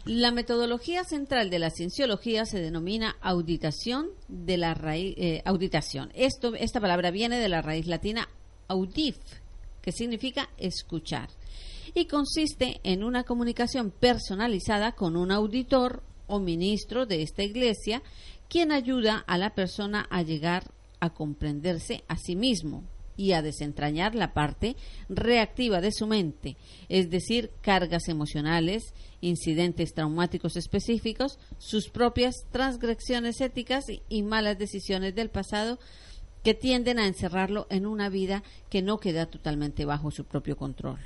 La 0.06 0.30
metodología 0.30 1.02
central 1.02 1.50
de 1.50 1.58
la 1.58 1.70
cienciología 1.70 2.44
se 2.46 2.60
denomina 2.60 3.16
auditación 3.20 4.06
de 4.28 4.56
la 4.56 4.72
raíz 4.72 5.16
eh, 5.18 5.42
auditación. 5.44 6.12
Esta 6.14 6.80
palabra 6.80 7.10
viene 7.10 7.40
de 7.40 7.48
la 7.48 7.60
raíz 7.60 7.88
latina 7.88 8.28
audif, 8.68 9.16
que 9.82 9.90
significa 9.90 10.48
escuchar, 10.58 11.28
y 11.92 12.04
consiste 12.04 12.80
en 12.84 13.02
una 13.02 13.24
comunicación 13.24 13.90
personalizada 13.90 14.92
con 14.92 15.16
un 15.16 15.32
auditor 15.32 16.04
o 16.28 16.38
ministro 16.38 17.04
de 17.04 17.22
esta 17.22 17.42
iglesia, 17.42 18.00
quien 18.48 18.70
ayuda 18.70 19.24
a 19.26 19.38
la 19.38 19.56
persona 19.56 20.06
a 20.08 20.22
llegar 20.22 20.70
a 21.00 21.10
comprenderse 21.10 22.04
a 22.06 22.16
sí 22.16 22.36
mismo 22.36 22.84
y 23.16 23.32
a 23.32 23.42
desentrañar 23.42 24.14
la 24.14 24.32
parte 24.32 24.76
reactiva 25.08 25.80
de 25.80 25.92
su 25.92 26.06
mente, 26.06 26.56
es 26.88 27.10
decir, 27.10 27.50
cargas 27.60 28.08
emocionales, 28.08 28.92
incidentes 29.26 29.92
traumáticos 29.94 30.56
específicos, 30.56 31.38
sus 31.58 31.88
propias 31.88 32.34
transgresiones 32.52 33.40
éticas 33.40 33.84
y, 34.08 34.22
malas 34.22 34.58
decisiones 34.58 35.14
del 35.14 35.30
pasado 35.30 35.78
que 36.44 36.54
tienden 36.54 36.98
a 36.98 37.06
encerrarlo 37.06 37.66
en 37.70 37.86
una 37.86 38.08
vida 38.08 38.42
que 38.70 38.82
no 38.82 38.98
queda 38.98 39.26
totalmente 39.26 39.84
bajo 39.84 40.10
su 40.10 40.24
propio 40.24 40.56
control. 40.56 41.00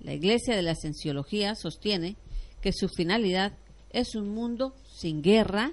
La 0.00 0.14
Iglesia 0.14 0.54
de 0.54 0.62
la 0.62 0.76
Cienciología 0.76 1.54
sostiene 1.56 2.16
que 2.62 2.72
su 2.72 2.88
finalidad 2.88 3.52
es 3.90 4.14
un 4.14 4.28
mundo 4.28 4.74
sin 4.96 5.22
guerra, 5.22 5.72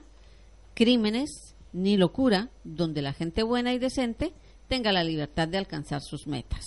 crímenes 0.73 1.55
ni 1.73 1.97
locura, 1.97 2.49
donde 2.63 3.01
la 3.01 3.13
gente 3.13 3.43
buena 3.43 3.73
y 3.73 3.79
decente 3.79 4.33
tenga 4.67 4.91
la 4.91 5.03
libertad 5.03 5.47
de 5.47 5.57
alcanzar 5.59 6.01
sus 6.01 6.25
metas. 6.25 6.65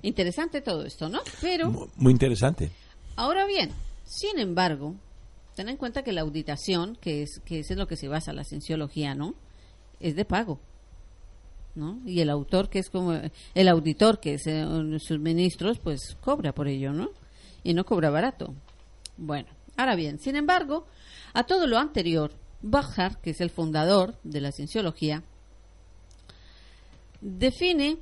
Interesante 0.00 0.60
todo 0.62 0.84
esto, 0.84 1.08
¿no? 1.08 1.20
Pero 1.40 1.70
Mu- 1.70 1.86
Muy 1.96 2.12
interesante. 2.12 2.70
Ahora 3.16 3.46
bien, 3.46 3.70
sin 4.04 4.38
embargo, 4.38 4.94
ten 5.54 5.68
en 5.68 5.76
cuenta 5.76 6.02
que 6.02 6.12
la 6.12 6.22
auditación, 6.22 6.96
que 7.00 7.22
es, 7.22 7.40
que 7.44 7.60
es 7.60 7.70
en 7.70 7.78
lo 7.78 7.86
que 7.86 7.96
se 7.96 8.08
basa 8.08 8.32
la 8.32 8.44
cienciología, 8.44 9.14
¿no? 9.14 9.34
Es 10.00 10.16
de 10.16 10.24
pago. 10.24 10.60
¿no? 11.74 12.00
Y 12.04 12.20
el 12.20 12.30
autor, 12.30 12.68
que 12.68 12.78
es 12.78 12.90
como 12.90 13.18
el 13.54 13.68
auditor, 13.68 14.20
que 14.20 14.34
es 14.34 14.46
eh, 14.46 14.64
sus 14.98 15.18
ministros, 15.18 15.78
pues 15.78 16.16
cobra 16.20 16.52
por 16.52 16.68
ello, 16.68 16.92
¿no? 16.92 17.10
Y 17.64 17.74
no 17.74 17.84
cobra 17.84 18.10
barato. 18.10 18.54
Bueno, 19.16 19.48
ahora 19.76 19.94
bien, 19.94 20.18
sin 20.18 20.36
embargo, 20.36 20.86
a 21.32 21.44
todo 21.44 21.66
lo 21.66 21.78
anterior, 21.78 22.32
Bachar, 22.60 23.20
que 23.20 23.30
es 23.30 23.40
el 23.40 23.50
fundador 23.50 24.14
de 24.22 24.40
la 24.40 24.52
cienciología, 24.52 25.22
define 27.20 27.98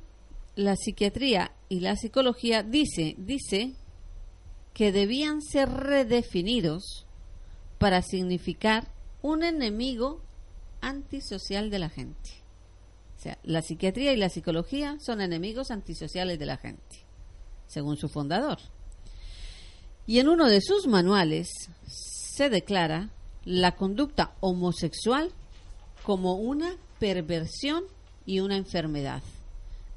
la 0.55 0.75
psiquiatría 0.75 1.51
y 1.69 1.79
la 1.79 1.95
psicología, 1.95 2.63
dice, 2.63 3.15
dice 3.17 3.73
que 4.73 4.91
debían 4.91 5.41
ser 5.41 5.69
redefinidos 5.69 7.05
para 7.77 8.01
significar 8.01 8.87
un 9.21 9.43
enemigo 9.43 10.21
antisocial 10.81 11.69
de 11.69 11.79
la 11.79 11.89
gente. 11.89 12.41
O 13.17 13.21
sea, 13.21 13.37
la 13.43 13.61
psiquiatría 13.61 14.13
y 14.13 14.17
la 14.17 14.29
psicología 14.29 14.97
son 14.99 15.21
enemigos 15.21 15.69
antisociales 15.69 16.39
de 16.39 16.45
la 16.45 16.57
gente, 16.57 17.05
según 17.67 17.97
su 17.97 18.09
fundador. 18.09 18.57
Y 20.07 20.19
en 20.19 20.27
uno 20.27 20.47
de 20.49 20.61
sus 20.61 20.87
manuales 20.87 21.49
se 21.85 22.49
declara 22.49 23.09
la 23.45 23.75
conducta 23.75 24.33
homosexual 24.39 25.31
como 26.03 26.35
una 26.35 26.75
perversión 26.99 27.83
y 28.25 28.39
una 28.39 28.57
enfermedad, 28.57 29.21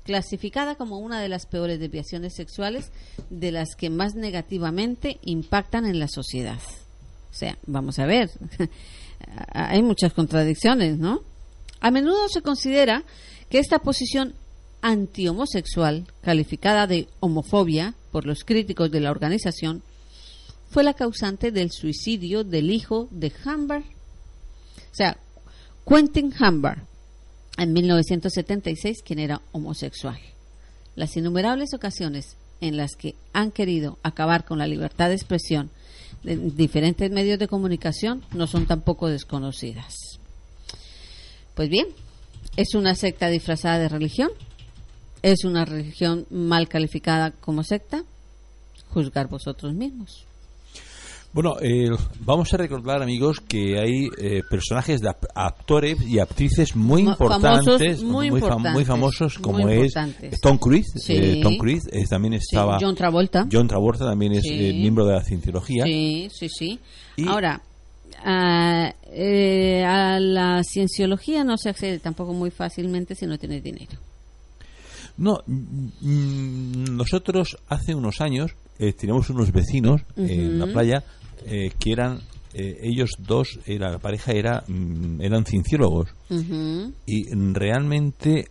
clasificada 0.05 0.77
como 0.77 0.99
una 0.99 1.21
de 1.21 1.29
las 1.29 1.47
peores 1.47 1.81
desviaciones 1.81 2.35
sexuales 2.35 2.93
de 3.31 3.51
las 3.51 3.75
que 3.75 3.91
más 3.91 4.15
negativamente 4.15 5.19
impactan 5.23 5.87
en 5.87 5.99
la 5.99 6.09
sociedad. 6.09 6.61
O 7.31 7.35
sea, 7.35 7.59
vamos 7.67 7.99
a 7.99 8.07
ver, 8.07 8.31
hay 9.53 9.83
muchas 9.83 10.13
contradicciones, 10.13 10.99
¿no? 10.99 11.23
A 11.81 11.91
menudo 11.91 12.29
se 12.29 12.43
considera 12.43 13.03
que 13.49 13.59
esta 13.59 13.79
posición 13.81 14.35
antihomosexual, 14.83 16.07
calificada 16.23 16.87
de 16.87 17.09
homofobia 17.21 17.95
por 18.13 18.27
los 18.27 18.45
críticos 18.45 18.91
de 18.91 19.01
la 19.01 19.11
organización, 19.11 19.83
fue 20.71 20.83
la 20.83 20.95
causante 20.95 21.51
del 21.53 21.71
suicidio 21.71 22.45
del 22.45 22.71
hijo 22.71 23.09
de 23.11 23.33
Humber, 23.45 23.83
o 23.83 24.95
sea, 24.95 25.17
Quentin 25.87 26.33
Humber, 26.39 26.83
en 27.57 27.73
1976, 27.73 29.03
quien 29.03 29.19
era 29.19 29.43
homosexual. 29.53 30.19
Las 30.97 31.17
innumerables 31.17 31.75
ocasiones 31.75 32.37
en 32.61 32.77
las 32.77 32.97
que 32.97 33.15
han 33.33 33.51
querido 33.51 33.99
acabar 34.03 34.45
con 34.45 34.59
la 34.59 34.67
libertad 34.67 35.09
de 35.09 35.15
expresión 35.15 35.71
en 36.25 36.57
diferentes 36.57 37.11
medios 37.11 37.39
de 37.39 37.49
comunicación 37.49 38.23
no 38.33 38.47
son 38.47 38.67
tampoco 38.67 39.09
desconocidas. 39.09 39.95
Pues 41.55 41.69
bien, 41.69 41.87
es 42.57 42.75
una 42.75 42.95
secta 42.95 43.29
disfrazada 43.29 43.79
de 43.79 43.89
religión, 43.89 44.31
es 45.23 45.45
una 45.45 45.65
religión 45.65 46.27
mal 46.31 46.69
calificada 46.69 47.31
como 47.31 47.63
secta, 47.63 48.05
juzgar 48.89 49.29
vosotros 49.29 49.75
mismos. 49.75 50.25
Bueno, 51.35 51.57
eh, 51.61 51.91
vamos 52.20 52.55
a 52.55 52.57
recordar, 52.57 53.03
amigos, 53.03 53.41
que 53.41 53.76
hay 53.80 54.09
eh, 54.18 54.43
personajes 54.49 55.01
de 55.01 55.11
actores 55.35 56.01
y 56.07 56.20
actrices 56.20 56.76
muy 56.76 57.03
importantes, 57.03 57.64
famosos, 57.64 58.03
muy 58.05 58.28
fam- 58.28 58.35
importantes, 58.35 58.72
muy 58.72 58.85
famosos, 58.85 59.39
como 59.41 59.59
muy 59.59 59.72
es. 59.87 60.41
Tom 60.41 60.59
Cruise. 60.59 60.87
Sí. 60.95 61.12
eh, 61.16 61.41
Tom 61.43 61.57
Cruise 61.57 61.82
eh, 61.91 62.05
también 62.09 62.35
Sí, 62.35 62.47
estaba. 62.53 62.78
John 62.80 62.95
Travolta. 62.95 63.49
John 63.51 63.66
Travolta 63.66 64.05
también 64.05 64.35
es 64.35 64.43
Sí. 64.45 64.51
eh, 64.53 64.72
miembro 64.74 65.07
de 65.07 65.14
la 65.14 65.24
cienciología. 65.24 65.82
Sí, 65.85 66.28
sí, 66.32 66.49
sí. 66.49 66.78
Y- 67.16 67.26
Ahora, 67.26 67.61
a, 68.24 68.95
eh, 69.11 69.82
a 69.85 70.20
la 70.20 70.62
cienciología 70.62 71.43
no 71.43 71.57
se 71.59 71.68
accede 71.70 71.99
tampoco 71.99 72.32
muy 72.32 72.53
fácilmente 72.53 73.16
si 73.16 73.26
no 73.26 73.37
tienes 73.39 73.61
dinero. 73.64 73.99
No, 75.16 75.41
mm, 75.47 76.97
nosotros 76.97 77.57
hace 77.68 77.93
unos 77.95 78.20
años 78.20 78.53
eh, 78.78 78.93
teníamos 78.93 79.30
unos 79.30 79.53
vecinos 79.53 80.01
eh, 80.16 80.26
en 80.28 80.59
la 80.59 80.66
playa 80.66 81.05
eh, 81.47 81.70
que 81.78 81.92
eran, 81.92 82.20
eh, 82.55 82.78
ellos 82.82 83.11
dos, 83.18 83.59
era, 83.66 83.90
la 83.90 83.99
pareja 83.99 84.32
era, 84.32 84.64
mm, 84.66 85.20
eran 85.20 85.45
cienciólogos 85.45 86.09
y 87.07 87.24
realmente 87.53 88.49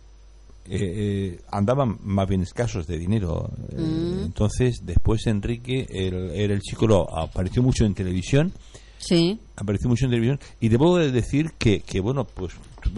eh, 0.66 0.78
eh, 0.80 1.40
andaban 1.52 1.98
más 2.04 2.26
bien 2.26 2.40
escasos 2.40 2.86
de 2.86 2.96
dinero. 2.98 3.50
Eh, 3.70 3.76
Mm. 3.80 4.24
Entonces, 4.24 4.80
después 4.82 5.26
Enrique, 5.26 5.86
el- 5.90 6.30
era 6.30 6.54
el 6.54 6.60
chico, 6.62 6.86
lo 6.86 7.06
apareció 7.18 7.62
mucho 7.62 7.84
en 7.84 7.92
televisión 7.94 8.50
Sí. 8.96 9.38
apareció 9.56 9.90
mucho 9.90 10.06
en 10.06 10.12
televisión 10.12 10.40
y 10.62 10.68
debo 10.70 10.96
de 10.96 11.12
decir 11.12 11.50
que, 11.58 11.80
que 11.80 12.00
bueno 12.00 12.24
pues 12.24 12.54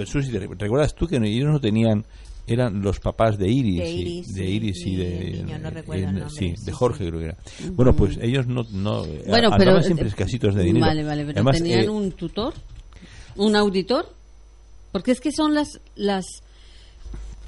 Susi, 0.09 0.31
¿te 0.31 0.39
recuerdas 0.39 0.95
tú 0.95 1.09
que 1.09 1.17
ellos 1.17 1.51
no 1.51 1.59
tenían 1.59 2.05
eran 2.47 2.83
los 2.83 3.01
papás 3.01 3.39
de 3.39 3.49
Iris, 3.49 3.79
De 3.81 3.91
y- 3.91 4.01
Iris, 4.01 4.35
de 4.35 4.43
sí, 4.47 4.51
Iris 4.53 4.87
y, 4.87 4.91
y 4.91 4.97
de 4.97 5.19
el 5.31 5.47
niño, 5.47 5.59
no 5.59 5.71
recuerdo 5.71 6.03
el 6.05 6.09
en- 6.11 6.15
nombre, 6.21 6.31
sí, 6.39 6.55
sí, 6.57 6.65
de 6.65 6.71
sí. 6.71 6.71
Jorge 6.73 7.07
creo 7.09 7.19
que 7.19 7.25
era 7.27 7.37
bueno 7.73 7.95
pues 7.97 8.19
ellos 8.23 8.47
no, 8.47 8.65
no 8.71 9.05
Bueno, 9.27 9.51
pero 9.59 9.83
siempre 9.83 10.09
escasitos 10.09 10.55
de 10.55 10.63
dinero. 10.65 10.87
Vale, 10.87 11.03
vale, 11.05 11.23
pero 11.25 11.37
Además, 11.39 11.59
tenían 11.59 11.85
eh, 11.85 11.89
un 11.89 12.13
tutor, 12.13 12.55
un 13.37 13.57
auditor, 13.57 14.09
porque 14.93 15.11
es 15.13 15.21
que 15.21 15.33
son 15.33 15.55
las 15.55 15.81
las 15.97 16.25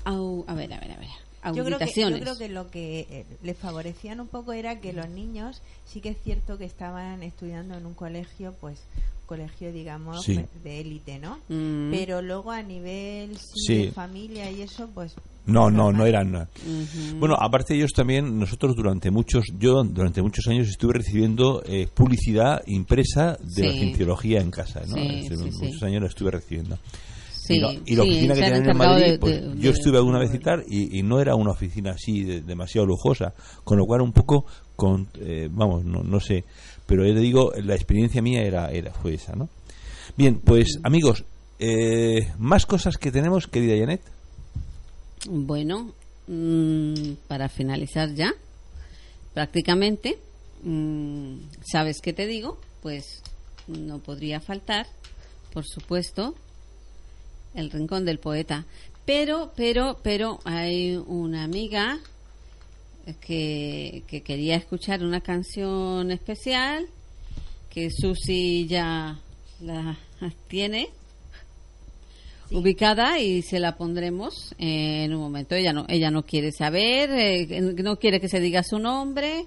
au- 0.05 0.45
a 0.47 0.55
ver, 0.55 0.73
a 0.73 0.81
ver, 0.81 0.93
a 0.93 0.97
ver, 0.99 1.09
Yo 1.55 1.65
creo, 1.65 1.79
que, 1.79 1.87
yo 1.95 2.19
creo 2.21 2.37
que 2.39 2.49
lo 2.49 2.71
que 2.71 3.01
eh, 3.11 3.25
les 3.43 3.57
favorecían 3.57 4.21
un 4.21 4.27
poco 4.29 4.53
era 4.53 4.81
que 4.81 4.93
los 4.93 5.09
niños 5.09 5.63
sí 5.87 6.01
que 6.01 6.11
es 6.11 6.17
cierto 6.23 6.59
que 6.59 6.65
estaban 6.65 7.23
estudiando 7.23 7.77
en 7.77 7.87
un 7.87 7.95
colegio, 7.95 8.55
pues 8.61 8.81
colegio 9.29 9.73
digamos 9.73 10.25
Sí. 10.25 10.41
de 10.65 10.81
élite, 10.81 11.19
¿no? 11.21 11.39
Mm. 11.49 11.91
Pero 11.93 12.21
luego 12.23 12.51
a 12.51 12.63
nivel 12.63 13.37
sí, 13.37 13.45
Sí. 13.67 13.77
de 13.87 13.93
familia 13.93 14.51
y 14.51 14.63
eso, 14.63 14.89
pues 14.95 15.15
no 15.47 15.71
no 15.71 15.93
no 15.93 16.05
eran 16.07 16.35
Ujú. 16.35 17.19
Bueno, 17.21 17.37
aparte 17.39 17.75
de 17.75 17.79
ellos 17.81 17.93
también, 17.93 18.39
nosotros 18.39 18.75
durante 18.75 19.11
muchos, 19.11 19.45
yo 19.59 19.85
durante 19.85 20.21
muchos 20.23 20.47
años 20.49 20.67
estuve 20.69 20.95
recibiendo 20.95 21.63
eh, 21.67 21.87
publicidad 21.93 22.63
impresa 22.67 23.39
de 23.41 23.67
la 23.67 23.73
cienciología 23.73 24.41
en 24.41 24.51
casa, 24.51 24.81
¿no? 24.89 24.97
Sí, 24.97 25.23
sí, 25.29 25.37
sí. 25.37 25.65
muchos 25.67 25.83
años 25.85 26.03
la 26.03 26.09
estuve 26.09 26.31
recibiendo. 26.33 26.77
Sí, 27.31 27.55
y, 27.55 27.61
la- 27.61 27.73
y 27.73 27.97
la 27.97 28.03
sí, 28.05 28.11
oficina 28.11 28.35
que 28.35 28.41
tenían 28.43 28.69
en 28.71 28.77
Madrid, 28.77 29.13
de- 29.13 29.19
pues, 29.19 29.41
de- 29.41 29.49
yo 29.57 29.71
de- 29.73 29.79
estuve 29.79 29.97
alguna 29.97 30.19
vez 30.19 30.35
y 30.35 30.39
tal, 30.39 30.65
y, 30.69 30.99
y 30.99 31.03
no 31.03 31.19
era 31.21 31.35
una 31.35 31.53
oficina 31.53 31.93
así 31.93 32.23
de- 32.25 32.41
demasiado 32.43 32.87
lujosa, 32.87 33.33
con 33.65 33.79
lo 33.79 33.87
cual 33.87 34.03
un 34.03 34.13
poco, 34.13 34.45
con, 34.77 35.09
eh, 35.19 35.49
vamos, 35.51 35.83
no, 35.85 36.03
no 36.03 36.21
sé, 36.21 36.45
pero 36.89 37.07
yo 37.07 37.13
le 37.13 37.21
digo, 37.21 37.53
la 37.63 37.75
experiencia 37.75 38.23
mía 38.23 38.41
era, 38.43 38.71
era 38.71 38.95
fue 38.95 39.13
esa, 39.13 39.37
¿no? 39.37 39.51
Bien, 40.17 40.41
pues 40.41 40.81
amigos, 40.83 41.23
eh, 41.59 42.33
más 42.39 42.65
cosas 42.65 42.97
que 42.97 43.13
tenemos, 43.13 43.47
querida 43.47 43.77
Janet. 43.79 44.01
Bueno, 45.29 45.93
mm, 46.29 47.13
para 47.27 47.51
finalizar 47.51 48.15
ya, 48.15 48.33
prácticamente, 49.35 50.19
mm, 50.63 51.35
¿sabes 51.71 52.01
qué 52.01 52.15
te 52.15 52.27
digo? 52.27 52.59
Pues 52.81 53.23
no 53.67 53.99
podría 53.99 54.41
faltar, 54.41 54.87
por 55.53 55.67
supuesto, 55.67 56.37
el 57.53 57.71
rincón 57.71 58.07
del 58.07 58.19
poeta. 58.19 58.65
Pero, 59.05 59.53
pero, 59.55 59.99
pero 60.03 60.41
hay 60.45 60.97
una 60.97 61.45
amiga 61.45 61.99
que, 63.17 64.03
que 64.07 64.23
quería 64.23 64.57
escuchar 64.57 65.03
una 65.03 65.21
canción 65.21 66.11
especial 66.11 66.87
que 67.71 67.91
Susi 67.91 68.67
ya 68.67 69.19
la 69.61 69.99
tiene 70.49 70.89
ubicada 72.51 73.19
y 73.19 73.43
se 73.43 73.61
la 73.61 73.77
pondremos 73.77 74.55
en 74.59 75.13
un 75.15 75.21
momento. 75.21 75.55
Ella 75.55 75.73
no, 75.73 75.85
ella 75.89 76.11
no 76.11 76.25
quiere 76.25 76.53
saber, 76.53 77.11
eh, 77.11 77.61
no 77.61 77.99
quiere 77.99 78.21
que 78.21 78.29
se 78.29 78.41
diga 78.41 78.63
su 78.63 78.79
nombre. 78.79 79.47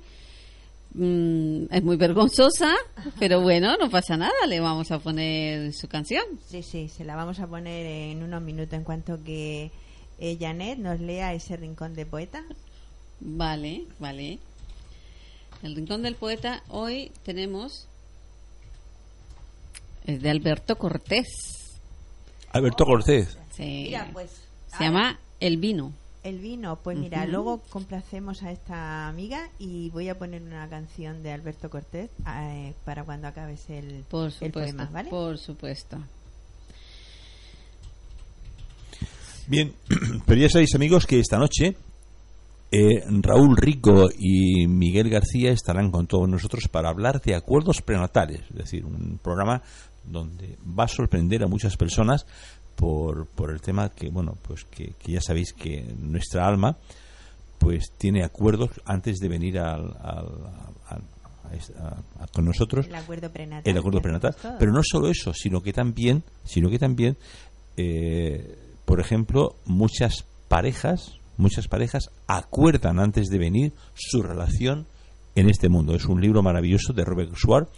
Mm, 0.94 1.66
es 1.72 1.84
muy 1.84 1.96
vergonzosa, 1.96 2.76
pero 3.18 3.42
bueno, 3.42 3.76
no 3.78 3.90
pasa 3.90 4.18
nada, 4.18 4.46
le 4.48 4.60
vamos 4.60 4.92
a 4.92 5.00
poner 5.00 5.74
su 5.74 5.88
canción. 5.88 6.24
Sí, 6.48 6.64
sí, 6.64 6.90
se 6.90 7.06
la 7.06 7.16
vamos 7.16 7.40
a 7.40 7.48
poner 7.48 7.86
en 7.86 8.24
unos 8.24 8.42
minutos 8.42 8.74
en 8.74 8.84
cuanto 8.84 9.24
que 9.24 9.72
eh, 10.20 10.38
Janet 10.40 10.80
nos 10.80 11.00
lea 11.00 11.34
ese 11.34 11.56
rincón 11.56 11.96
de 11.96 12.06
poeta. 12.06 12.44
Vale, 13.22 13.86
vale. 14.00 14.40
El 15.62 15.76
Rincón 15.76 16.02
del 16.02 16.16
Poeta, 16.16 16.64
hoy 16.70 17.12
tenemos. 17.24 17.88
Es 20.06 20.22
de 20.22 20.30
Alberto 20.32 20.76
Cortés. 20.78 21.28
Alberto 22.52 22.84
Cortés. 22.84 23.38
Sí. 23.52 23.84
Mira, 23.86 24.10
pues 24.12 24.32
Se 24.76 24.84
llama 24.84 25.20
El 25.40 25.58
Vino. 25.58 25.94
el 26.24 26.40
vino. 26.40 26.78
Pues 26.78 26.98
mira, 26.98 27.26
luego 27.28 27.60
complacemos 27.70 28.42
a 28.44 28.52
esta 28.52 29.08
amiga 29.08 29.50
y 29.60 29.90
voy 29.92 30.10
a 30.10 30.18
poner 30.18 30.42
una 30.42 30.68
canción 30.68 31.22
de 31.22 31.32
Alberto 31.32 31.70
Cortés 31.70 32.10
eh, 32.28 32.74
para 32.84 33.04
cuando 33.04 33.28
acabes 33.28 33.70
el, 33.70 34.04
Por 34.10 34.32
el 34.42 34.52
poema, 34.52 34.90
¿vale? 34.92 35.10
Por 35.10 35.38
supuesto. 35.38 35.98
Bien, 39.48 39.74
pero 40.26 40.42
ya 40.42 40.50
sabéis 40.50 40.74
amigos 40.76 41.06
que 41.06 41.20
esta 41.20 41.38
noche 41.38 41.76
eh, 42.72 43.04
Raúl 43.22 43.58
Rico 43.58 44.10
y 44.18 44.68
Miguel 44.68 45.10
García 45.10 45.52
estarán 45.52 45.92
con 45.92 46.08
todos 46.08 46.28
nosotros 46.30 46.68
para 46.70 46.90
hablar 46.90 47.22
de 47.22 47.36
acuerdos 47.36 47.82
prenatales, 47.82 48.42
es 48.50 48.56
decir, 48.56 48.86
un 48.86 49.20
programa 49.22 49.62
donde 50.06 50.58
va 50.78 50.86
a 50.86 50.88
sorprender 50.88 51.44
a 51.44 51.48
muchas 51.48 51.76
personas 51.78 52.26
por, 52.76 53.28
por 53.28 53.52
el 53.52 53.62
tema 53.62 53.90
que, 53.90 54.10
bueno, 54.10 54.38
pues 54.42 54.64
que, 54.66 54.94
que 54.98 55.12
ya 55.12 55.22
sabéis 55.22 55.54
que 55.54 55.84
nuestra 56.00 56.48
alma 56.48 56.78
pues 57.60 57.92
tiene 57.98 58.24
acuerdos 58.24 58.72
antes 58.86 59.20
de 59.20 59.28
venir 59.28 59.60
al, 59.60 59.96
al- 60.02 60.72
al- 60.88 61.04
a 62.20 62.28
con 62.34 62.46
nosotros 62.46 62.88
El 62.88 62.96
acuerdo 62.96 63.30
prenatal. 63.30 63.70
el 63.70 63.78
acuerdo 63.78 64.02
prenatal. 64.02 64.34
Pero 64.58 64.72
no 64.72 64.82
solo 64.84 65.10
eso, 65.10 65.34
sino 65.34 65.62
que 65.62 65.74
también, 65.74 66.24
sino 66.46 66.70
que 66.70 66.80
también, 66.80 67.18
eh, 67.76 68.58
por 68.86 69.02
ejemplo, 69.02 69.56
muchas 69.66 70.24
parejas, 70.48 71.20
muchas 71.38 71.68
parejas 71.68 72.10
acuerdan 72.28 73.00
antes 73.00 73.28
de 73.28 73.38
venir 73.38 73.74
su 73.94 74.22
relación 74.22 74.86
en 75.36 75.50
este 75.50 75.70
mundo. 75.70 75.96
Es 75.96 76.06
un 76.06 76.22
libro 76.22 76.42
maravilloso 76.44 76.94
de 76.94 77.06
Robert 77.06 77.34
Schwartz 77.36 77.70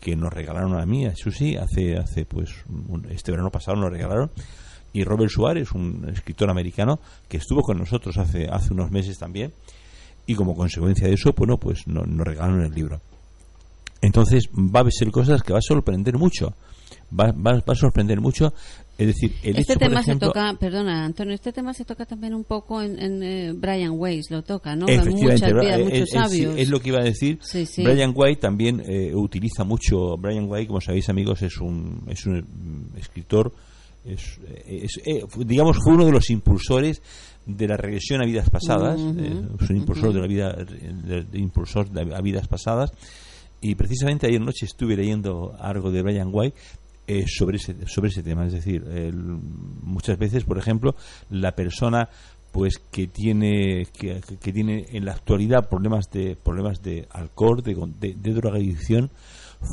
que 0.00 0.16
nos 0.16 0.32
regalaron 0.32 0.80
a 0.80 0.86
mí, 0.86 1.06
a 1.06 1.14
Susi, 1.14 1.56
hace, 1.56 1.96
hace 1.96 2.24
pues 2.24 2.50
un- 2.88 3.06
este 3.10 3.30
verano 3.32 3.50
pasado 3.50 3.76
nos 3.76 3.90
regalaron. 3.90 4.30
Y 4.92 5.04
Robert 5.04 5.30
Schwartz 5.30 5.60
es 5.60 5.72
un 5.72 6.08
escritor 6.12 6.50
americano 6.50 6.98
que 7.28 7.36
estuvo 7.36 7.62
con 7.62 7.78
nosotros 7.78 8.16
hace, 8.18 8.46
hace 8.48 8.72
unos 8.72 8.90
meses 8.90 9.18
también. 9.18 9.52
Y 10.26 10.34
como 10.34 10.54
consecuencia 10.56 11.06
de 11.08 11.14
eso, 11.14 11.32
bueno, 11.36 11.58
pues 11.58 11.86
no- 11.86 12.04
nos 12.04 12.26
regalaron 12.26 12.62
el 12.62 12.72
libro. 12.72 13.00
Entonces 14.00 14.48
va 14.54 14.80
a 14.80 14.90
ser 14.90 15.10
cosas 15.10 15.42
que 15.42 15.52
va 15.52 15.58
a 15.58 15.62
sorprender 15.62 16.16
mucho. 16.16 16.54
Va, 17.12 17.32
va- 17.32 17.60
va 17.60 17.72
a 17.72 17.76
sorprender 17.76 18.20
mucho. 18.20 18.52
Es 19.00 19.06
decir, 19.06 19.32
el 19.42 19.56
este 19.56 19.72
hecho, 19.72 19.80
por 19.80 19.88
tema 19.88 20.00
ejemplo, 20.00 20.28
se 20.28 20.32
toca, 20.32 20.54
perdona 20.60 21.04
Antonio, 21.04 21.34
este 21.34 21.52
tema 21.52 21.72
se 21.74 21.84
toca 21.84 22.04
también 22.06 22.34
un 22.34 22.44
poco 22.44 22.82
en, 22.82 23.00
en, 23.00 23.22
eh, 23.22 23.52
Brian 23.54 23.92
Weiss, 23.96 24.30
lo 24.30 24.42
toca, 24.42 24.76
¿no? 24.76 24.86
En 24.88 25.00
Efectivamente, 25.00 25.32
muchas 25.32 25.52
vidas, 25.64 25.78
eh, 25.78 25.84
muchos 25.84 25.98
eh, 26.00 26.06
sí, 26.06 26.12
sabios. 26.12 26.54
es 26.58 26.68
lo 26.68 26.80
que 26.80 26.88
iba 26.90 26.98
a 27.00 27.04
decir. 27.04 27.38
Sí, 27.40 27.64
sí. 27.66 27.82
Brian 27.82 28.12
White 28.14 28.40
también 28.40 28.82
eh, 28.86 29.12
utiliza 29.14 29.64
mucho. 29.64 30.16
Brian 30.18 30.44
White, 30.48 30.66
como 30.68 30.80
sabéis, 30.80 31.08
amigos, 31.08 31.40
es 31.42 31.56
un, 31.58 32.04
es 32.08 32.26
un 32.26 32.38
mm, 32.40 32.98
escritor. 32.98 33.52
Es, 34.04 34.38
eh, 34.46 34.80
es, 34.84 35.00
eh, 35.04 35.24
digamos, 35.38 35.78
fue 35.82 35.94
uno 35.94 36.04
de 36.06 36.12
los 36.12 36.28
impulsores 36.30 37.02
de 37.46 37.68
la 37.68 37.76
regresión 37.76 38.22
a 38.22 38.26
vidas 38.26 38.50
pasadas. 38.50 39.00
Eh, 39.00 39.42
es 39.60 39.70
un 39.70 39.76
impulsor 39.76 40.12
de 40.12 40.20
la 40.20 40.26
vida, 40.26 40.52
de, 40.52 41.24
de 41.24 41.38
impulsor 41.38 41.90
de- 41.90 42.14
a 42.14 42.20
vidas 42.20 42.48
pasadas. 42.48 42.92
Y 43.62 43.74
precisamente 43.74 44.26
ayer 44.26 44.40
noche 44.40 44.64
estuve 44.64 44.96
leyendo 44.96 45.54
algo 45.58 45.90
de 45.90 46.02
Brian 46.02 46.28
White 46.32 46.56
eh, 47.12 47.24
sobre 47.26 47.56
ese 47.56 47.74
sobre 47.86 48.10
ese 48.10 48.22
tema. 48.22 48.46
Es 48.46 48.52
decir 48.52 48.84
el- 48.92 49.14
muchas 49.82 50.18
veces 50.18 50.44
por 50.44 50.58
ejemplo 50.58 50.94
la 51.30 51.52
persona 51.52 52.08
pues 52.52 52.78
que 52.90 53.06
tiene 53.06 53.86
que, 53.96 54.20
que 54.42 54.52
tiene 54.52 54.84
en 54.92 55.04
la 55.04 55.12
actualidad 55.12 55.68
problemas 55.68 56.10
de 56.10 56.36
problemas 56.36 56.82
de 56.82 57.06
alcohol 57.10 57.62
de, 57.62 57.74
de, 58.00 58.14
de 58.14 58.32
drogadicción 58.34 59.10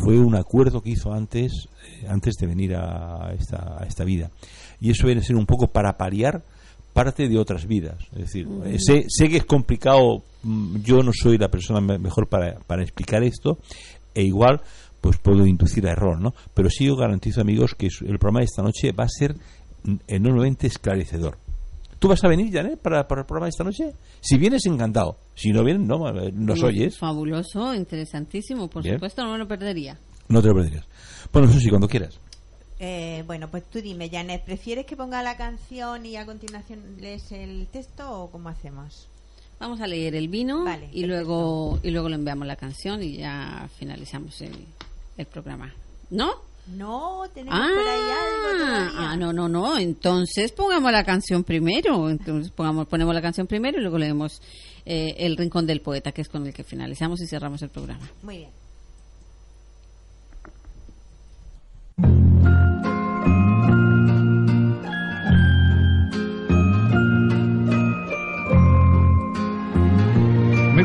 fue 0.04 0.20
un 0.20 0.36
acuerdo 0.36 0.82
que 0.82 0.92
hizo 0.92 1.14
antes 1.14 1.52
eh, 2.02 2.06
antes 2.08 2.36
de 2.40 2.46
venir 2.48 2.76
a 2.76 3.34
esta, 3.34 3.78
a 3.82 3.86
esta 3.86 4.04
vida. 4.04 4.30
Y 4.80 4.92
eso 4.92 5.06
viene 5.08 5.22
a 5.22 5.24
ser 5.24 5.36
un 5.38 5.46
poco 5.46 5.68
para 5.68 5.98
paliar 5.98 6.44
parte 6.94 7.28
de 7.30 7.38
otras 7.40 7.66
vidas. 7.68 7.98
Es 8.14 8.20
decir 8.20 8.48
eh, 8.66 8.78
sé, 8.80 9.06
sé 9.08 9.30
que 9.30 9.38
es 9.38 9.46
complicado 9.46 10.22
mm, 10.44 10.78
yo 10.84 11.02
no 11.04 11.12
soy 11.14 11.38
la 11.38 11.48
persona 11.50 11.80
me- 11.82 11.98
mejor 12.00 12.28
para, 12.28 12.60
para 12.68 12.84
explicar 12.84 13.24
esto 13.24 13.58
e 14.14 14.24
igual 14.24 14.62
pues 15.02 15.18
puedo 15.18 15.46
inducir 15.46 15.88
a 15.88 15.92
error, 15.92 16.20
¿no? 16.20 16.34
Pero 16.54 16.70
sí 16.70 16.86
yo 16.86 16.96
garantizo, 16.96 17.42
amigos, 17.42 17.76
que 17.76 17.88
el 17.88 18.18
programa 18.20 18.40
de 18.40 18.46
esta 18.46 18.62
noche 18.64 18.92
va 18.92 19.06
a 19.06 19.10
ser 19.10 19.36
enormemente 20.08 20.68
esclarecedor. 20.68 21.38
¿Tú 22.00 22.08
vas 22.08 22.24
a 22.24 22.28
venir, 22.28 22.54
Janet, 22.54 22.80
para, 22.80 23.08
para 23.08 23.22
el 23.22 23.26
programa 23.28 23.46
de 23.48 23.50
esta 23.52 23.64
noche? 23.64 23.92
Si 24.22 24.38
vienes, 24.38 24.66
encantado. 24.68 25.18
Si 25.34 25.50
no 25.52 25.64
vienes, 25.64 25.88
no, 25.88 25.98
nos 26.32 26.62
Mm, 26.62 26.66
oyes. 26.66 26.98
Fabuloso, 26.98 27.74
interesantísimo, 27.74 28.68
por 28.68 28.84
Bien. 28.84 28.96
supuesto, 28.96 29.24
no 29.24 29.32
me 29.32 29.38
lo 29.40 29.48
perdería. 29.48 29.98
No 30.30 30.42
te 30.42 30.50
lo 30.50 30.54
perderías. 30.56 30.86
Bueno, 31.34 31.50
eso 31.50 31.60
sí, 31.60 31.70
cuando 31.70 31.88
quieras. 31.88 32.20
Eh, 32.80 33.24
bueno, 33.26 33.48
pues 33.50 33.64
tú 33.72 33.82
dime, 33.82 34.10
Janet, 34.10 34.44
¿prefieres 34.46 34.86
que 34.86 34.96
ponga 34.96 35.24
la 35.24 35.36
canción 35.38 36.06
y 36.06 36.16
a 36.18 36.26
continuación 36.28 36.82
lees 37.00 37.32
el 37.32 37.66
texto 37.72 38.08
o 38.12 38.30
cómo 38.30 38.50
hacemos? 38.50 39.08
Vamos 39.60 39.82
a 39.82 39.88
leer 39.88 40.16
el 40.16 40.28
vino 40.28 40.64
Vale, 40.64 40.86
y 40.92 41.02
perfecto. 41.02 41.08
luego 41.08 41.80
y 41.84 41.90
luego 41.92 42.10
le 42.10 42.16
enviamos 42.16 42.46
la 42.48 42.56
canción 42.56 43.02
y 43.02 43.18
ya 43.18 43.68
finalizamos 43.78 44.40
el, 44.42 44.54
el 45.18 45.26
programa. 45.26 45.74
¿No? 46.10 46.32
No, 46.76 47.24
tenemos 47.34 47.58
por 47.58 47.88
ahí 47.88 48.02
algo 48.02 48.64
Ah, 48.70 48.92
ah, 49.12 49.16
no, 49.18 49.32
no, 49.32 49.48
no. 49.48 49.78
Entonces 49.78 50.52
pongamos 50.52 50.92
la 50.92 51.04
canción 51.04 51.44
primero. 51.44 52.10
Entonces 52.10 52.52
pongamos, 52.52 52.88
ponemos 52.88 53.16
la 53.16 53.22
canción 53.22 53.48
primero 53.48 53.78
y 53.78 53.82
luego 53.82 53.98
leemos 53.98 54.42
eh, 54.86 55.16
El 55.18 55.38
Rincón 55.38 55.66
del 55.66 55.82
Poeta, 55.82 56.12
que 56.12 56.22
es 56.22 56.30
con 56.30 56.46
el 56.46 56.54
que 56.54 56.64
finalizamos 56.64 57.22
y 57.22 57.28
cerramos 57.28 57.62
el 57.62 57.70
programa. 57.70 58.10
Muy 58.22 58.38
bien. 58.40 58.50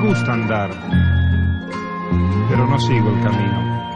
Gusta 0.03 0.32
andar, 0.32 0.70
pero 2.48 2.66
no 2.66 2.76
sigo 2.80 3.09
el 3.09 3.20
camino, 3.22 3.90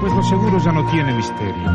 pues 0.00 0.12
lo 0.12 0.22
seguro 0.22 0.58
ya 0.58 0.70
no 0.70 0.84
tiene 0.92 1.12
misterio. 1.12 1.72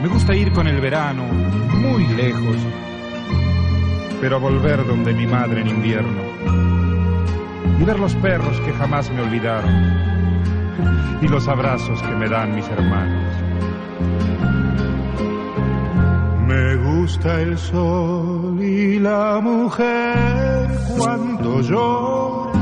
Me 0.00 0.08
gusta 0.08 0.36
ir 0.36 0.52
con 0.52 0.68
el 0.68 0.80
verano 0.80 1.24
muy 1.24 2.06
lejos, 2.06 2.56
pero 4.20 4.38
volver 4.38 4.86
donde 4.86 5.12
mi 5.12 5.26
madre 5.26 5.62
en 5.62 5.68
invierno 5.68 6.22
y 7.80 7.84
ver 7.84 7.98
los 7.98 8.14
perros 8.14 8.60
que 8.60 8.72
jamás 8.72 9.10
me 9.10 9.22
olvidaron 9.22 9.74
y 11.22 11.26
los 11.26 11.48
abrazos 11.48 12.00
que 12.02 12.14
me 12.14 12.28
dan 12.28 12.54
mis 12.54 12.68
hermanos. 12.68 13.34
Me 16.46 16.76
gusta 16.76 17.40
el 17.40 17.58
sol 17.58 18.55
y 18.76 18.98
la 18.98 19.40
mujer 19.40 20.68
cuando 20.98 21.62
llora, 21.62 22.52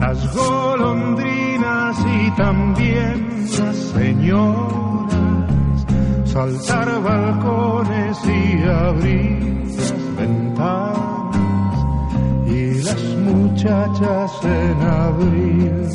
las 0.00 0.34
golondrinas 0.34 1.98
y 2.18 2.20
también 2.42 3.46
las 3.58 3.76
señoras, 3.76 5.14
saltar 6.24 7.02
balcones 7.02 8.18
y 8.24 8.62
abrir 8.62 9.66
las 9.76 10.16
ventanas 10.16 11.36
y 12.46 12.82
las 12.82 13.04
muchachas 13.28 14.32
en 14.44 14.80
abril. 15.04 15.88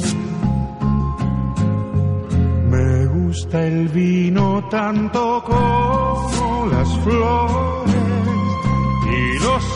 Me 2.70 3.05
gusta 3.07 3.66
el 3.66 3.88
vino 3.88 4.64
tanto 4.70 5.43
como 5.47 6.68
las 6.72 6.95
flores 6.99 7.99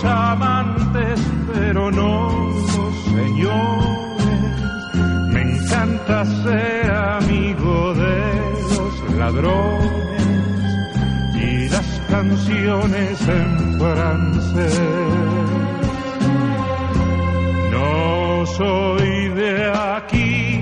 amantes, 0.04 1.20
pero 1.54 1.92
no 1.92 2.54
señores. 3.06 4.04
Me 5.34 5.42
encanta 5.42 6.26
ser 6.26 6.92
amigo 6.92 7.94
de 7.94 8.16
los 8.78 9.16
ladrones 9.18 10.28
y 11.36 11.70
las 11.70 12.02
canciones 12.10 13.28
en 13.28 13.80
francés. 13.80 14.82
No 17.72 18.46
soy 18.46 19.30
de 19.30 19.72
aquí, 19.72 20.53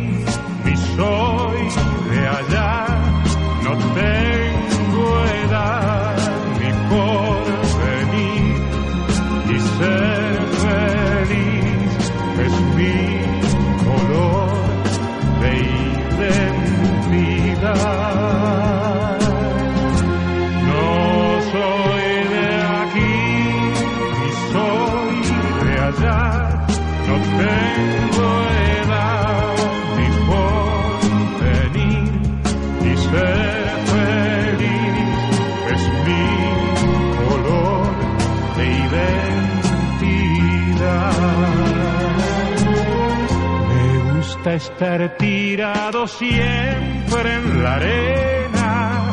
estar 44.50 45.18
tirado 45.18 46.08
siempre 46.08 47.36
en 47.36 47.64
la 47.64 47.76
arena 47.76 49.12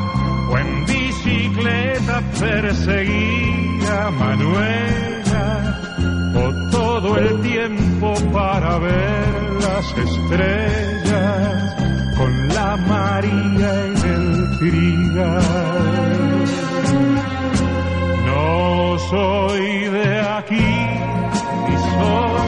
o 0.50 0.58
en 0.58 0.86
bicicleta 0.86 2.22
perseguir 2.40 3.86
a 3.90 4.10
Manuela 4.10 5.80
o 6.34 6.70
todo 6.70 7.18
el 7.18 7.40
tiempo 7.42 8.14
para 8.32 8.78
ver 8.78 9.52
las 9.60 9.98
estrellas 9.98 11.74
con 12.16 12.48
la 12.48 12.76
María 12.88 13.84
en 13.84 13.96
el 13.96 14.58
trigal. 14.58 16.44
No 18.24 18.98
soy 19.10 19.88
de 19.90 20.20
aquí 20.20 20.74
ni 21.68 21.76
soy 21.76 22.47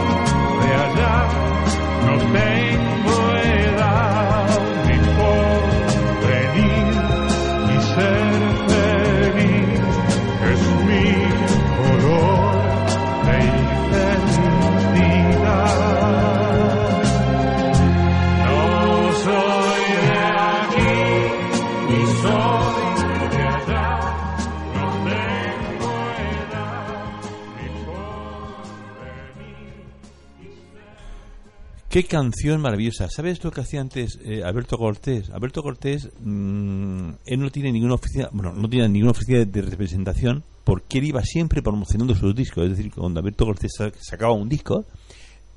Qué 31.90 32.04
canción 32.04 32.60
maravillosa. 32.60 33.08
¿Sabes 33.10 33.42
lo 33.42 33.50
que 33.50 33.62
hacía 33.62 33.80
antes 33.80 34.16
eh, 34.24 34.44
Alberto 34.44 34.78
Cortés? 34.78 35.28
Alberto 35.30 35.60
Cortés, 35.60 36.08
mm, 36.20 37.10
él 37.26 37.40
no 37.40 37.50
tiene 37.50 37.72
ninguna 37.72 37.94
oficina, 37.94 38.28
bueno, 38.32 38.52
no 38.52 38.68
tiene 38.70 38.88
ninguna 38.88 39.10
oficina 39.10 39.44
de 39.44 39.62
representación 39.62 40.44
porque 40.62 40.98
él 40.98 41.06
iba 41.06 41.20
siempre 41.24 41.62
promocionando 41.62 42.14
sus 42.14 42.32
discos. 42.32 42.62
Es 42.70 42.76
decir, 42.76 42.92
cuando 42.94 43.18
Alberto 43.18 43.44
Cortés 43.44 43.72
sa- 43.76 43.90
sacaba 44.00 44.32
un 44.34 44.48
disco, 44.48 44.84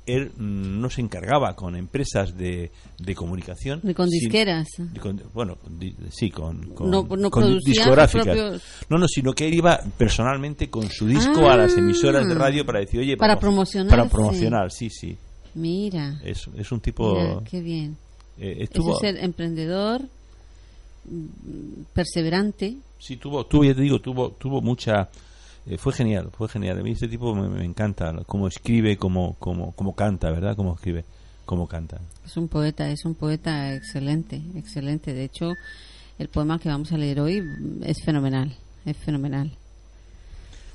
él 0.06 0.32
mm, 0.36 0.80
no 0.80 0.90
se 0.90 1.02
encargaba 1.02 1.54
con 1.54 1.76
empresas 1.76 2.36
de, 2.36 2.72
de 2.98 3.14
comunicación. 3.14 3.78
Ni 3.84 3.94
con 3.94 4.10
sin- 4.10 4.18
disqueras. 4.22 4.66
con- 5.00 5.22
bueno, 5.32 5.56
di- 5.70 5.94
sí, 6.10 6.30
con, 6.32 6.70
con, 6.74 6.90
No- 6.90 7.02
no 7.04 7.30
con 7.30 7.44
producían 7.44 7.60
sus 7.60 7.64
discográficas. 7.64 8.24
propios- 8.26 8.62
No, 8.90 8.98
no, 8.98 9.06
sino 9.06 9.32
que 9.34 9.46
él 9.46 9.54
iba 9.54 9.78
personalmente 9.96 10.68
con 10.68 10.90
su 10.90 11.06
disco 11.06 11.48
a 11.48 11.56
las 11.56 11.76
Ah. 11.76 11.78
emisoras 11.78 12.26
de 12.26 12.34
radio 12.34 12.66
para 12.66 12.80
decir, 12.80 12.98
oye, 12.98 13.16
Para 13.16 13.34
promo- 13.36 13.40
promocionarse. 13.40 13.96
Para 13.96 14.10
promocionar, 14.10 14.72
sí, 14.72 14.90
sí. 14.90 15.16
Mira, 15.54 16.20
Es, 16.24 16.48
es 16.56 16.72
un 16.72 16.80
tipo... 16.80 17.14
mira, 17.14 17.40
qué 17.48 17.60
bien. 17.60 17.96
eh, 18.38 18.52
Eso 18.56 18.62
estuvo, 18.64 18.92
es 18.94 18.98
ser 19.00 19.16
emprendedor, 19.24 20.02
perseverante. 21.92 22.76
sí, 22.98 23.16
tuvo, 23.16 23.44
tuvo, 23.46 23.64
ya 23.64 23.74
te 23.74 23.82
digo, 23.82 24.00
tuvo, 24.00 24.30
tuvo 24.30 24.60
mucha... 24.60 25.08
eh, 25.66 25.76
fue 25.78 25.92
genial, 25.92 26.30
fue 26.36 26.48
genial. 26.48 26.78
A 26.78 26.82
mí 26.82 26.92
este 26.92 27.08
tipo 27.08 27.34
me, 27.34 27.48
me 27.48 27.64
encanta, 27.64 28.12
cómo 28.26 28.48
escribe, 28.48 28.96
cómo, 28.96 29.36
cómo, 29.38 29.72
cómo 29.72 29.94
canta, 29.94 30.30
¿verdad? 30.30 30.56
Cómo 30.56 30.74
escribe, 30.74 31.04
cómo 31.44 31.66
canta. 31.66 32.00
Es 32.24 32.36
un 32.36 32.48
poeta, 32.48 32.90
es 32.90 33.04
un 33.04 33.14
poeta 33.14 33.74
excelente, 33.74 34.40
excelente. 34.56 35.12
De 35.14 35.24
hecho, 35.24 35.52
el 36.18 36.28
poema 36.28 36.58
que 36.58 36.68
vamos 36.68 36.90
a 36.92 36.96
leer 36.98 37.20
hoy 37.20 37.42
es 37.82 38.02
fenomenal, 38.02 38.54
es 38.84 38.96
fenomenal. 38.96 39.50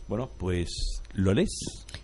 Bueno, 0.09 0.27
pues, 0.39 0.69
¿lo 1.13 1.35
lees? 1.35 1.51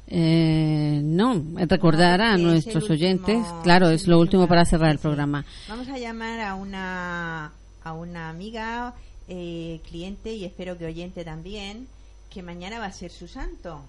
Eh, 0.05 1.01
no, 1.03 1.43
recordar 1.67 2.21
a 2.21 2.33
porque 2.33 2.35
es 2.35 2.39
el 2.39 2.43
nuestros 2.45 2.83
último- 2.83 2.93
oyentes, 2.93 3.47
claro, 3.63 3.89
es 3.89 4.07
lo 4.07 4.19
último 4.19 4.47
para 4.47 4.63
cerrar 4.63 4.91
el 4.91 4.99
programa. 4.99 5.43
Vamos 5.67 5.87
a 5.89 5.97
llamar 5.97 6.39
a 6.39 6.53
una, 6.53 7.51
a 7.83 7.93
una 7.93 8.29
amiga, 8.29 8.93
eh, 9.27 9.81
cliente 9.89 10.31
y 10.33 10.45
espero 10.45 10.77
que 10.77 10.85
oyente 10.85 11.25
también, 11.25 11.87
que 12.29 12.43
mañana 12.43 12.77
va 12.77 12.85
a 12.85 12.91
ser 12.91 13.09
su 13.09 13.27
santo. 13.27 13.81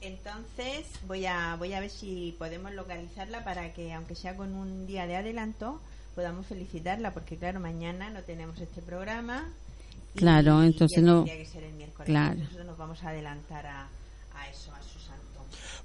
Entonces 0.00 0.86
voy 1.06 1.24
a 1.26 1.54
voy 1.56 1.72
a 1.74 1.80
ver 1.80 1.90
si 1.90 2.34
podemos 2.38 2.72
localizarla 2.74 3.44
para 3.44 3.72
que 3.72 3.92
aunque 3.92 4.14
sea 4.16 4.36
con 4.36 4.52
un 4.52 4.86
día 4.86 5.06
de 5.06 5.16
adelanto 5.16 5.80
podamos 6.14 6.46
felicitarla 6.46 7.12
porque 7.14 7.36
claro 7.36 7.58
mañana 7.60 8.10
no 8.10 8.20
tenemos 8.22 8.60
este 8.60 8.82
programa. 8.82 9.48
Claro, 10.14 10.62
y 10.62 10.66
entonces 10.68 11.02
no- 11.02 11.24
que 11.24 11.44
ser 11.44 11.64
el 11.64 11.74
miércoles. 11.74 12.06
claro. 12.06 12.38
Nosotros 12.38 12.66
nos 12.66 12.78
vamos 12.78 13.02
a 13.02 13.08
adelantar 13.10 13.66
a, 13.66 13.82
a 14.34 14.48
eso 14.50 14.72
a 14.72 14.80
su 14.82 14.98
santo. 14.98 15.20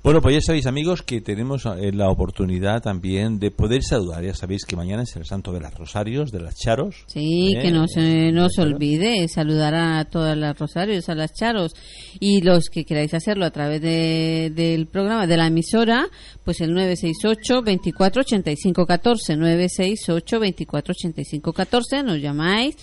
Bueno, 0.02 0.22
pues 0.22 0.36
ya 0.36 0.42
sabéis, 0.42 0.66
amigos, 0.66 1.02
que 1.02 1.20
tenemos 1.20 1.66
eh, 1.66 1.92
la 1.92 2.10
oportunidad 2.10 2.82
también 2.82 3.38
de 3.40 3.52
poder 3.52 3.82
saludar. 3.84 4.24
Ya 4.24 4.34
sabéis 4.34 4.64
que 4.66 4.76
mañana 4.78 5.04
es 5.04 5.14
el 5.18 5.26
santo 5.26 5.52
de 5.52 5.60
las 5.60 5.74
Rosarios, 5.74 6.32
de 6.32 6.40
las 6.40 6.56
Charos. 6.56 7.04
Sí, 7.08 7.54
¿eh? 7.56 7.62
que 7.62 7.72
no 7.72 7.86
se, 7.88 8.32
no 8.32 8.48
se 8.50 8.62
olvide 8.62 9.28
saludar 9.28 9.76
a 9.76 10.06
todas 10.06 10.38
las 10.38 10.58
rosarios, 10.58 11.10
a 11.10 11.16
las 11.16 11.34
charos 11.34 11.74
y 12.20 12.42
los 12.42 12.70
que 12.72 12.86
queráis 12.86 13.14
hacerlo 13.14 13.46
a 13.46 13.52
través 13.52 13.82
de- 13.82 14.52
del 14.56 14.88
programa, 14.88 15.28
de 15.28 15.36
la 15.38 15.48
emisora, 15.48 16.08
pues 16.46 16.62
el 16.62 16.74
968 16.74 17.62
24 17.62 18.22
85 18.22 18.86
14 18.86 19.36
968 19.36 20.40
24 20.40 20.92
85 20.98 21.52
14 21.54 22.04
nos 22.04 22.22
llamáis 22.22 22.76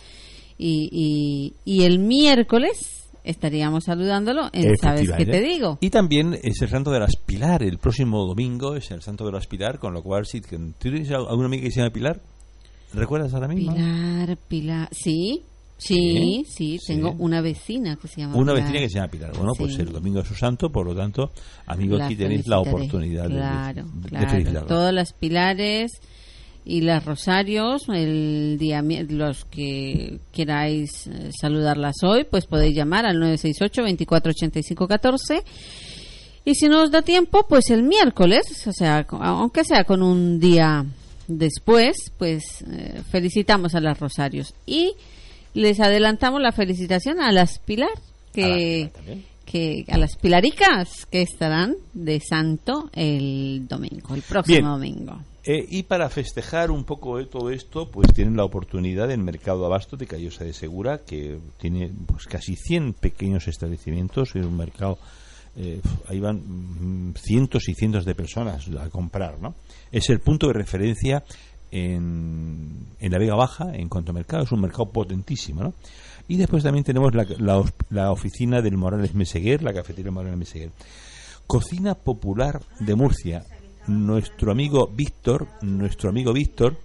y, 0.58 0.88
y, 0.92 1.54
y 1.64 1.82
el 1.84 1.98
miércoles 1.98 2.92
estaríamos 3.24 3.84
saludándolo 3.84 4.48
en 4.52 4.76
¿Sabes 4.76 5.10
qué 5.16 5.26
te 5.26 5.40
digo? 5.40 5.78
Y 5.80 5.90
también 5.90 6.38
es 6.42 6.62
el 6.62 6.68
santo 6.68 6.90
de 6.92 7.00
las 7.00 7.16
Pilar. 7.16 7.62
El 7.62 7.78
próximo 7.78 8.24
domingo 8.24 8.76
es 8.76 8.90
el 8.92 9.02
santo 9.02 9.26
de 9.26 9.32
las 9.32 9.46
Pilar, 9.48 9.78
con 9.78 9.92
lo 9.94 10.02
cual, 10.02 10.26
si 10.26 10.40
¿tú 10.40 10.56
tienes 10.78 11.10
alguna 11.10 11.46
amiga 11.46 11.64
que 11.64 11.70
se 11.72 11.80
llama 11.80 11.92
Pilar? 11.92 12.20
¿Recuerdas 12.94 13.34
ahora 13.34 13.48
mismo? 13.48 13.74
Pilar, 13.74 14.38
Pilar, 14.48 14.88
sí, 14.92 15.42
sí, 15.76 16.44
sí, 16.48 16.78
Sí. 16.78 16.86
tengo 16.86 17.14
una 17.18 17.40
vecina 17.40 17.96
que 18.00 18.06
se 18.08 18.20
llama 18.20 18.36
Una 18.36 18.52
Pilar. 18.52 18.62
vecina 18.64 18.78
que 18.80 18.88
se 18.88 18.94
llama 18.94 19.10
Pilar. 19.10 19.32
Bueno, 19.36 19.52
pues 19.58 19.78
el 19.78 19.92
domingo 19.92 20.20
es 20.20 20.28
su 20.28 20.34
santo, 20.34 20.70
por 20.70 20.86
lo 20.86 20.94
tanto, 20.94 21.32
amigos, 21.66 22.00
aquí 22.00 22.14
tenéis 22.16 22.46
la 22.46 22.60
oportunidad 22.60 23.24
de- 23.28 23.34
claro, 23.34 23.84
de, 23.92 24.00
de 24.02 24.08
claro. 24.08 24.30
felicitarla. 24.30 24.68
Todas 24.68 24.94
las 24.94 25.12
pilares 25.12 26.00
y 26.66 26.80
las 26.80 27.04
rosarios, 27.04 27.88
el 27.88 28.56
día 28.58 28.82
los 28.82 29.44
que 29.44 30.18
queráis 30.32 31.06
eh, 31.06 31.30
saludarlas 31.40 32.02
hoy, 32.02 32.24
pues 32.24 32.46
podéis 32.46 32.76
llamar 32.76 33.06
al 33.06 33.20
968 33.20 33.84
24 33.84 34.30
85 34.30 34.88
14 34.88 35.44
y 36.44 36.54
si 36.56 36.68
no 36.68 36.82
os 36.82 36.90
da 36.90 37.02
tiempo, 37.02 37.46
pues 37.48 37.70
el 37.70 37.84
miércoles, 37.84 38.66
o 38.66 38.72
sea, 38.72 39.06
aunque 39.08 39.62
sea 39.62 39.84
con 39.84 40.02
un 40.02 40.40
día 40.40 40.84
después, 41.28 41.96
pues 42.18 42.64
eh, 42.68 43.00
felicitamos 43.10 43.76
a 43.76 43.80
las 43.80 43.98
rosarios 44.00 44.52
y 44.66 44.94
les 45.54 45.78
adelantamos 45.78 46.42
la 46.42 46.50
felicitación 46.50 47.20
a 47.20 47.30
las 47.30 47.60
pilar 47.60 47.90
que 48.32 48.90
que 49.44 49.84
a 49.88 49.96
las 49.96 50.16
pilaricas 50.16 51.06
que 51.06 51.22
estarán 51.22 51.76
de 51.94 52.20
santo 52.20 52.90
el 52.92 53.66
domingo, 53.68 54.14
el 54.16 54.22
próximo 54.22 54.78
Bien. 54.78 54.96
domingo. 54.96 55.20
Eh, 55.48 55.64
y 55.68 55.84
para 55.84 56.08
festejar 56.08 56.72
un 56.72 56.82
poco 56.82 57.18
de 57.18 57.26
todo 57.26 57.50
esto, 57.50 57.88
pues 57.88 58.12
tienen 58.12 58.36
la 58.36 58.44
oportunidad 58.44 59.12
en 59.12 59.24
Mercado 59.24 59.64
Abasto 59.64 59.96
de 59.96 60.08
Callosa 60.08 60.42
de 60.42 60.52
Segura, 60.52 61.04
que 61.06 61.38
tiene 61.56 61.92
pues 62.04 62.24
casi 62.24 62.56
100 62.56 62.94
pequeños 62.94 63.46
establecimientos, 63.46 64.34
es 64.34 64.44
un 64.44 64.56
mercado, 64.56 64.98
eh, 65.54 65.80
ahí 66.08 66.18
van 66.18 67.10
mm, 67.10 67.14
cientos 67.14 67.68
y 67.68 67.74
cientos 67.74 68.04
de 68.04 68.16
personas 68.16 68.68
a 68.76 68.90
comprar, 68.90 69.40
¿no? 69.40 69.54
Es 69.92 70.10
el 70.10 70.18
punto 70.18 70.48
de 70.48 70.54
referencia 70.54 71.22
en, 71.70 72.88
en 72.98 73.12
la 73.12 73.18
Vega 73.18 73.36
Baja 73.36 73.72
en 73.72 73.88
cuanto 73.88 74.10
a 74.10 74.14
mercado, 74.14 74.42
es 74.42 74.50
un 74.50 74.62
mercado 74.62 74.90
potentísimo, 74.90 75.62
¿no? 75.62 75.74
Y 76.26 76.38
después 76.38 76.64
también 76.64 76.84
tenemos 76.84 77.14
la, 77.14 77.24
la 77.90 78.10
oficina 78.10 78.60
del 78.62 78.76
Morales 78.76 79.14
Meseguer, 79.14 79.62
la 79.62 79.72
cafetería 79.72 80.10
Morales 80.10 80.36
Meseguer. 80.36 80.72
Cocina 81.46 81.94
Popular 81.94 82.60
de 82.80 82.94
Murcia. 82.96 83.44
Nuestro 83.88 84.50
amigo 84.50 84.88
Víctor, 84.92 85.46
nuestro 85.62 86.10
amigo 86.10 86.32
Víctor, 86.32 86.76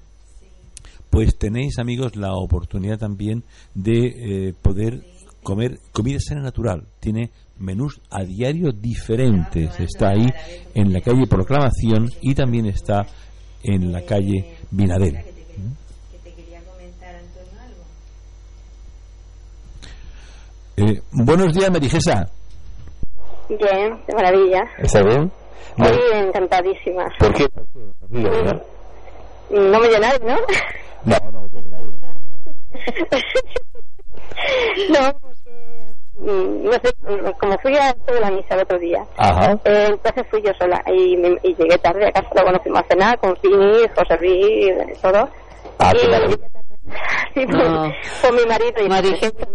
pues 1.09 1.37
tenéis 1.37 1.79
amigos 1.79 2.15
la 2.15 2.33
oportunidad 2.35 2.97
también 2.97 3.43
de 3.73 4.47
eh, 4.49 4.53
poder 4.61 5.03
comer 5.43 5.79
comida 5.91 6.19
sana 6.19 6.41
natural. 6.41 6.83
Tiene 6.99 7.31
menús 7.59 7.99
a 8.09 8.23
diario 8.23 8.71
diferentes. 8.71 9.79
Está 9.79 10.09
ahí 10.09 10.27
en 10.73 10.93
la 10.93 11.01
calle 11.01 11.27
Proclamación 11.27 12.09
y 12.21 12.35
también 12.35 12.67
está 12.67 13.05
en 13.63 13.91
la 13.91 14.01
calle 14.03 14.57
Vinadel. 14.69 15.17
Eh, 20.77 21.01
buenos 21.11 21.53
días, 21.53 21.69
Marijesa. 21.69 22.29
Bien, 23.49 23.99
de 24.07 24.15
maravilla. 24.15 24.61
¿Está 24.79 25.03
bien? 25.03 25.31
Estoy 25.77 26.19
encantadísima. 26.19 27.05
¿Por 27.19 27.33
qué? 27.33 27.47
¿no? 28.09 28.61
No 29.49 29.79
me 29.79 29.87
llenáis, 29.89 30.19
¿no? 30.23 30.35
No, 31.03 31.17
no, 31.31 31.49
no, 34.89 35.13
mm, 36.19 36.63
no 36.65 36.71
sé, 36.73 36.93
mm, 37.01 37.31
como 37.39 37.57
fui 37.59 37.75
a 37.75 37.89
esto 37.89 38.13
de 38.13 38.19
la 38.19 38.31
misa 38.31 38.55
el 38.55 38.61
otro 38.61 38.79
día, 38.79 39.05
Ajá. 39.17 39.51
eh, 39.65 39.87
entonces 39.89 40.25
fui 40.29 40.41
yo 40.41 40.51
sola 40.59 40.81
y, 40.87 41.17
me- 41.17 41.37
y 41.43 41.55
llegué 41.55 41.77
tarde 41.79 42.07
a 42.07 42.11
casa, 42.11 42.27
luego 42.35 42.51
nos 42.51 42.61
fuimos 42.61 42.81
a 42.81 42.87
cenar 42.87 43.19
con 43.19 43.35
Fini, 43.37 43.87
José 43.95 44.17
Luis, 44.19 45.01
todo. 45.01 45.29
Ah, 45.79 45.93
y, 46.01 46.07
maravilla. 46.07 46.47
sí, 47.33 47.45
con, 47.45 47.57
No. 47.73 47.91
con 48.21 48.35
mi 48.35 48.45
marido 48.45 48.81
y 48.85 48.89
Marijesa, 48.89 49.47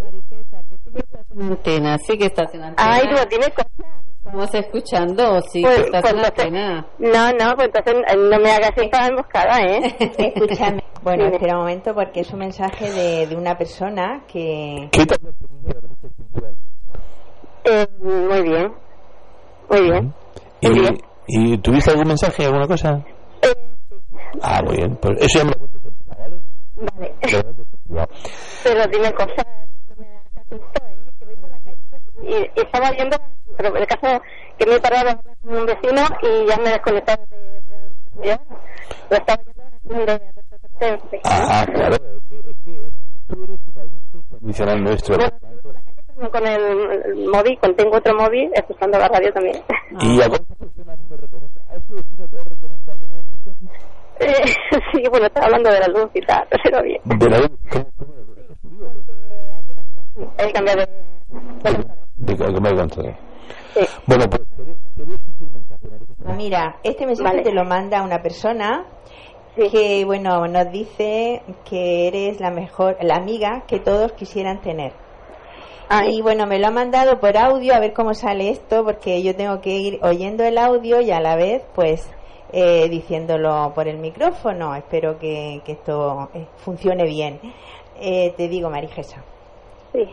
en 1.34 1.42
antena, 1.42 1.98
sí 1.98 2.16
que 2.18 2.26
estás 2.26 2.52
en 2.54 2.62
antena. 2.62 2.94
Ay, 2.94 3.08
no, 3.10 3.26
tiene 3.28 3.50
cosas. 3.50 3.70
Estamos 4.26 4.54
escuchando, 4.54 5.40
sí 5.42 5.62
Pues- 5.62 5.78
estás 5.78 6.02
pues 6.02 6.12
en 6.12 6.18
entonces- 6.18 6.44
antena. 6.46 6.86
No, 6.98 7.32
no, 7.32 7.54
pues 7.54 7.68
entonces 7.72 7.94
eh, 8.08 8.16
no 8.16 8.38
me 8.40 8.50
hagas 8.50 8.72
esta 8.76 9.06
emboscada, 9.06 9.60
¿eh? 9.62 9.96
Escúchame. 10.34 10.82
Bueno, 11.06 11.26
espera 11.26 11.52
un 11.54 11.60
momento 11.60 11.94
porque 11.94 12.20
es 12.22 12.32
un 12.32 12.40
mensaje 12.40 12.90
de, 12.90 13.28
de 13.28 13.36
una 13.36 13.56
persona 13.56 14.24
que... 14.26 14.90
Eh, 17.64 17.86
muy 18.00 18.42
bien, 18.42 18.72
muy 19.70 19.82
bien. 19.82 20.14
¿Y, 20.60 20.68
Muy 20.68 20.80
bien. 20.80 20.98
¿Y 21.28 21.58
tuviste 21.58 21.92
algún 21.92 22.08
mensaje, 22.08 22.44
alguna 22.46 22.66
cosa? 22.66 23.04
Eh, 23.40 23.54
Ah, 24.42 24.60
muy 24.64 24.76
bien. 24.78 24.96
Pues 24.96 25.14
eso 25.20 25.38
ya 25.38 25.44
me 25.44 25.52
lo 25.52 25.68
¿vale? 26.06 26.40
vale. 26.74 27.14
Pero 28.64 28.86
dime 28.90 29.12
cosas. 29.12 29.46
no 29.88 29.94
me 29.98 30.08
hagas 30.08 30.32
esto, 30.50 30.86
¿eh? 30.88 31.10
Que 31.20 31.24
voy 31.24 31.36
por 31.36 31.50
la 31.50 31.58
calle 31.60 31.76
Y, 32.22 32.34
y 32.34 32.62
estaba 32.64 32.90
viendo, 32.90 33.16
pero 33.56 33.76
el 33.76 33.86
caso 33.86 34.22
que 34.58 34.66
me 34.66 34.74
he 34.76 34.80
parado 34.80 35.20
con 35.42 35.56
un 35.56 35.66
vecino 35.66 36.02
y 36.22 36.46
ya 36.48 36.56
me 36.58 36.68
he 36.68 36.72
desconectado 36.72 37.22
de. 37.30 37.36
de, 37.36 38.28
de- 38.30 38.40
lo 39.10 39.16
estaba 39.16 39.42
viendo 39.84 40.06
de. 40.06 40.18
de, 40.18 40.86
de- 40.86 40.96
de- 41.10 41.20
Ah, 41.24 41.66
claro. 41.72 41.94
Es 41.96 42.00
que, 42.28 42.38
es 42.38 42.56
que 42.64 42.90
tú 43.28 43.42
eres 43.44 43.58
un 43.74 43.78
adulto 43.80 44.18
incondicional 44.18 44.84
nuestro. 44.84 45.16
Con 46.32 46.46
el, 46.46 47.28
móvil, 47.30 47.58
con, 47.58 47.76
tengo 47.76 47.96
otro 47.98 48.14
móvil, 48.14 48.50
escuchando 48.54 48.98
la 48.98 49.06
radio 49.08 49.30
también. 49.34 49.62
¿Y 50.00 50.20
a 50.22 50.28
cuántas 50.28 50.56
personas 50.56 50.98
me 51.10 51.16
recomiendas? 51.16 51.62
¿A 51.68 51.76
este 51.76 51.92
vecino 51.94 52.28
te 52.28 52.36
que 52.36 52.42
escuchen? 52.42 53.70
Eh, 54.20 54.44
sí, 54.94 55.02
bueno, 55.10 55.26
estaba 55.26 55.46
hablando 55.46 55.70
de 55.70 55.80
la 55.80 55.88
luz 55.88 56.10
y 56.14 56.20
tal, 56.22 56.46
pero 56.62 56.82
bien. 56.82 57.00
De 57.04 57.28
la 57.28 57.36
¿Cómo? 57.38 57.86
¿Cómo? 57.98 58.14
¿Es 58.34 58.50
estudio? 58.50 60.32
He 60.38 60.52
cambiado 60.52 60.80
de. 60.80 60.86
De 62.16 62.36
que 62.36 62.60
me 62.60 62.74
contó. 62.76 63.02
Bueno, 64.06 64.24
pues. 64.30 64.42
Mira, 66.36 66.78
este 66.82 67.06
mensaje 67.06 67.30
Vale. 67.30 67.42
te 67.42 67.52
lo 67.52 67.64
manda 67.64 68.02
una 68.02 68.20
persona 68.22 68.84
que, 69.54 70.04
bueno, 70.04 70.46
nos 70.48 70.70
dice 70.70 71.42
que 71.68 72.08
eres 72.08 72.40
la 72.40 72.50
mejor, 72.50 72.96
la 73.00 73.16
amiga 73.16 73.64
que 73.66 73.78
todos 73.78 74.12
quisieran 74.12 74.60
tener. 74.60 74.92
Ay. 75.88 76.16
Y 76.18 76.22
bueno, 76.22 76.46
me 76.46 76.58
lo 76.58 76.66
ha 76.66 76.70
mandado 76.70 77.20
por 77.20 77.36
audio, 77.36 77.74
a 77.74 77.80
ver 77.80 77.92
cómo 77.92 78.12
sale 78.12 78.50
esto, 78.50 78.84
porque 78.84 79.22
yo 79.22 79.34
tengo 79.36 79.60
que 79.60 79.70
ir 79.76 79.98
oyendo 80.02 80.44
el 80.44 80.58
audio 80.58 81.00
y 81.00 81.10
a 81.10 81.20
la 81.20 81.36
vez, 81.36 81.64
pues, 81.74 82.10
eh, 82.52 82.88
diciéndolo 82.88 83.72
por 83.74 83.86
el 83.88 83.98
micrófono. 83.98 84.74
Espero 84.74 85.18
que, 85.18 85.62
que 85.64 85.72
esto 85.72 86.28
eh, 86.34 86.46
funcione 86.56 87.04
bien. 87.04 87.40
Eh, 88.00 88.34
te 88.36 88.48
digo, 88.48 88.68
Marijesa, 88.68 89.22
Sí. 89.92 90.04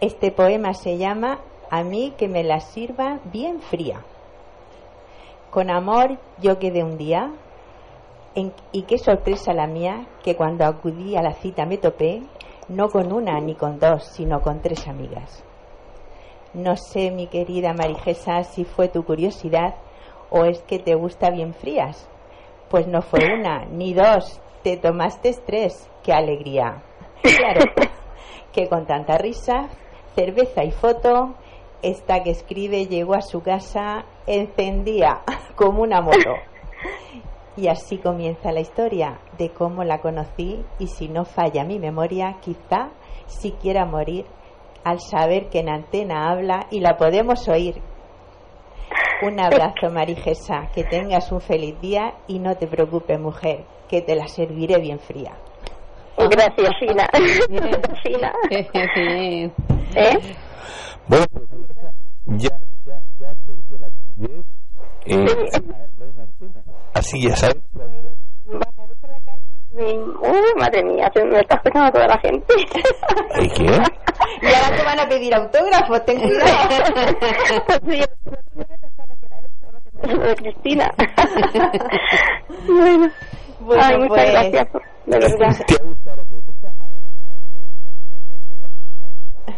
este 0.00 0.30
poema 0.32 0.74
se 0.74 0.98
llama 0.98 1.38
A 1.70 1.82
mí 1.82 2.12
que 2.16 2.28
me 2.28 2.44
la 2.44 2.60
sirva 2.60 3.20
bien 3.24 3.60
fría. 3.60 4.04
Con 5.50 5.70
amor 5.70 6.18
yo 6.40 6.58
quedé 6.58 6.82
un 6.82 6.98
día, 6.98 7.30
en- 8.34 8.52
y 8.72 8.82
qué 8.82 8.98
sorpresa 8.98 9.52
la 9.52 9.66
mía, 9.66 10.06
que 10.22 10.36
cuando 10.36 10.64
acudí 10.64 11.16
a 11.16 11.22
la 11.22 11.32
cita 11.34 11.64
me 11.66 11.78
topé, 11.78 12.22
no 12.68 12.88
con 12.88 13.12
una 13.12 13.40
ni 13.40 13.54
con 13.54 13.78
dos, 13.78 14.04
sino 14.14 14.40
con 14.40 14.60
tres 14.60 14.86
amigas. 14.88 15.44
No 16.54 16.76
sé, 16.76 17.10
mi 17.10 17.26
querida 17.26 17.72
Marijesa, 17.72 18.42
si 18.44 18.64
fue 18.64 18.88
tu 18.88 19.04
curiosidad 19.04 19.74
o 20.30 20.44
es 20.44 20.62
que 20.62 20.78
te 20.78 20.94
gusta 20.94 21.30
bien 21.30 21.54
frías. 21.54 22.08
Pues 22.70 22.86
no 22.86 23.02
fue 23.02 23.20
una 23.32 23.64
ni 23.66 23.92
dos, 23.92 24.40
te 24.62 24.76
tomaste 24.76 25.32
tres. 25.46 25.72
¡Qué 26.02 26.12
alegría! 26.12 26.82
Claro, 27.22 27.64
que 28.52 28.68
con 28.68 28.86
tanta 28.86 29.16
risa, 29.16 29.68
cerveza 30.14 30.62
y 30.62 30.70
foto, 30.70 31.34
esta 31.84 32.22
que 32.22 32.30
escribe 32.30 32.86
llegó 32.86 33.14
a 33.14 33.22
su 33.22 33.42
casa, 33.42 34.04
encendía 34.26 35.20
como 35.56 35.82
una 35.82 36.00
moto. 36.00 36.18
Y 37.56 37.68
así 37.68 37.98
comienza 37.98 38.50
la 38.50 38.58
historia 38.58 39.20
de 39.38 39.50
cómo 39.50 39.84
la 39.84 40.00
conocí 40.00 40.64
y 40.80 40.88
si 40.88 41.06
no 41.06 41.24
falla 41.24 41.62
mi 41.62 41.78
memoria, 41.78 42.38
quizá 42.40 42.88
si 43.26 43.52
quiera 43.52 43.84
morir 43.84 44.26
al 44.82 44.98
saber 44.98 45.50
que 45.50 45.60
en 45.60 45.68
antena 45.68 46.32
habla 46.32 46.66
y 46.72 46.80
la 46.80 46.96
podemos 46.96 47.48
oír. 47.48 47.80
Un 49.22 49.38
abrazo, 49.38 49.88
Marijesa, 49.88 50.68
que 50.74 50.82
tengas 50.82 51.30
un 51.30 51.40
feliz 51.40 51.80
día 51.80 52.14
y 52.26 52.40
no 52.40 52.56
te 52.56 52.66
preocupes, 52.66 53.20
mujer, 53.20 53.64
que 53.88 54.02
te 54.02 54.16
la 54.16 54.26
serviré 54.26 54.80
bien 54.80 54.98
fría. 54.98 55.36
Gracias, 56.16 56.70
Sina. 56.80 57.08
Sina. 58.02 58.32
Bien. 58.96 59.52
¿Eh? 59.94 60.18
Bueno, 61.06 61.26
pues, 61.28 62.42
ya, 62.42 62.58
ya, 62.86 63.00
ya 63.18 63.34
perdió 63.46 63.78
la 63.78 63.88
timidez. 63.90 64.46
Eh, 65.06 65.26
así 66.94 67.20
ya 67.22 67.36
sabes. 67.36 67.62
Uy, 69.76 70.54
madre 70.56 70.84
mía, 70.84 71.10
se 71.12 71.24
me 71.24 71.40
está 71.40 71.56
escuchando 71.56 71.92
toda 71.92 72.06
la 72.06 72.18
gente. 72.18 72.54
¿Y 73.40 73.48
qué? 73.50 73.64
Y 73.64 74.46
ahora 74.46 74.76
te 74.76 74.84
van 74.84 75.00
a 75.00 75.08
pedir 75.08 75.34
autógrafos, 75.34 76.04
ten 76.04 76.20
cuidado. 76.20 76.68
de 80.02 80.34
Cristina. 80.36 80.90
bueno, 82.66 83.10
Bueno, 83.60 83.82
Ay, 83.82 83.96
muchas 83.96 84.08
pues, 84.08 84.30
gracias, 84.30 84.68
de 85.06 85.18
verdad. 85.18 85.66
¿Te 85.66 85.74
ha 85.74 85.84
gustado 85.84 86.16
la 86.16 86.24
propuesta? 86.24 86.74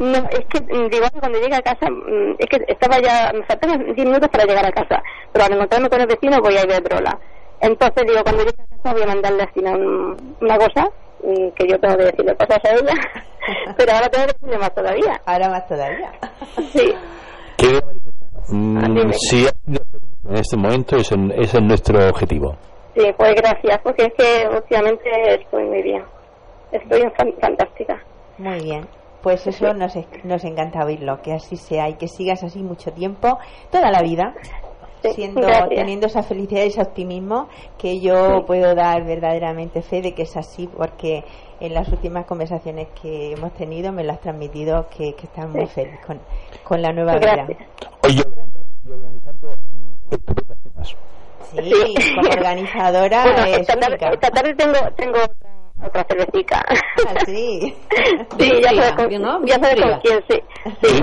No, 0.00 0.18
es 0.30 0.44
que 0.46 0.60
mm, 0.60 0.88
digo 0.90 1.06
que 1.12 1.20
cuando 1.20 1.38
llegue 1.40 1.54
a 1.56 1.62
casa, 1.62 1.88
mm, 1.90 2.34
es 2.38 2.46
que 2.46 2.64
estaba 2.68 2.98
ya, 3.00 3.30
me 3.32 3.44
faltaban 3.44 3.94
10 3.94 4.06
minutos 4.06 4.28
para 4.30 4.44
llegar 4.44 4.66
a 4.66 4.72
casa, 4.72 5.02
pero 5.32 5.44
al 5.44 5.52
encontrarme 5.52 5.88
con 5.88 6.00
el 6.00 6.06
vecino 6.06 6.40
voy 6.40 6.56
a 6.56 6.64
Iberdrola. 6.64 7.18
Entonces 7.60 8.04
digo, 8.06 8.22
cuando 8.22 8.42
llegue 8.44 8.62
a 8.62 8.76
casa 8.76 8.92
voy 8.92 9.02
a 9.02 9.06
mandarle 9.06 9.42
a 9.44 9.52
Sina 9.52 9.70
un- 9.72 10.36
una 10.40 10.58
cosa, 10.58 10.88
que 11.56 11.66
yo 11.68 11.78
tengo 11.80 11.96
que 11.96 12.04
decirle 12.04 12.36
cosas 12.36 12.58
a 12.64 12.70
ella, 12.74 12.94
pero 13.76 13.92
ahora 13.92 14.08
tengo 14.08 14.26
que 14.26 14.32
decirle 14.34 14.58
más 14.58 14.74
todavía. 14.74 15.20
Ahora 15.24 15.48
más 15.48 15.66
todavía. 15.68 16.12
Sí, 16.72 16.94
¿Qué 17.56 17.80
Mm, 18.48 19.10
sí, 19.12 19.44
en 19.66 20.36
este 20.36 20.56
momento 20.56 20.94
ese, 20.96 21.16
ese 21.36 21.56
es 21.56 21.62
nuestro 21.64 22.08
objetivo. 22.10 22.56
sí, 22.94 23.02
pues 23.16 23.34
gracias, 23.34 23.80
porque 23.82 24.04
es 24.04 24.12
que 24.16 24.48
últimamente 24.48 25.10
estoy 25.34 25.64
muy 25.64 25.82
bien. 25.82 26.04
Estoy 26.70 27.00
fan- 27.16 27.34
fantástica. 27.40 28.00
Muy 28.38 28.60
bien. 28.62 28.86
Pues 29.26 29.44
eso 29.44 29.74
nos, 29.74 29.96
es- 29.96 30.06
nos 30.22 30.44
encanta 30.44 30.84
oírlo, 30.84 31.20
que 31.20 31.32
así 31.32 31.56
sea 31.56 31.88
y 31.88 31.94
que 31.94 32.06
sigas 32.06 32.44
así 32.44 32.60
mucho 32.62 32.92
tiempo, 32.92 33.40
toda 33.72 33.90
la 33.90 34.00
vida, 34.00 34.32
siendo, 35.02 35.40
gracias. 35.40 35.68
teniendo 35.70 36.06
esa 36.06 36.22
felicidad 36.22 36.62
y 36.62 36.68
ese 36.68 36.80
optimismo 36.80 37.48
que 37.76 37.98
yo 37.98 38.46
puedo 38.46 38.76
dar 38.76 39.04
verdaderamente 39.04 39.82
fe 39.82 40.00
de 40.00 40.14
que 40.14 40.22
es 40.22 40.36
así, 40.36 40.68
porque 40.68 41.24
en 41.58 41.74
las 41.74 41.88
últimas 41.88 42.24
conversaciones 42.24 42.86
que 43.02 43.32
hemos 43.32 43.52
tenido 43.54 43.90
me 43.90 44.04
lo 44.04 44.12
has 44.12 44.20
transmitido 44.20 44.86
que, 44.96 45.14
que 45.14 45.26
estás 45.26 45.48
muy 45.48 45.66
Sí. 45.66 45.72
feliz 45.74 45.98
con, 46.06 46.20
con 46.62 46.80
la 46.80 46.92
nueva 46.92 47.16
vida. 47.16 47.48
Oye, 48.04 48.22
mm. 48.84 50.16
Sí, 51.50 51.58
Sí. 51.98 52.14
como 52.14 52.28
organizadora 52.30 53.22
Bueno, 53.24 53.44
es 53.44 53.58
esta 53.58 53.74
tarde, 53.74 53.94
única. 53.96 54.08
esta 54.10 54.30
tarde 54.30 54.54
tengo, 54.54 54.78
tengo 54.96 55.18
otra- 55.84 56.04
cervecita. 56.08 56.62
Ah, 56.68 57.14
sí. 57.26 57.74
Sí, 58.38 58.50
ya 58.62 58.70
sabes 58.74 58.92
con, 58.92 59.22
¿no? 59.22 59.44
ya 59.46 59.58
sabes 59.58 59.80
con 59.82 60.00
quién, 60.00 60.20
sí. 60.28 60.40
Sí, 60.82 61.02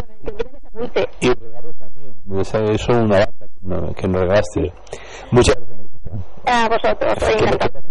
sí. 0.96 1.04
Y 1.22 1.28
regalos 1.34 1.76
también. 1.78 2.42
Esa 2.42 2.64
es 2.64 2.90
una 2.90 3.00
banda 3.02 3.26
que 3.40 3.48
no- 3.62 3.94
que 3.94 4.08
nos 4.08 4.22
regalaste. 4.22 4.74
Muchas 5.32 5.56
gracias. 5.56 5.84
A 6.46 6.68
vosotros, 6.70 7.14
soy 7.20 7.34
encantada. 7.34 7.82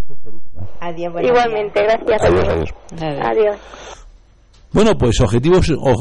Adiós, 0.81 1.15
Igualmente, 1.23 1.83
gracias. 1.83 2.23
Adiós, 2.25 2.49
adiós. 2.49 3.21
Adiós. 3.25 3.57
Bueno, 4.73 4.93
pues 4.99 5.21
objetivo, 5.21 5.57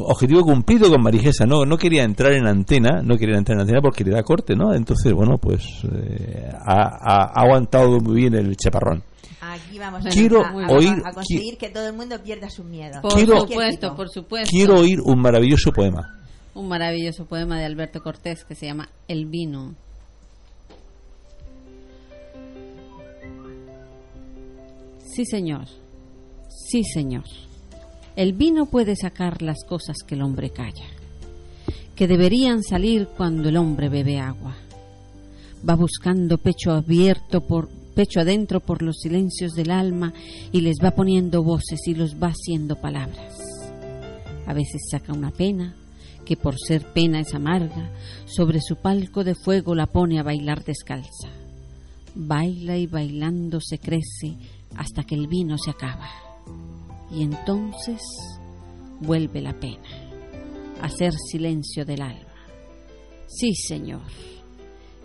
objetivo 0.07 0.41
cumplido 0.43 0.89
con 0.89 1.01
Marijesa, 1.03 1.45
¿no? 1.45 1.65
No 1.65 1.77
quería 1.77 2.03
entrar 2.03 2.31
en 2.31 2.47
antena, 2.47 3.01
no 3.03 3.17
quería 3.17 3.37
entrar 3.37 3.57
en 3.57 3.61
antena 3.61 3.81
porque 3.81 4.03
le 4.05 4.11
da 4.11 4.23
corte, 4.23 4.55
¿no? 4.55 4.73
Entonces, 4.73 5.11
bueno, 5.13 5.37
pues 5.37 5.83
eh, 5.93 6.49
ha- 6.65 6.97
ha 7.01 7.41
aguantado 7.41 7.99
muy 7.99 8.15
bien 8.15 8.33
el 8.33 8.55
chaparrón. 8.55 9.03
Aquí 9.41 9.79
vamos 9.79 10.05
a, 10.05 10.09
Quiero 10.09 10.45
a- 10.45 10.49
a- 10.49 10.67
oír- 10.67 11.01
a 11.03 11.11
conseguir 11.13 11.57
que 11.57 11.69
todo 11.69 11.87
el 11.87 11.93
mundo 11.93 12.21
pierda 12.21 12.49
sus 12.49 12.63
miedos. 12.65 13.01
Por 13.01 13.13
Quiero- 13.15 13.39
supuesto, 13.41 13.95
por 13.95 14.07
supuesto. 14.09 14.49
Quiero 14.51 14.79
oír 14.79 14.99
un 15.01 15.19
maravilloso 15.19 15.71
poema. 15.71 16.19
Un 16.53 16.67
maravilloso 16.67 17.25
poema 17.25 17.57
de 17.57 17.65
Alberto 17.65 18.03
Cortés 18.03 18.43
que 18.45 18.53
se 18.55 18.67
llama 18.67 18.89
El 19.07 19.25
vino. 19.25 19.73
Sí, 25.13 25.25
señor. 25.25 25.65
Sí, 26.49 26.83
señor. 26.83 27.23
El 28.15 28.33
vino 28.33 28.65
puede 28.65 28.95
sacar 28.95 29.41
las 29.41 29.63
cosas 29.67 29.97
que 30.05 30.15
el 30.15 30.21
hombre 30.21 30.51
calla, 30.51 30.85
que 31.95 32.07
deberían 32.07 32.61
salir 32.63 33.07
cuando 33.17 33.49
el 33.49 33.57
hombre 33.57 33.89
bebe 33.89 34.19
agua. 34.19 34.55
Va 35.67 35.75
buscando 35.75 36.37
pecho 36.37 36.71
abierto 36.71 37.41
por 37.41 37.69
pecho 37.91 38.19
adentro 38.19 38.59
por 38.59 38.81
los 38.81 38.99
silencios 38.99 39.53
del 39.53 39.71
alma 39.71 40.13
y 40.51 40.61
les 40.61 40.77
va 40.83 40.91
poniendo 40.91 41.43
voces 41.43 41.79
y 41.87 41.93
los 41.93 42.15
va 42.15 42.27
haciendo 42.27 42.75
palabras. 42.79 43.35
A 44.47 44.53
veces 44.53 44.81
saca 44.89 45.13
una 45.13 45.31
pena, 45.31 45.75
que 46.25 46.37
por 46.37 46.55
ser 46.59 46.93
pena 46.93 47.19
es 47.19 47.33
amarga, 47.33 47.91
sobre 48.25 48.61
su 48.61 48.75
palco 48.77 49.23
de 49.23 49.35
fuego 49.35 49.75
la 49.75 49.87
pone 49.87 50.19
a 50.19 50.23
bailar 50.23 50.63
descalza. 50.63 51.29
Baila 52.15 52.77
y 52.77 52.87
bailando 52.87 53.59
se 53.61 53.79
crece 53.79 54.37
hasta 54.75 55.03
que 55.03 55.15
el 55.15 55.27
vino 55.27 55.57
se 55.57 55.71
acaba. 55.71 56.09
Y 57.11 57.23
entonces 57.23 58.01
vuelve 58.99 59.41
la 59.41 59.53
pena, 59.59 59.89
hacer 60.81 61.13
silencio 61.13 61.85
del 61.85 62.01
alma. 62.01 62.31
Sí, 63.27 63.53
Señor, 63.55 64.01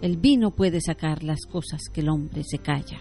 el 0.02 0.16
vino 0.16 0.50
puede 0.50 0.80
sacar 0.80 1.22
las 1.22 1.40
cosas 1.50 1.80
que 1.92 2.00
el 2.00 2.08
hombre 2.08 2.42
se 2.44 2.58
calla, 2.58 3.00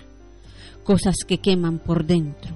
cosas 0.84 1.16
que 1.28 1.40
queman 1.40 1.80
por 1.80 2.06
dentro, 2.06 2.56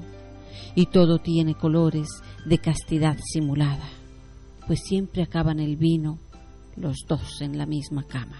y 0.75 0.85
todo 0.87 1.19
tiene 1.19 1.55
colores 1.55 2.07
de 2.45 2.57
castidad 2.57 3.17
simulada, 3.33 3.89
pues 4.67 4.81
siempre 4.83 5.23
acaban 5.23 5.59
el 5.59 5.75
vino 5.75 6.19
los 6.75 6.97
dos 7.07 7.41
en 7.41 7.57
la 7.57 7.65
misma 7.65 8.03
cama. 8.03 8.39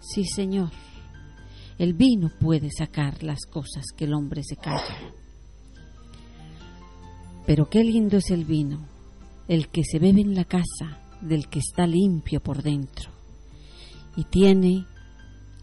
Sí, 0.00 0.24
Señor, 0.24 0.70
el 1.78 1.94
vino 1.94 2.30
puede 2.40 2.70
sacar 2.70 3.22
las 3.22 3.46
cosas 3.46 3.86
que 3.96 4.04
el 4.04 4.14
hombre 4.14 4.42
se 4.44 4.56
calla. 4.56 5.12
Pero 7.46 7.68
qué 7.68 7.82
lindo 7.82 8.18
es 8.18 8.30
el 8.30 8.44
vino, 8.44 8.86
el 9.48 9.68
que 9.68 9.82
se 9.82 9.98
bebe 9.98 10.20
en 10.20 10.34
la 10.34 10.44
casa 10.44 11.00
del 11.20 11.48
que 11.48 11.58
está 11.58 11.86
limpio 11.86 12.40
por 12.40 12.62
dentro. 12.62 13.10
Y 14.16 14.24
tiene, 14.24 14.86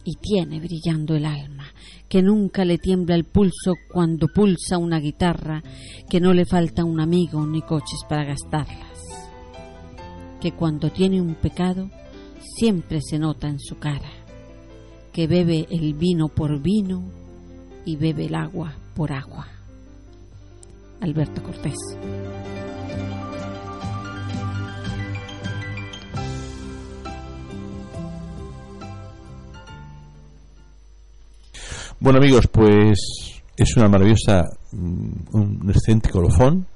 y 0.08 0.16
tiene 0.16 0.62
brillando 0.62 1.16
el 1.16 1.26
alma, 1.26 1.66
que 2.08 2.22
nunca 2.22 2.64
le 2.64 2.78
tiembla 2.78 3.14
el 3.14 3.26
pulso 3.26 3.74
cuando 3.92 4.30
pulsa 4.30 4.78
una 4.78 5.02
guitarra, 5.02 5.62
que 6.10 6.22
no 6.22 6.34
le 6.34 6.46
falta 6.46 6.86
un 6.86 7.02
amigo 7.02 7.46
ni 7.46 7.62
coches 7.62 8.00
para 8.08 8.24
gastarlas. 8.24 9.02
Que 10.40 10.54
cuando 10.54 10.92
tiene 10.92 11.20
un 11.20 11.36
pecado, 11.36 11.90
siempre 12.40 13.02
se 13.02 13.20
nota 13.20 13.50
en 13.50 13.60
su 13.60 13.80
cara, 13.80 14.10
que 15.12 15.28
bebe 15.28 15.68
el 15.72 15.94
vino 15.94 16.30
por 16.30 16.62
vino 16.62 17.12
y 17.84 17.98
bebe 17.98 18.28
el 18.28 18.36
agua 18.36 18.78
por 18.96 19.12
agua. 19.12 19.46
Alberto 21.02 21.44
Cortés. 21.44 21.76
Bueno, 32.00 32.20
amigos, 32.20 32.46
pues 32.52 33.00
es 33.58 33.76
una 33.76 33.90
maravillosa, 33.90 34.44
mm, 34.72 35.36
un 35.36 35.70
excelente 35.70 36.12
colofón, 36.12 36.68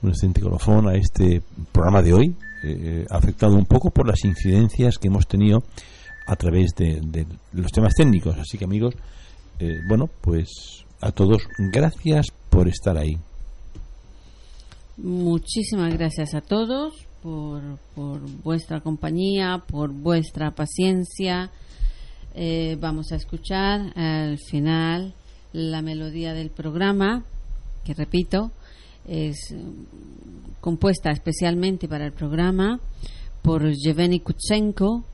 un 0.00 0.08
excelente 0.08 0.40
colofón 0.40 0.88
a 0.88 0.94
este 0.94 1.42
programa 1.70 2.00
de 2.00 2.14
hoy, 2.14 2.36
eh, 2.62 3.04
afectado 3.10 3.56
un 3.56 3.66
poco 3.66 3.90
por 3.90 4.08
las 4.08 4.24
incidencias 4.24 4.96
que 4.96 5.08
hemos 5.08 5.26
tenido 5.26 5.64
a 6.26 6.34
través 6.36 6.70
de, 6.76 7.26
los 7.52 7.72
temas 7.72 7.92
técnicos. 7.94 8.38
Así 8.38 8.56
que, 8.56 8.64
amigos, 8.64 8.94
eh, 9.58 9.80
bueno, 9.86 10.08
pues 10.22 10.86
a 11.02 11.12
todos, 11.12 11.42
gracias 11.58 12.28
por 12.48 12.66
estar 12.66 12.96
ahí. 12.96 13.18
Muchísimas 14.96 15.92
gracias 15.92 16.34
a 16.34 16.40
todos 16.40 16.94
por, 17.22 17.60
por 17.94 18.20
vuestra 18.42 18.80
compañía, 18.80 19.62
por 19.66 19.92
vuestra 19.92 20.52
paciencia. 20.52 21.50
Eh, 22.34 22.76
vamos 22.80 23.12
a 23.12 23.16
escuchar 23.16 23.92
al 23.96 24.38
final 24.38 25.14
la 25.52 25.82
melodía 25.82 26.34
del 26.34 26.50
programa, 26.50 27.24
que 27.84 27.94
repito, 27.94 28.50
es 29.06 29.36
mm, 29.52 30.60
compuesta 30.60 31.10
especialmente 31.10 31.86
para 31.88 32.06
el 32.06 32.12
programa 32.12 32.80
por 33.42 33.70
Yevgeny 33.72 34.20
Kutsenko, 34.20 35.04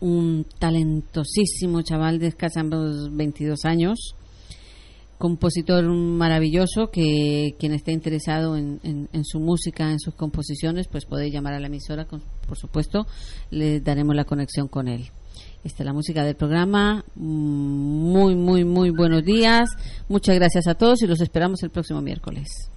un 0.00 0.44
talentosísimo 0.58 1.80
chaval 1.82 2.18
de 2.18 2.26
escasos 2.26 3.08
22 3.12 3.64
años, 3.64 4.14
compositor 5.18 5.82
maravilloso 5.84 6.90
que 6.90 7.54
quien 7.58 7.72
esté 7.72 7.92
interesado 7.92 8.56
en, 8.56 8.80
en- 8.82 9.24
su 9.24 9.40
música, 9.40 9.90
en 9.90 9.98
sus 9.98 10.14
composiciones, 10.14 10.88
pues 10.88 11.06
puede 11.06 11.30
llamar 11.30 11.54
a 11.54 11.60
la 11.60 11.68
emisora, 11.68 12.04
con- 12.04 12.22
por 12.46 12.58
supuesto, 12.58 13.06
le 13.50 13.80
daremos 13.80 14.14
la 14.14 14.24
conexión 14.24 14.68
con 14.68 14.88
él. 14.88 15.06
Esta 15.66 15.82
es 15.82 15.86
la 15.86 15.92
música 15.92 16.22
del 16.22 16.36
programa. 16.36 17.04
Mm, 17.16 18.12
Muy, 18.12 18.36
muy, 18.36 18.64
muy 18.64 18.90
buenos 18.90 19.24
días. 19.24 19.68
Muchas 20.08 20.36
gracias 20.36 20.68
a 20.68 20.76
todos 20.76 21.02
y 21.02 21.08
los 21.08 21.20
esperamos 21.20 21.60
el 21.64 21.70
próximo 21.70 22.00
miércoles. 22.00 22.70